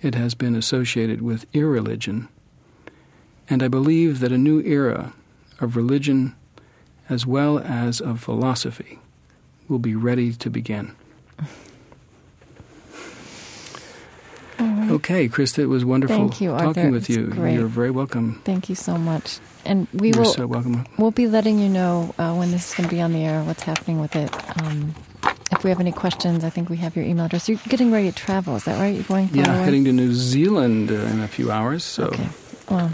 [0.00, 2.28] it has been associated with irreligion.
[3.50, 5.12] And I believe that a new era
[5.60, 6.36] of religion
[7.08, 8.98] as well as of philosophy
[9.68, 10.94] will be ready to begin.
[14.90, 17.32] Okay, Krista, it was wonderful Thank you, talking with you.
[17.32, 18.40] You're very welcome.
[18.44, 19.38] Thank you so much.
[19.64, 20.86] And we You're will so welcome.
[20.98, 23.42] we'll be letting you know uh, when this is going to be on the air,
[23.44, 24.30] what's happening with it.
[24.62, 24.94] Um,
[25.50, 27.48] if we have any questions, I think we have your email address.
[27.48, 28.94] You're getting ready to travel, is that right?
[28.94, 29.64] You're going Yeah, away?
[29.64, 31.82] heading to New Zealand uh, in a few hours.
[31.82, 32.28] So, Okay.
[32.70, 32.92] Well,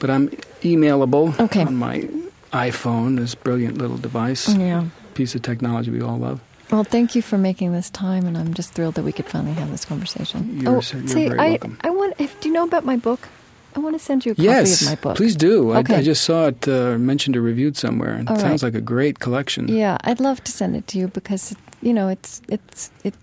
[0.00, 0.28] but I'm
[0.62, 1.62] emailable Okay.
[1.64, 2.08] on my
[2.52, 3.16] iPhone.
[3.18, 4.86] This brilliant little device, yeah.
[5.14, 6.40] piece of technology we all love.
[6.70, 9.54] Well, thank you for making this time, and I'm just thrilled that we could finally
[9.54, 10.60] have this conversation.
[10.60, 11.78] You're oh, so- you're say, very I, welcome.
[11.80, 12.14] I want.
[12.18, 13.28] If, do you know about my book?
[13.76, 15.16] I want to send you a copy yes, of my book.
[15.16, 15.72] please do.
[15.72, 15.96] I, Okay.
[15.96, 18.18] I just saw it uh, mentioned or reviewed somewhere.
[18.18, 18.40] It All right.
[18.40, 19.68] sounds like a great collection.
[19.68, 23.14] Yeah, I'd love to send it to you because you know it's it's it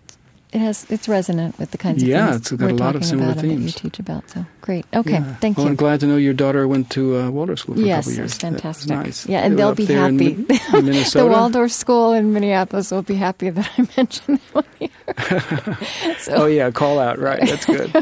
[0.55, 2.95] it has it's resonant with the kinds of Yeah, things it's got we're a lot
[2.95, 4.29] of talking similar about and that you teach about.
[4.29, 4.85] So great.
[4.95, 5.35] Okay, Yeah.
[5.35, 5.71] thank well, you.
[5.71, 8.11] I'm glad to know your daughter went to uh, Waldorf School for yes, a couple
[8.11, 8.23] it years.
[8.23, 8.89] was That fantastic.
[8.89, 9.25] nice.
[9.27, 10.31] Yeah, and they they'll be there in happy.
[10.77, 14.89] In the Waldorf School in Minneapolis will be happy that I mentioned them here.
[16.19, 17.19] so, Oh yeah, call out.
[17.19, 17.93] Right, that's good.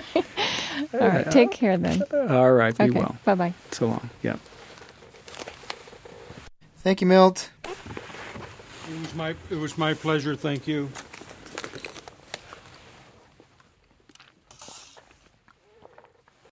[0.94, 2.04] all right, take care then.
[2.30, 3.18] All right, be Okay, well.
[3.26, 3.54] bye bye.
[3.72, 4.10] So long.
[4.22, 4.36] Yeah.
[6.84, 7.50] Thank you, Milt.
[7.66, 10.90] It was my, it was my pleasure, thank you.